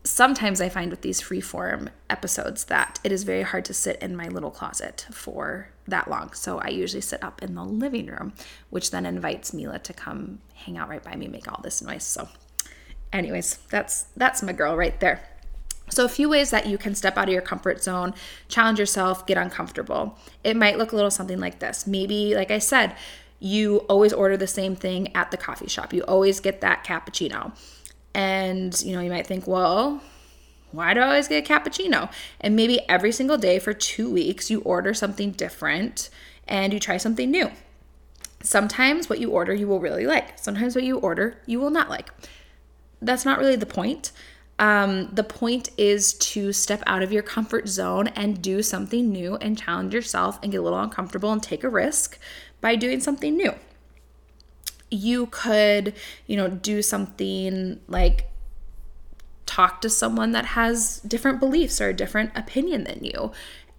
sometimes 0.05 0.61
I 0.61 0.69
find 0.69 0.91
with 0.91 1.03
these 1.03 1.21
freeform 1.21 1.89
episodes 2.09 2.65
that 2.67 3.01
it 3.03 3.11
is 3.11 3.25
very 3.25 3.43
hard 3.43 3.65
to 3.67 3.75
sit 3.75 4.01
in 4.01 4.17
my 4.17 4.29
little 4.29 4.51
closet 4.51 5.07
for 5.11 5.69
that 5.89 6.09
long. 6.09 6.33
So 6.33 6.59
I 6.59 6.69
usually 6.69 7.01
sit 7.01 7.23
up 7.23 7.43
in 7.43 7.55
the 7.55 7.65
living 7.65 8.07
room, 8.07 8.33
which 8.71 8.91
then 8.91 9.05
invites 9.05 9.53
Mila 9.53 9.79
to 9.81 9.93
come 9.93 10.39
hang 10.55 10.79
out 10.79 10.89
right 10.89 11.03
by 11.03 11.17
me, 11.17 11.29
make 11.29 11.51
all 11.51 11.61
this 11.63 11.83
noise. 11.83 12.05
So, 12.05 12.29
anyways, 13.13 13.59
that's 13.71 14.07
that's 14.17 14.43
my 14.43 14.53
girl 14.53 14.77
right 14.77 14.99
there. 15.01 15.23
So, 15.89 16.05
a 16.05 16.09
few 16.09 16.29
ways 16.29 16.51
that 16.51 16.67
you 16.67 16.79
can 16.79 16.95
step 16.97 17.17
out 17.17 17.29
of 17.29 17.33
your 17.33 17.43
comfort 17.43 17.83
zone, 17.83 18.15
challenge 18.49 18.79
yourself, 18.81 19.27
get 19.27 19.39
uncomfortable. 19.39 20.19
It 20.43 20.57
might 20.57 20.79
look 20.79 20.93
a 20.93 20.97
little 20.97 21.13
something 21.13 21.39
like 21.39 21.61
this. 21.61 21.87
Maybe, 21.87 22.35
like 22.35 22.51
I 22.51 22.59
said, 22.59 22.97
you 23.39 23.79
always 23.89 24.13
order 24.13 24.37
the 24.37 24.47
same 24.47 24.77
thing 24.77 25.15
at 25.15 25.31
the 25.31 25.37
coffee 25.37 25.69
shop. 25.69 25.93
You 25.93 26.03
always 26.03 26.41
get 26.41 26.61
that 26.63 26.85
cappuccino. 26.85 27.57
And, 28.15 28.81
you 28.83 28.95
know, 28.95 29.03
you 29.03 29.11
might 29.11 29.27
think, 29.27 29.47
well, 29.47 30.01
why 30.73 30.95
do 30.95 31.01
I 31.01 31.07
always 31.07 31.29
get 31.29 31.49
a 31.49 31.53
cappuccino? 31.53 32.11
And 32.41 32.57
maybe 32.57 32.81
every 32.89 33.13
single 33.13 33.37
day 33.37 33.59
for 33.59 33.73
two 33.73 34.11
weeks, 34.11 34.51
you 34.51 34.61
order 34.61 34.95
something 34.95 35.33
different 35.33 36.11
and 36.49 36.73
you 36.73 36.81
try 36.81 36.97
something 36.97 37.31
new. 37.31 37.51
Sometimes 38.43 39.09
what 39.09 39.19
you 39.19 39.31
order 39.31 39.55
you 39.55 39.67
will 39.67 39.81
really 39.81 40.07
like, 40.07 40.39
sometimes 40.39 40.75
what 40.75 40.85
you 40.85 40.99
order 40.99 41.39
you 41.47 41.61
will 41.61 41.71
not 41.71 41.91
like. 41.91 42.11
That's 43.03 43.25
not 43.25 43.39
really 43.39 43.57
the 43.57 43.67
point. 43.67 44.13
Um, 44.59 45.11
the 45.13 45.25
point 45.25 45.69
is 45.77 46.15
to 46.15 46.53
step 46.53 46.83
out 46.87 47.03
of 47.03 47.13
your 47.13 47.23
comfort 47.23 47.69
zone 47.69 48.09
and 48.09 48.41
do 48.41 48.63
something 48.63 49.11
new 49.11 49.37
and 49.37 49.59
challenge 49.59 49.93
yourself 49.93 50.39
and 50.43 50.51
get 50.51 50.59
a 50.59 50.63
little 50.63 50.81
uncomfortable 50.81 51.31
and 51.33 51.43
take 51.43 51.63
a 51.63 51.69
risk 51.69 52.19
by 52.61 52.77
doing 52.77 53.01
something 53.01 53.37
new. 53.37 53.55
You 54.91 55.27
could, 55.27 55.95
you 56.27 56.37
know, 56.37 56.49
do 56.49 56.83
something 56.83 57.81
like 57.89 58.31
talk 59.47 59.81
to 59.81 59.91
someone 59.91 60.33
that 60.33 60.45
has 60.45 61.01
different 61.01 61.41
beliefs 61.41 61.81
or 61.81 61.89
a 61.89 61.95
different 61.95 62.31
opinion 62.35 62.85
than 62.85 63.05
you. 63.05 63.33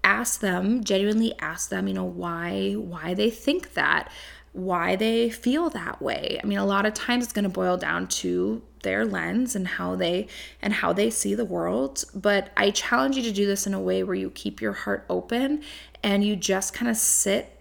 Ask 0.04 0.40
them, 0.40 0.84
genuinely 0.84 1.34
ask 1.40 1.70
them, 1.70 1.88
you 1.88 1.94
know, 1.94 2.06
why 2.06 2.74
why 2.74 3.14
they 3.14 3.30
think 3.30 3.74
that, 3.74 4.12
why 4.54 4.96
they 4.96 5.30
feel 5.30 5.70
that 5.70 6.02
way. 6.02 6.40
I 6.42 6.48
mean, 6.48 6.58
a 6.58 6.66
lot 6.66 6.86
of 6.86 6.94
times 6.94 7.26
it's 7.26 7.34
going 7.34 7.44
to 7.44 7.50
boil 7.50 7.78
down 7.78 8.08
to 8.08 8.62
their 8.84 9.06
lens 9.06 9.56
and 9.56 9.68
how 9.68 9.96
they 9.96 10.28
and 10.62 10.72
how 10.72 10.94
they 10.94 11.10
see 11.10 11.36
the 11.36 11.44
world 11.44 12.06
but 12.14 12.52
i 12.56 12.72
challenge 12.72 13.18
you 13.18 13.24
to 13.24 13.32
do 13.32 13.46
this 13.46 13.68
in 13.68 13.74
a 13.74 13.80
way 13.80 14.04
where 14.04 14.16
you 14.16 14.30
keep 14.30 14.62
your 14.62 14.72
heart 14.72 15.06
open 15.10 15.62
and 16.04 16.24
you 16.24 16.36
just 16.36 16.74
kind 16.74 16.90
of 16.90 16.96
sit 16.96 17.57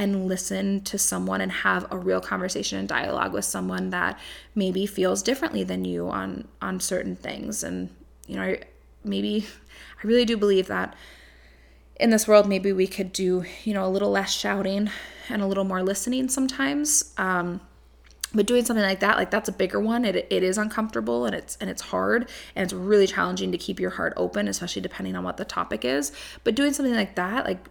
and 0.00 0.26
listen 0.26 0.80
to 0.80 0.96
someone 0.96 1.42
and 1.42 1.52
have 1.52 1.86
a 1.90 1.98
real 1.98 2.22
conversation 2.22 2.78
and 2.78 2.88
dialogue 2.88 3.34
with 3.34 3.44
someone 3.44 3.90
that 3.90 4.18
maybe 4.54 4.86
feels 4.86 5.22
differently 5.22 5.62
than 5.62 5.84
you 5.84 6.08
on 6.08 6.48
on 6.62 6.80
certain 6.80 7.14
things. 7.14 7.62
And 7.62 7.90
you 8.26 8.36
know 8.36 8.56
maybe 9.02 9.46
i 10.02 10.06
really 10.06 10.26
do 10.26 10.36
believe 10.36 10.66
that 10.68 10.94
in 11.98 12.10
this 12.10 12.28
world 12.28 12.46
maybe 12.46 12.70
we 12.70 12.86
could 12.86 13.12
do 13.12 13.44
you 13.64 13.74
know 13.74 13.84
a 13.84 13.88
little 13.88 14.10
less 14.10 14.30
shouting 14.30 14.90
and 15.28 15.42
a 15.42 15.46
little 15.46 15.64
more 15.64 15.82
listening 15.82 16.28
sometimes. 16.28 17.14
Um, 17.18 17.60
but 18.32 18.46
doing 18.46 18.64
something 18.64 18.84
like 18.84 19.00
that 19.00 19.16
like 19.18 19.30
that's 19.30 19.50
a 19.50 19.52
bigger 19.52 19.80
one. 19.80 20.06
It, 20.06 20.16
it 20.16 20.42
is 20.42 20.56
uncomfortable 20.56 21.26
and 21.26 21.34
it's 21.34 21.56
and 21.60 21.68
it's 21.68 21.82
hard 21.82 22.30
and 22.56 22.64
it's 22.64 22.72
really 22.72 23.06
challenging 23.06 23.52
to 23.52 23.58
keep 23.58 23.78
your 23.78 23.90
heart 23.90 24.14
open 24.16 24.48
especially 24.48 24.80
depending 24.80 25.14
on 25.14 25.24
what 25.24 25.36
the 25.36 25.44
topic 25.44 25.84
is. 25.84 26.10
But 26.42 26.54
doing 26.54 26.72
something 26.72 26.94
like 26.94 27.16
that 27.16 27.44
like 27.44 27.68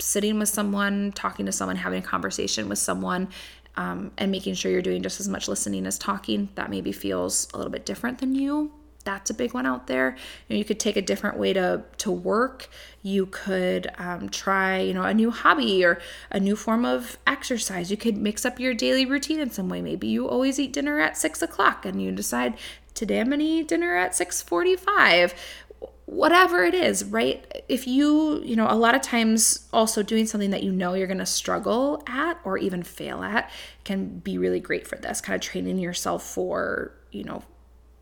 sitting 0.00 0.38
with 0.38 0.48
someone, 0.48 1.12
talking 1.12 1.46
to 1.46 1.52
someone, 1.52 1.76
having 1.76 2.02
a 2.02 2.06
conversation 2.06 2.68
with 2.68 2.78
someone, 2.78 3.28
um, 3.76 4.10
and 4.18 4.30
making 4.30 4.54
sure 4.54 4.70
you're 4.70 4.82
doing 4.82 5.02
just 5.02 5.20
as 5.20 5.28
much 5.28 5.48
listening 5.48 5.86
as 5.86 5.98
talking. 5.98 6.48
That 6.54 6.70
maybe 6.70 6.92
feels 6.92 7.48
a 7.52 7.56
little 7.56 7.70
bit 7.70 7.86
different 7.86 8.18
than 8.18 8.34
you. 8.34 8.72
That's 9.02 9.30
a 9.30 9.34
big 9.34 9.54
one 9.54 9.64
out 9.64 9.86
there. 9.86 10.14
You, 10.46 10.54
know, 10.54 10.58
you 10.58 10.64
could 10.64 10.78
take 10.78 10.96
a 10.96 11.02
different 11.02 11.38
way 11.38 11.54
to 11.54 11.84
to 11.98 12.10
work. 12.10 12.68
You 13.02 13.26
could 13.26 13.90
um, 13.96 14.28
try, 14.28 14.80
you 14.80 14.92
know, 14.92 15.04
a 15.04 15.14
new 15.14 15.30
hobby 15.30 15.82
or 15.84 16.00
a 16.30 16.38
new 16.38 16.54
form 16.54 16.84
of 16.84 17.16
exercise. 17.26 17.90
You 17.90 17.96
could 17.96 18.18
mix 18.18 18.44
up 18.44 18.60
your 18.60 18.74
daily 18.74 19.06
routine 19.06 19.40
in 19.40 19.50
some 19.50 19.70
way. 19.70 19.80
Maybe 19.80 20.08
you 20.08 20.28
always 20.28 20.58
eat 20.58 20.74
dinner 20.74 21.00
at 21.00 21.16
six 21.16 21.40
o'clock, 21.40 21.86
and 21.86 22.02
you 22.02 22.12
decide 22.12 22.58
today 22.92 23.20
I'm 23.20 23.30
gonna 23.30 23.44
eat 23.44 23.68
dinner 23.68 23.96
at 23.96 24.14
six 24.14 24.42
forty-five 24.42 25.34
whatever 26.10 26.64
it 26.64 26.74
is, 26.74 27.04
right? 27.04 27.62
If 27.68 27.86
you, 27.86 28.42
you 28.42 28.56
know, 28.56 28.66
a 28.68 28.74
lot 28.74 28.96
of 28.96 29.00
times 29.00 29.68
also 29.72 30.02
doing 30.02 30.26
something 30.26 30.50
that 30.50 30.64
you 30.64 30.72
know 30.72 30.94
you're 30.94 31.06
going 31.06 31.18
to 31.18 31.26
struggle 31.26 32.02
at 32.08 32.36
or 32.42 32.58
even 32.58 32.82
fail 32.82 33.22
at 33.22 33.48
can 33.84 34.18
be 34.18 34.36
really 34.36 34.58
great 34.58 34.88
for 34.88 34.96
this, 34.96 35.20
kind 35.20 35.36
of 35.36 35.40
training 35.40 35.78
yourself 35.78 36.24
for, 36.24 36.92
you 37.12 37.22
know, 37.22 37.44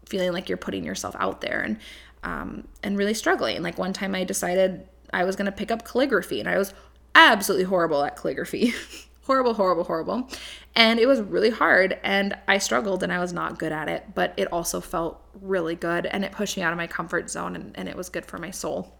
feeling 0.06 0.32
like 0.32 0.48
you're 0.48 0.56
putting 0.56 0.84
yourself 0.84 1.14
out 1.18 1.42
there 1.42 1.60
and 1.60 1.78
um 2.24 2.66
and 2.82 2.96
really 2.96 3.12
struggling. 3.12 3.62
Like 3.62 3.76
one 3.76 3.92
time 3.92 4.14
I 4.14 4.24
decided 4.24 4.88
I 5.12 5.24
was 5.24 5.36
going 5.36 5.46
to 5.46 5.52
pick 5.52 5.70
up 5.70 5.84
calligraphy 5.84 6.40
and 6.40 6.48
I 6.48 6.56
was 6.56 6.72
absolutely 7.14 7.64
horrible 7.64 8.02
at 8.04 8.16
calligraphy. 8.16 8.72
horrible, 9.28 9.52
horrible, 9.52 9.84
horrible. 9.84 10.26
And 10.74 10.98
it 10.98 11.06
was 11.06 11.20
really 11.20 11.50
hard 11.50 11.98
and 12.02 12.34
I 12.48 12.56
struggled 12.56 13.02
and 13.02 13.12
I 13.12 13.18
was 13.18 13.30
not 13.30 13.58
good 13.58 13.72
at 13.72 13.86
it, 13.86 14.14
but 14.14 14.32
it 14.38 14.50
also 14.50 14.80
felt 14.80 15.20
really 15.42 15.74
good 15.74 16.06
and 16.06 16.24
it 16.24 16.32
pushed 16.32 16.56
me 16.56 16.62
out 16.62 16.72
of 16.72 16.78
my 16.78 16.86
comfort 16.86 17.28
zone 17.28 17.54
and, 17.54 17.76
and 17.76 17.90
it 17.90 17.96
was 17.96 18.08
good 18.08 18.24
for 18.24 18.38
my 18.38 18.50
soul. 18.50 18.94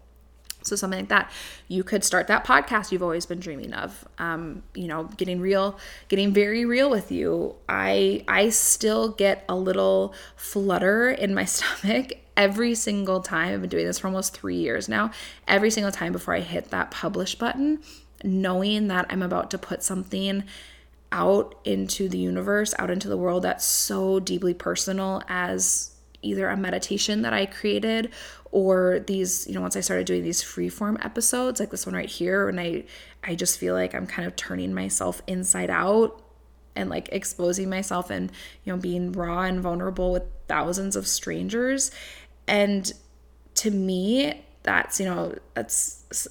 So 0.61 0.75
something 0.75 0.99
like 0.99 1.09
that, 1.09 1.31
you 1.67 1.83
could 1.83 2.03
start 2.03 2.27
that 2.27 2.45
podcast 2.45 2.91
you've 2.91 3.01
always 3.01 3.25
been 3.25 3.39
dreaming 3.39 3.73
of. 3.73 4.07
Um, 4.19 4.61
you 4.75 4.87
know, 4.87 5.05
getting 5.17 5.41
real, 5.41 5.79
getting 6.09 6.31
very 6.31 6.63
real 6.63 6.91
with 6.91 7.11
you. 7.11 7.55
I 7.67 8.23
I 8.27 8.49
still 8.49 9.09
get 9.09 9.45
a 9.49 9.55
little 9.55 10.13
flutter 10.35 11.09
in 11.09 11.33
my 11.33 11.45
stomach 11.45 12.11
every 12.37 12.75
single 12.75 13.21
time. 13.21 13.53
I've 13.53 13.61
been 13.61 13.69
doing 13.69 13.87
this 13.87 13.97
for 13.97 14.07
almost 14.07 14.35
three 14.35 14.57
years 14.57 14.87
now. 14.87 15.09
Every 15.47 15.71
single 15.71 15.91
time 15.91 16.11
before 16.11 16.35
I 16.35 16.41
hit 16.41 16.69
that 16.69 16.91
publish 16.91 17.33
button, 17.35 17.81
knowing 18.23 18.87
that 18.87 19.05
I'm 19.09 19.21
about 19.21 19.51
to 19.51 19.57
put 19.57 19.83
something 19.83 20.43
out 21.11 21.55
into 21.63 22.07
the 22.07 22.17
universe, 22.17 22.73
out 22.77 22.91
into 22.91 23.07
the 23.07 23.17
world 23.17 23.43
that's 23.43 23.65
so 23.65 24.19
deeply 24.19 24.53
personal 24.53 25.23
as 25.27 25.95
either 26.21 26.49
a 26.49 26.57
meditation 26.57 27.21
that 27.21 27.33
I 27.33 27.45
created 27.45 28.11
or 28.51 28.99
these, 28.99 29.47
you 29.47 29.53
know, 29.53 29.61
once 29.61 29.75
I 29.75 29.81
started 29.81 30.05
doing 30.05 30.23
these 30.23 30.43
freeform 30.43 31.03
episodes 31.03 31.59
like 31.59 31.71
this 31.71 31.85
one 31.85 31.95
right 31.95 32.09
here 32.09 32.49
and 32.49 32.59
I 32.59 32.85
I 33.23 33.35
just 33.35 33.59
feel 33.59 33.73
like 33.73 33.93
I'm 33.93 34.07
kind 34.07 34.27
of 34.27 34.35
turning 34.35 34.73
myself 34.73 35.21
inside 35.27 35.69
out 35.69 36.21
and 36.75 36.89
like 36.89 37.09
exposing 37.11 37.69
myself 37.69 38.09
and, 38.09 38.31
you 38.63 38.73
know, 38.73 38.79
being 38.79 39.11
raw 39.11 39.41
and 39.41 39.61
vulnerable 39.61 40.11
with 40.11 40.23
thousands 40.47 40.95
of 40.95 41.07
strangers. 41.07 41.91
And 42.47 42.91
to 43.55 43.71
me 43.71 44.43
that's, 44.63 44.99
you 44.99 45.05
know, 45.05 45.35
that's 45.53 46.27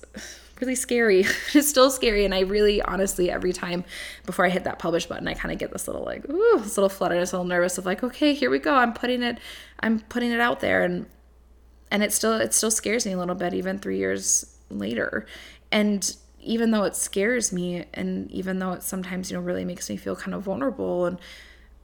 really 0.60 0.74
scary. 0.74 1.20
it's 1.54 1.68
still 1.68 1.90
scary. 1.90 2.24
And 2.24 2.34
I 2.34 2.40
really, 2.40 2.82
honestly, 2.82 3.30
every 3.30 3.52
time 3.52 3.84
before 4.26 4.44
I 4.44 4.48
hit 4.48 4.64
that 4.64 4.78
publish 4.78 5.06
button, 5.06 5.28
I 5.28 5.34
kind 5.34 5.52
of 5.52 5.58
get 5.58 5.72
this 5.72 5.86
little 5.86 6.04
like, 6.04 6.28
ooh, 6.28 6.60
this 6.60 6.76
little 6.76 6.88
flutter, 6.88 7.18
this 7.18 7.32
little 7.32 7.46
nervous 7.46 7.78
of 7.78 7.86
like, 7.86 8.02
okay, 8.02 8.34
here 8.34 8.50
we 8.50 8.58
go. 8.58 8.74
I'm 8.74 8.92
putting 8.92 9.22
it, 9.22 9.38
I'm 9.80 10.00
putting 10.00 10.30
it 10.30 10.40
out 10.40 10.60
there. 10.60 10.84
And, 10.84 11.06
and 11.90 12.02
it 12.02 12.12
still, 12.12 12.34
it 12.34 12.54
still 12.54 12.70
scares 12.70 13.06
me 13.06 13.12
a 13.12 13.18
little 13.18 13.34
bit, 13.34 13.54
even 13.54 13.78
three 13.78 13.98
years 13.98 14.56
later. 14.70 15.26
And 15.72 16.16
even 16.40 16.70
though 16.70 16.84
it 16.84 16.96
scares 16.96 17.52
me, 17.52 17.84
and 17.94 18.30
even 18.30 18.58
though 18.58 18.72
it 18.72 18.82
sometimes, 18.82 19.30
you 19.30 19.36
know, 19.36 19.42
really 19.42 19.64
makes 19.64 19.88
me 19.90 19.96
feel 19.96 20.16
kind 20.16 20.34
of 20.34 20.42
vulnerable, 20.42 21.06
and 21.06 21.18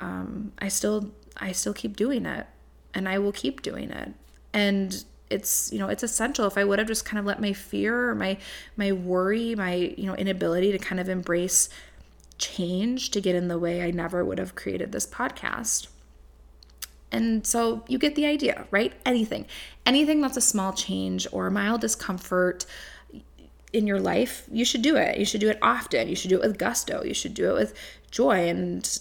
um, 0.01 0.53
I 0.59 0.68
still, 0.68 1.11
I 1.37 1.53
still 1.53 1.75
keep 1.75 1.97
doing 1.97 2.27
it, 2.27 2.47
and 2.93 3.09
I 3.09 3.18
will 3.18 3.33
keep 3.33 3.62
doing 3.62 3.91
it. 3.91 4.14
And 4.53 5.05
it's 5.31 5.72
you 5.72 5.79
know 5.79 5.89
it's 5.89 6.03
essential 6.03 6.47
if 6.47 6.59
i 6.59 6.64
would 6.64 6.79
have 6.79 6.89
just 6.89 7.05
kind 7.05 7.18
of 7.18 7.25
let 7.25 7.41
my 7.41 7.53
fear 7.53 8.11
or 8.11 8.14
my 8.14 8.37
my 8.77 8.93
worry 8.93 9.55
my 9.55 9.75
you 9.97 10.07
know 10.07 10.14
inability 10.16 10.70
to 10.70 10.79
kind 10.79 11.01
of 11.01 11.09
embrace 11.09 11.68
change 12.39 13.11
to 13.11 13.20
get 13.20 13.35
in 13.35 13.49
the 13.49 13.59
way 13.59 13.83
i 13.83 13.91
never 13.91 14.25
would 14.25 14.39
have 14.39 14.55
created 14.55 14.93
this 14.93 15.07
podcast 15.07 15.89
and 17.11 17.47
so 17.47 17.85
you 17.89 17.97
get 17.99 18.14
the 18.16 18.27
idea 18.27 18.66
right 18.70 18.93
anything 19.07 19.47
anything 19.87 20.20
that's 20.20 20.37
a 20.37 20.43
small 20.43 20.72
change 20.72 21.27
or 21.33 21.47
a 21.47 21.51
mild 21.51 21.81
discomfort 21.81 22.66
in 23.75 23.89
your 23.89 23.99
life, 23.99 24.47
you 24.53 24.64
should 24.64 24.83
do 24.83 24.97
it. 24.97 25.18
You 25.18 25.25
should 25.25 25.41
do 25.41 25.51
it 25.51 25.59
often. 25.61 26.09
You 26.09 26.14
should 26.14 26.31
do 26.31 26.37
it 26.37 26.47
with 26.47 26.59
gusto. 26.59 27.03
You 27.03 27.12
should 27.12 27.35
do 27.35 27.51
it 27.51 27.55
with 27.55 27.75
joy 28.11 28.49
and 28.49 28.99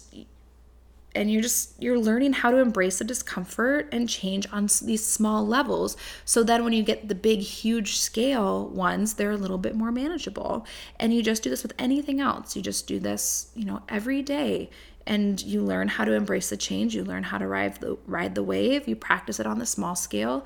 and 1.14 1.30
you're 1.30 1.42
just 1.42 1.80
you're 1.82 1.98
learning 1.98 2.32
how 2.32 2.50
to 2.50 2.58
embrace 2.58 2.98
the 2.98 3.04
discomfort 3.04 3.88
and 3.92 4.08
change 4.08 4.46
on 4.52 4.68
these 4.82 5.06
small 5.06 5.46
levels 5.46 5.96
so 6.24 6.42
then 6.42 6.64
when 6.64 6.72
you 6.72 6.82
get 6.82 7.08
the 7.08 7.14
big 7.14 7.40
huge 7.40 7.98
scale 7.98 8.68
ones 8.68 9.14
they're 9.14 9.30
a 9.30 9.36
little 9.36 9.58
bit 9.58 9.74
more 9.74 9.92
manageable. 9.92 10.66
And 10.98 11.14
you 11.14 11.22
just 11.22 11.42
do 11.42 11.50
this 11.50 11.62
with 11.62 11.72
anything 11.78 12.20
else. 12.20 12.56
You 12.56 12.62
just 12.62 12.86
do 12.86 12.98
this 12.98 13.50
you 13.54 13.64
know 13.64 13.82
every 13.88 14.22
day 14.22 14.70
and 15.06 15.42
you 15.42 15.60
learn 15.62 15.88
how 15.88 16.04
to 16.04 16.12
embrace 16.12 16.50
the 16.50 16.56
change. 16.56 16.94
You 16.94 17.04
learn 17.04 17.24
how 17.24 17.38
to 17.38 17.46
ride 17.46 17.76
the 17.80 17.98
ride 18.06 18.34
the 18.34 18.42
wave. 18.42 18.88
You 18.88 18.96
practice 18.96 19.38
it 19.38 19.46
on 19.46 19.58
the 19.58 19.66
small 19.66 19.94
scale 19.94 20.44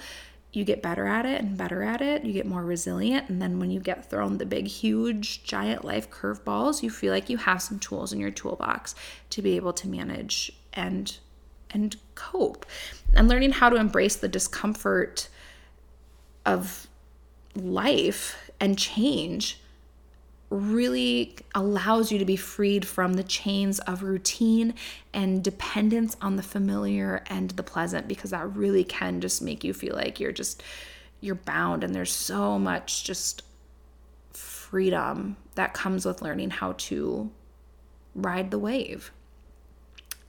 you 0.52 0.64
get 0.64 0.82
better 0.82 1.06
at 1.06 1.26
it 1.26 1.40
and 1.42 1.56
better 1.56 1.82
at 1.82 2.00
it. 2.00 2.24
You 2.24 2.32
get 2.32 2.46
more 2.46 2.64
resilient. 2.64 3.28
And 3.28 3.40
then 3.40 3.58
when 3.58 3.70
you 3.70 3.80
get 3.80 4.08
thrown 4.08 4.38
the 4.38 4.46
big, 4.46 4.66
huge, 4.66 5.44
giant 5.44 5.84
life 5.84 6.10
curveballs, 6.10 6.82
you 6.82 6.90
feel 6.90 7.12
like 7.12 7.28
you 7.28 7.36
have 7.36 7.60
some 7.60 7.78
tools 7.78 8.12
in 8.12 8.20
your 8.20 8.30
toolbox 8.30 8.94
to 9.30 9.42
be 9.42 9.56
able 9.56 9.72
to 9.74 9.88
manage 9.88 10.52
and 10.72 11.18
and 11.70 11.96
cope. 12.14 12.64
And 13.12 13.28
learning 13.28 13.52
how 13.52 13.68
to 13.68 13.76
embrace 13.76 14.16
the 14.16 14.28
discomfort 14.28 15.28
of 16.46 16.86
life 17.54 18.50
and 18.58 18.78
change 18.78 19.60
really 20.50 21.36
allows 21.54 22.10
you 22.10 22.18
to 22.18 22.24
be 22.24 22.36
freed 22.36 22.86
from 22.86 23.14
the 23.14 23.22
chains 23.22 23.78
of 23.80 24.02
routine 24.02 24.74
and 25.12 25.44
dependence 25.44 26.16
on 26.22 26.36
the 26.36 26.42
familiar 26.42 27.22
and 27.28 27.50
the 27.50 27.62
pleasant 27.62 28.08
because 28.08 28.30
that 28.30 28.56
really 28.56 28.84
can 28.84 29.20
just 29.20 29.42
make 29.42 29.62
you 29.62 29.74
feel 29.74 29.94
like 29.94 30.18
you're 30.18 30.32
just 30.32 30.62
you're 31.20 31.34
bound 31.34 31.84
and 31.84 31.94
there's 31.94 32.12
so 32.12 32.58
much 32.58 33.04
just 33.04 33.42
freedom 34.32 35.36
that 35.54 35.74
comes 35.74 36.06
with 36.06 36.22
learning 36.22 36.50
how 36.50 36.72
to 36.78 37.30
ride 38.14 38.50
the 38.50 38.58
wave. 38.58 39.10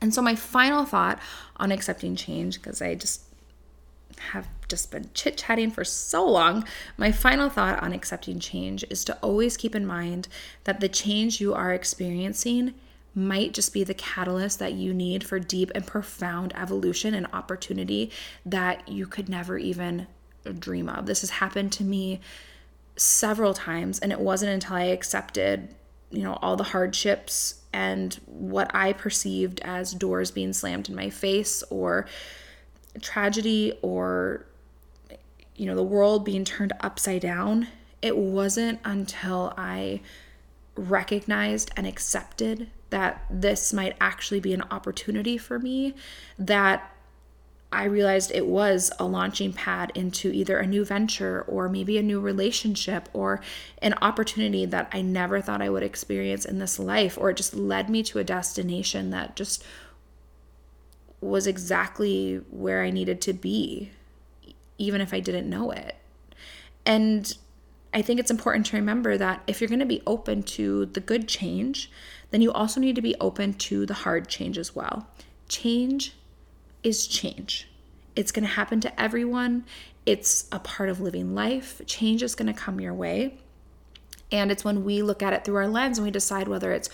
And 0.00 0.14
so 0.14 0.22
my 0.22 0.34
final 0.34 0.84
thought 0.84 1.20
on 1.56 1.70
accepting 1.70 2.16
change 2.16 2.60
because 2.60 2.80
I 2.80 2.94
just 2.94 3.22
have 4.32 4.48
just 4.68 4.90
been 4.90 5.10
chit 5.14 5.36
chatting 5.36 5.70
for 5.70 5.84
so 5.84 6.26
long, 6.26 6.64
my 6.96 7.10
final 7.10 7.48
thought 7.48 7.82
on 7.82 7.92
accepting 7.92 8.38
change 8.38 8.84
is 8.90 9.04
to 9.04 9.16
always 9.22 9.56
keep 9.56 9.74
in 9.74 9.86
mind 9.86 10.28
that 10.64 10.80
the 10.80 10.88
change 10.88 11.40
you 11.40 11.54
are 11.54 11.72
experiencing 11.72 12.74
might 13.14 13.52
just 13.52 13.72
be 13.72 13.82
the 13.82 13.94
catalyst 13.94 14.58
that 14.60 14.74
you 14.74 14.94
need 14.94 15.24
for 15.24 15.38
deep 15.38 15.72
and 15.74 15.86
profound 15.86 16.52
evolution 16.56 17.12
and 17.14 17.26
opportunity 17.32 18.10
that 18.46 18.88
you 18.88 19.06
could 19.06 19.28
never 19.28 19.58
even 19.58 20.06
dream 20.58 20.88
of. 20.88 21.06
This 21.06 21.22
has 21.22 21.30
happened 21.30 21.72
to 21.72 21.84
me 21.84 22.20
several 22.96 23.54
times, 23.54 23.98
and 23.98 24.12
it 24.12 24.20
wasn't 24.20 24.52
until 24.52 24.76
I 24.76 24.84
accepted, 24.84 25.74
you 26.10 26.22
know, 26.22 26.38
all 26.40 26.56
the 26.56 26.64
hardships 26.64 27.62
and 27.72 28.14
what 28.26 28.70
I 28.74 28.92
perceived 28.92 29.60
as 29.60 29.92
doors 29.92 30.30
being 30.30 30.52
slammed 30.52 30.88
in 30.88 30.94
my 30.94 31.10
face 31.10 31.62
or 31.70 32.06
tragedy 33.00 33.72
or 33.82 34.46
you 35.56 35.66
know 35.66 35.74
the 35.74 35.82
world 35.82 36.24
being 36.24 36.44
turned 36.44 36.72
upside 36.80 37.20
down 37.20 37.68
it 38.02 38.16
wasn't 38.16 38.78
until 38.84 39.52
i 39.56 40.00
recognized 40.76 41.70
and 41.76 41.86
accepted 41.86 42.68
that 42.90 43.24
this 43.30 43.72
might 43.72 43.96
actually 44.00 44.40
be 44.40 44.52
an 44.52 44.62
opportunity 44.70 45.38
for 45.38 45.58
me 45.58 45.94
that 46.38 46.92
I 47.72 47.84
realized 47.84 48.32
it 48.32 48.46
was 48.46 48.90
a 48.98 49.04
launching 49.04 49.52
pad 49.52 49.92
into 49.94 50.30
either 50.32 50.58
a 50.58 50.66
new 50.66 50.84
venture 50.84 51.42
or 51.42 51.68
maybe 51.68 51.98
a 51.98 52.02
new 52.02 52.18
relationship 52.18 53.08
or 53.12 53.40
an 53.80 53.94
opportunity 54.02 54.66
that 54.66 54.88
I 54.92 55.02
never 55.02 55.40
thought 55.40 55.62
I 55.62 55.70
would 55.70 55.84
experience 55.84 56.44
in 56.44 56.58
this 56.58 56.80
life, 56.80 57.16
or 57.16 57.30
it 57.30 57.36
just 57.36 57.54
led 57.54 57.88
me 57.88 58.02
to 58.04 58.18
a 58.18 58.24
destination 58.24 59.10
that 59.10 59.36
just 59.36 59.62
was 61.20 61.46
exactly 61.46 62.36
where 62.50 62.82
I 62.82 62.90
needed 62.90 63.20
to 63.22 63.32
be, 63.32 63.90
even 64.78 65.00
if 65.00 65.12
I 65.12 65.20
didn't 65.20 65.48
know 65.48 65.70
it. 65.70 65.96
And 66.86 67.36
I 67.92 68.02
think 68.02 68.20
it's 68.20 68.30
important 68.30 68.66
to 68.66 68.76
remember 68.76 69.18
that 69.18 69.42
if 69.46 69.60
you're 69.60 69.68
going 69.68 69.80
to 69.80 69.86
be 69.86 70.02
open 70.06 70.42
to 70.44 70.86
the 70.86 71.00
good 71.00 71.28
change, 71.28 71.90
then 72.30 72.40
you 72.40 72.52
also 72.52 72.80
need 72.80 72.96
to 72.96 73.02
be 73.02 73.14
open 73.20 73.54
to 73.54 73.84
the 73.84 73.94
hard 73.94 74.28
change 74.28 74.56
as 74.56 74.74
well. 74.74 75.08
Change 75.48 76.14
is 76.82 77.06
change. 77.06 77.68
It's 78.16 78.32
going 78.32 78.44
to 78.44 78.52
happen 78.52 78.80
to 78.80 79.00
everyone. 79.00 79.64
It's 80.06 80.46
a 80.52 80.58
part 80.58 80.88
of 80.88 81.00
living 81.00 81.34
life. 81.34 81.82
Change 81.86 82.22
is 82.22 82.34
going 82.34 82.52
to 82.52 82.58
come 82.58 82.80
your 82.80 82.94
way. 82.94 83.38
And 84.32 84.52
it's 84.52 84.64
when 84.64 84.84
we 84.84 85.02
look 85.02 85.22
at 85.22 85.32
it 85.32 85.44
through 85.44 85.56
our 85.56 85.68
lens 85.68 85.98
and 85.98 86.04
we 86.04 86.10
decide 86.12 86.46
whether 86.46 86.72
it's 86.72 86.88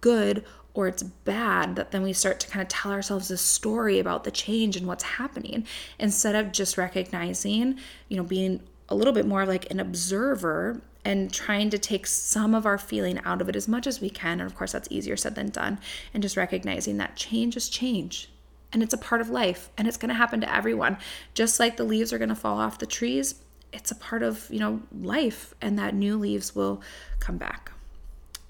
good 0.00 0.44
or 0.80 0.88
it's 0.88 1.02
bad 1.02 1.76
that 1.76 1.90
then 1.90 2.02
we 2.02 2.14
start 2.14 2.40
to 2.40 2.48
kind 2.48 2.62
of 2.62 2.68
tell 2.68 2.90
ourselves 2.90 3.30
a 3.30 3.36
story 3.36 3.98
about 3.98 4.24
the 4.24 4.30
change 4.30 4.76
and 4.76 4.86
what's 4.86 5.04
happening 5.04 5.66
instead 5.98 6.34
of 6.34 6.52
just 6.52 6.78
recognizing, 6.78 7.78
you 8.08 8.16
know, 8.16 8.22
being 8.22 8.62
a 8.88 8.94
little 8.94 9.12
bit 9.12 9.26
more 9.26 9.44
like 9.44 9.70
an 9.70 9.78
observer 9.78 10.80
and 11.04 11.34
trying 11.34 11.68
to 11.68 11.78
take 11.78 12.06
some 12.06 12.54
of 12.54 12.64
our 12.64 12.78
feeling 12.78 13.20
out 13.26 13.42
of 13.42 13.48
it 13.50 13.56
as 13.56 13.68
much 13.68 13.86
as 13.86 14.00
we 14.00 14.08
can. 14.08 14.40
And 14.40 14.50
of 14.50 14.56
course, 14.56 14.72
that's 14.72 14.88
easier 14.90 15.18
said 15.18 15.34
than 15.34 15.50
done. 15.50 15.78
And 16.14 16.22
just 16.22 16.38
recognizing 16.38 16.96
that 16.96 17.14
change 17.14 17.58
is 17.58 17.68
change 17.68 18.30
and 18.72 18.82
it's 18.82 18.94
a 18.94 18.98
part 18.98 19.20
of 19.20 19.28
life 19.28 19.68
and 19.76 19.86
it's 19.86 19.98
going 19.98 20.08
to 20.08 20.14
happen 20.14 20.40
to 20.40 20.54
everyone. 20.54 20.96
Just 21.34 21.60
like 21.60 21.76
the 21.76 21.84
leaves 21.84 22.10
are 22.10 22.18
going 22.18 22.30
to 22.30 22.34
fall 22.34 22.58
off 22.58 22.78
the 22.78 22.86
trees, 22.86 23.34
it's 23.70 23.90
a 23.90 23.96
part 23.96 24.22
of, 24.22 24.46
you 24.48 24.60
know, 24.60 24.80
life 24.98 25.52
and 25.60 25.78
that 25.78 25.94
new 25.94 26.16
leaves 26.16 26.54
will 26.54 26.80
come 27.18 27.36
back 27.36 27.72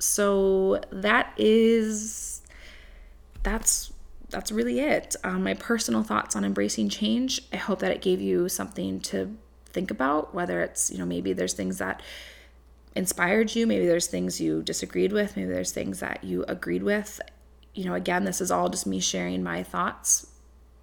so 0.00 0.80
that 0.90 1.32
is 1.36 2.42
that's 3.42 3.92
that's 4.30 4.52
really 4.52 4.80
it. 4.80 5.16
Um, 5.24 5.42
my 5.42 5.54
personal 5.54 6.02
thoughts 6.02 6.36
on 6.36 6.44
embracing 6.44 6.88
change. 6.88 7.42
I 7.52 7.56
hope 7.56 7.80
that 7.80 7.90
it 7.90 8.00
gave 8.00 8.20
you 8.20 8.48
something 8.48 9.00
to 9.00 9.36
think 9.66 9.90
about. 9.90 10.34
Whether 10.34 10.62
it's 10.62 10.90
you 10.90 10.98
know 10.98 11.06
maybe 11.06 11.32
there's 11.32 11.54
things 11.54 11.78
that 11.78 12.02
inspired 12.96 13.54
you, 13.54 13.66
maybe 13.66 13.86
there's 13.86 14.06
things 14.06 14.40
you 14.40 14.62
disagreed 14.62 15.12
with, 15.12 15.36
maybe 15.36 15.52
there's 15.52 15.72
things 15.72 16.00
that 16.00 16.24
you 16.24 16.44
agreed 16.48 16.82
with. 16.82 17.20
You 17.74 17.84
know, 17.84 17.94
again, 17.94 18.24
this 18.24 18.40
is 18.40 18.50
all 18.50 18.68
just 18.68 18.86
me 18.86 18.98
sharing 18.98 19.42
my 19.44 19.62
thoughts 19.62 20.26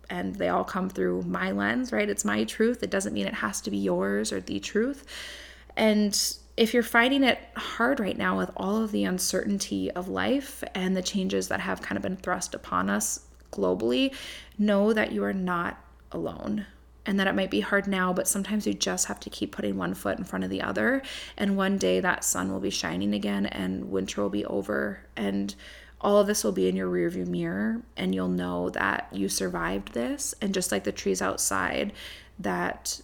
and 0.09 0.35
they 0.35 0.47
all 0.47 0.63
come 0.63 0.89
through 0.89 1.23
my 1.23 1.51
lens, 1.51 1.91
right? 1.91 2.09
It's 2.09 2.23
my 2.23 2.45
truth. 2.45 2.81
It 2.81 2.89
doesn't 2.89 3.13
mean 3.13 3.27
it 3.27 3.33
has 3.33 3.59
to 3.61 3.71
be 3.71 3.77
yours 3.77 4.31
or 4.31 4.39
the 4.39 4.59
truth. 4.61 5.05
And 5.75 6.17
if 6.57 6.73
you're 6.73 6.83
finding 6.83 7.23
it 7.23 7.39
hard 7.55 7.99
right 7.99 8.17
now 8.17 8.37
with 8.37 8.49
all 8.57 8.83
of 8.83 8.91
the 8.91 9.03
uncertainty 9.03 9.91
of 9.91 10.09
life 10.09 10.63
and 10.73 10.97
the 10.97 11.03
changes 11.03 11.47
that 11.47 11.59
have 11.59 11.83
kind 11.83 11.97
of 11.97 12.01
been 12.01 12.17
thrust 12.17 12.55
upon 12.55 12.89
us 12.89 13.21
globally, 13.51 14.13
know 14.57 14.91
that 14.91 15.11
you 15.11 15.23
are 15.23 15.33
not 15.33 15.77
alone 16.11 16.65
and 17.05 17.19
that 17.19 17.27
it 17.27 17.35
might 17.35 17.51
be 17.51 17.61
hard 17.61 17.87
now, 17.87 18.11
but 18.11 18.27
sometimes 18.27 18.65
you 18.65 18.73
just 18.73 19.05
have 19.05 19.19
to 19.21 19.29
keep 19.29 19.51
putting 19.51 19.77
one 19.77 19.93
foot 19.93 20.17
in 20.17 20.25
front 20.25 20.43
of 20.43 20.49
the 20.49 20.61
other. 20.61 21.01
And 21.37 21.55
one 21.55 21.77
day 21.77 21.99
that 21.99 22.23
sun 22.23 22.51
will 22.51 22.59
be 22.59 22.71
shining 22.71 23.13
again 23.13 23.45
and 23.45 23.89
winter 23.91 24.21
will 24.21 24.29
be 24.29 24.45
over 24.45 24.99
and 25.15 25.53
all 26.01 26.19
of 26.19 26.27
this 26.27 26.43
will 26.43 26.51
be 26.51 26.67
in 26.67 26.75
your 26.75 26.89
rearview 26.89 27.25
mirror 27.25 27.81
and 27.95 28.13
you'll 28.13 28.27
know 28.27 28.69
that 28.71 29.07
you 29.11 29.29
survived 29.29 29.93
this 29.93 30.33
and 30.41 30.53
just 30.53 30.71
like 30.71 30.83
the 30.83 30.91
trees 30.91 31.21
outside 31.21 31.93
that 32.39 33.01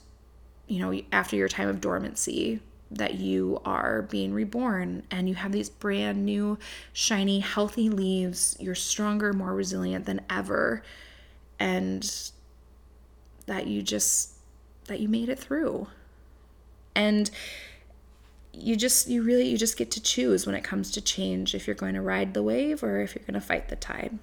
you 0.67 0.79
know 0.79 1.01
after 1.11 1.35
your 1.35 1.47
time 1.47 1.67
of 1.67 1.81
dormancy 1.81 2.61
that 2.95 3.15
you 3.15 3.61
are 3.65 4.03
being 4.03 4.33
reborn 4.33 5.03
and 5.11 5.27
you 5.27 5.35
have 5.35 5.51
these 5.51 5.69
brand 5.69 6.25
new, 6.25 6.57
shiny, 6.93 7.39
healthy 7.39 7.89
leaves. 7.89 8.55
You're 8.59 8.75
stronger, 8.75 9.33
more 9.33 9.53
resilient 9.53 10.05
than 10.05 10.21
ever. 10.29 10.83
And 11.59 12.03
that 13.45 13.67
you 13.67 13.81
just, 13.81 14.33
that 14.87 14.99
you 14.99 15.07
made 15.07 15.29
it 15.29 15.39
through. 15.39 15.87
And 16.95 17.29
you 18.53 18.75
just, 18.75 19.07
you 19.07 19.23
really, 19.23 19.47
you 19.47 19.57
just 19.57 19.77
get 19.77 19.91
to 19.91 20.01
choose 20.01 20.45
when 20.45 20.55
it 20.55 20.63
comes 20.63 20.91
to 20.91 21.01
change 21.01 21.55
if 21.55 21.65
you're 21.65 21.75
going 21.75 21.95
to 21.95 22.01
ride 22.01 22.33
the 22.33 22.43
wave 22.43 22.83
or 22.83 23.01
if 23.01 23.15
you're 23.15 23.25
going 23.25 23.33
to 23.33 23.41
fight 23.41 23.69
the 23.69 23.75
tide. 23.75 24.17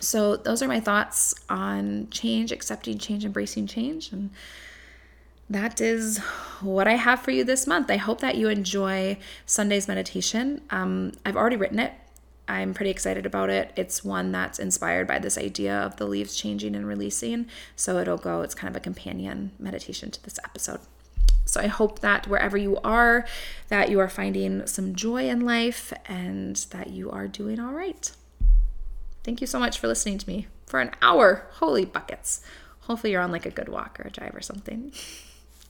So, 0.00 0.36
those 0.36 0.60
are 0.60 0.68
my 0.68 0.80
thoughts 0.80 1.34
on 1.48 2.08
change, 2.10 2.52
accepting 2.52 2.98
change, 2.98 3.24
embracing 3.24 3.66
change. 3.66 4.12
And 4.12 4.30
that 5.50 5.80
is 5.80 6.18
what 6.60 6.88
I 6.88 6.94
have 6.94 7.20
for 7.20 7.30
you 7.30 7.44
this 7.44 7.66
month. 7.66 7.90
I 7.90 7.96
hope 7.96 8.20
that 8.20 8.36
you 8.36 8.48
enjoy 8.48 9.18
Sunday's 9.46 9.86
meditation. 9.86 10.62
Um, 10.70 11.12
I've 11.24 11.36
already 11.36 11.56
written 11.56 11.78
it. 11.78 11.92
I'm 12.46 12.74
pretty 12.74 12.90
excited 12.90 13.24
about 13.24 13.50
it. 13.50 13.72
It's 13.76 14.04
one 14.04 14.32
that's 14.32 14.58
inspired 14.58 15.06
by 15.06 15.18
this 15.18 15.38
idea 15.38 15.76
of 15.78 15.96
the 15.96 16.06
leaves 16.06 16.36
changing 16.36 16.74
and 16.74 16.86
releasing. 16.86 17.46
So 17.76 17.98
it'll 17.98 18.18
go, 18.18 18.42
it's 18.42 18.54
kind 18.54 18.70
of 18.70 18.76
a 18.76 18.80
companion 18.80 19.52
meditation 19.58 20.10
to 20.10 20.22
this 20.22 20.38
episode. 20.44 20.80
So 21.46 21.60
I 21.60 21.66
hope 21.66 22.00
that 22.00 22.26
wherever 22.26 22.56
you 22.56 22.78
are, 22.78 23.26
that 23.68 23.90
you 23.90 24.00
are 24.00 24.08
finding 24.08 24.66
some 24.66 24.94
joy 24.94 25.28
in 25.28 25.44
life 25.44 25.92
and 26.06 26.56
that 26.70 26.90
you 26.90 27.10
are 27.10 27.28
doing 27.28 27.60
all 27.60 27.72
right. 27.72 28.10
Thank 29.22 29.40
you 29.40 29.46
so 29.46 29.58
much 29.58 29.78
for 29.78 29.86
listening 29.86 30.18
to 30.18 30.28
me 30.28 30.46
for 30.66 30.80
an 30.80 30.90
hour. 31.00 31.46
Holy 31.54 31.84
buckets. 31.84 32.42
Hopefully 32.80 33.12
you're 33.12 33.22
on 33.22 33.32
like 33.32 33.46
a 33.46 33.50
good 33.50 33.68
walk 33.68 33.98
or 34.00 34.08
a 34.08 34.10
drive 34.10 34.34
or 34.34 34.42
something. 34.42 34.92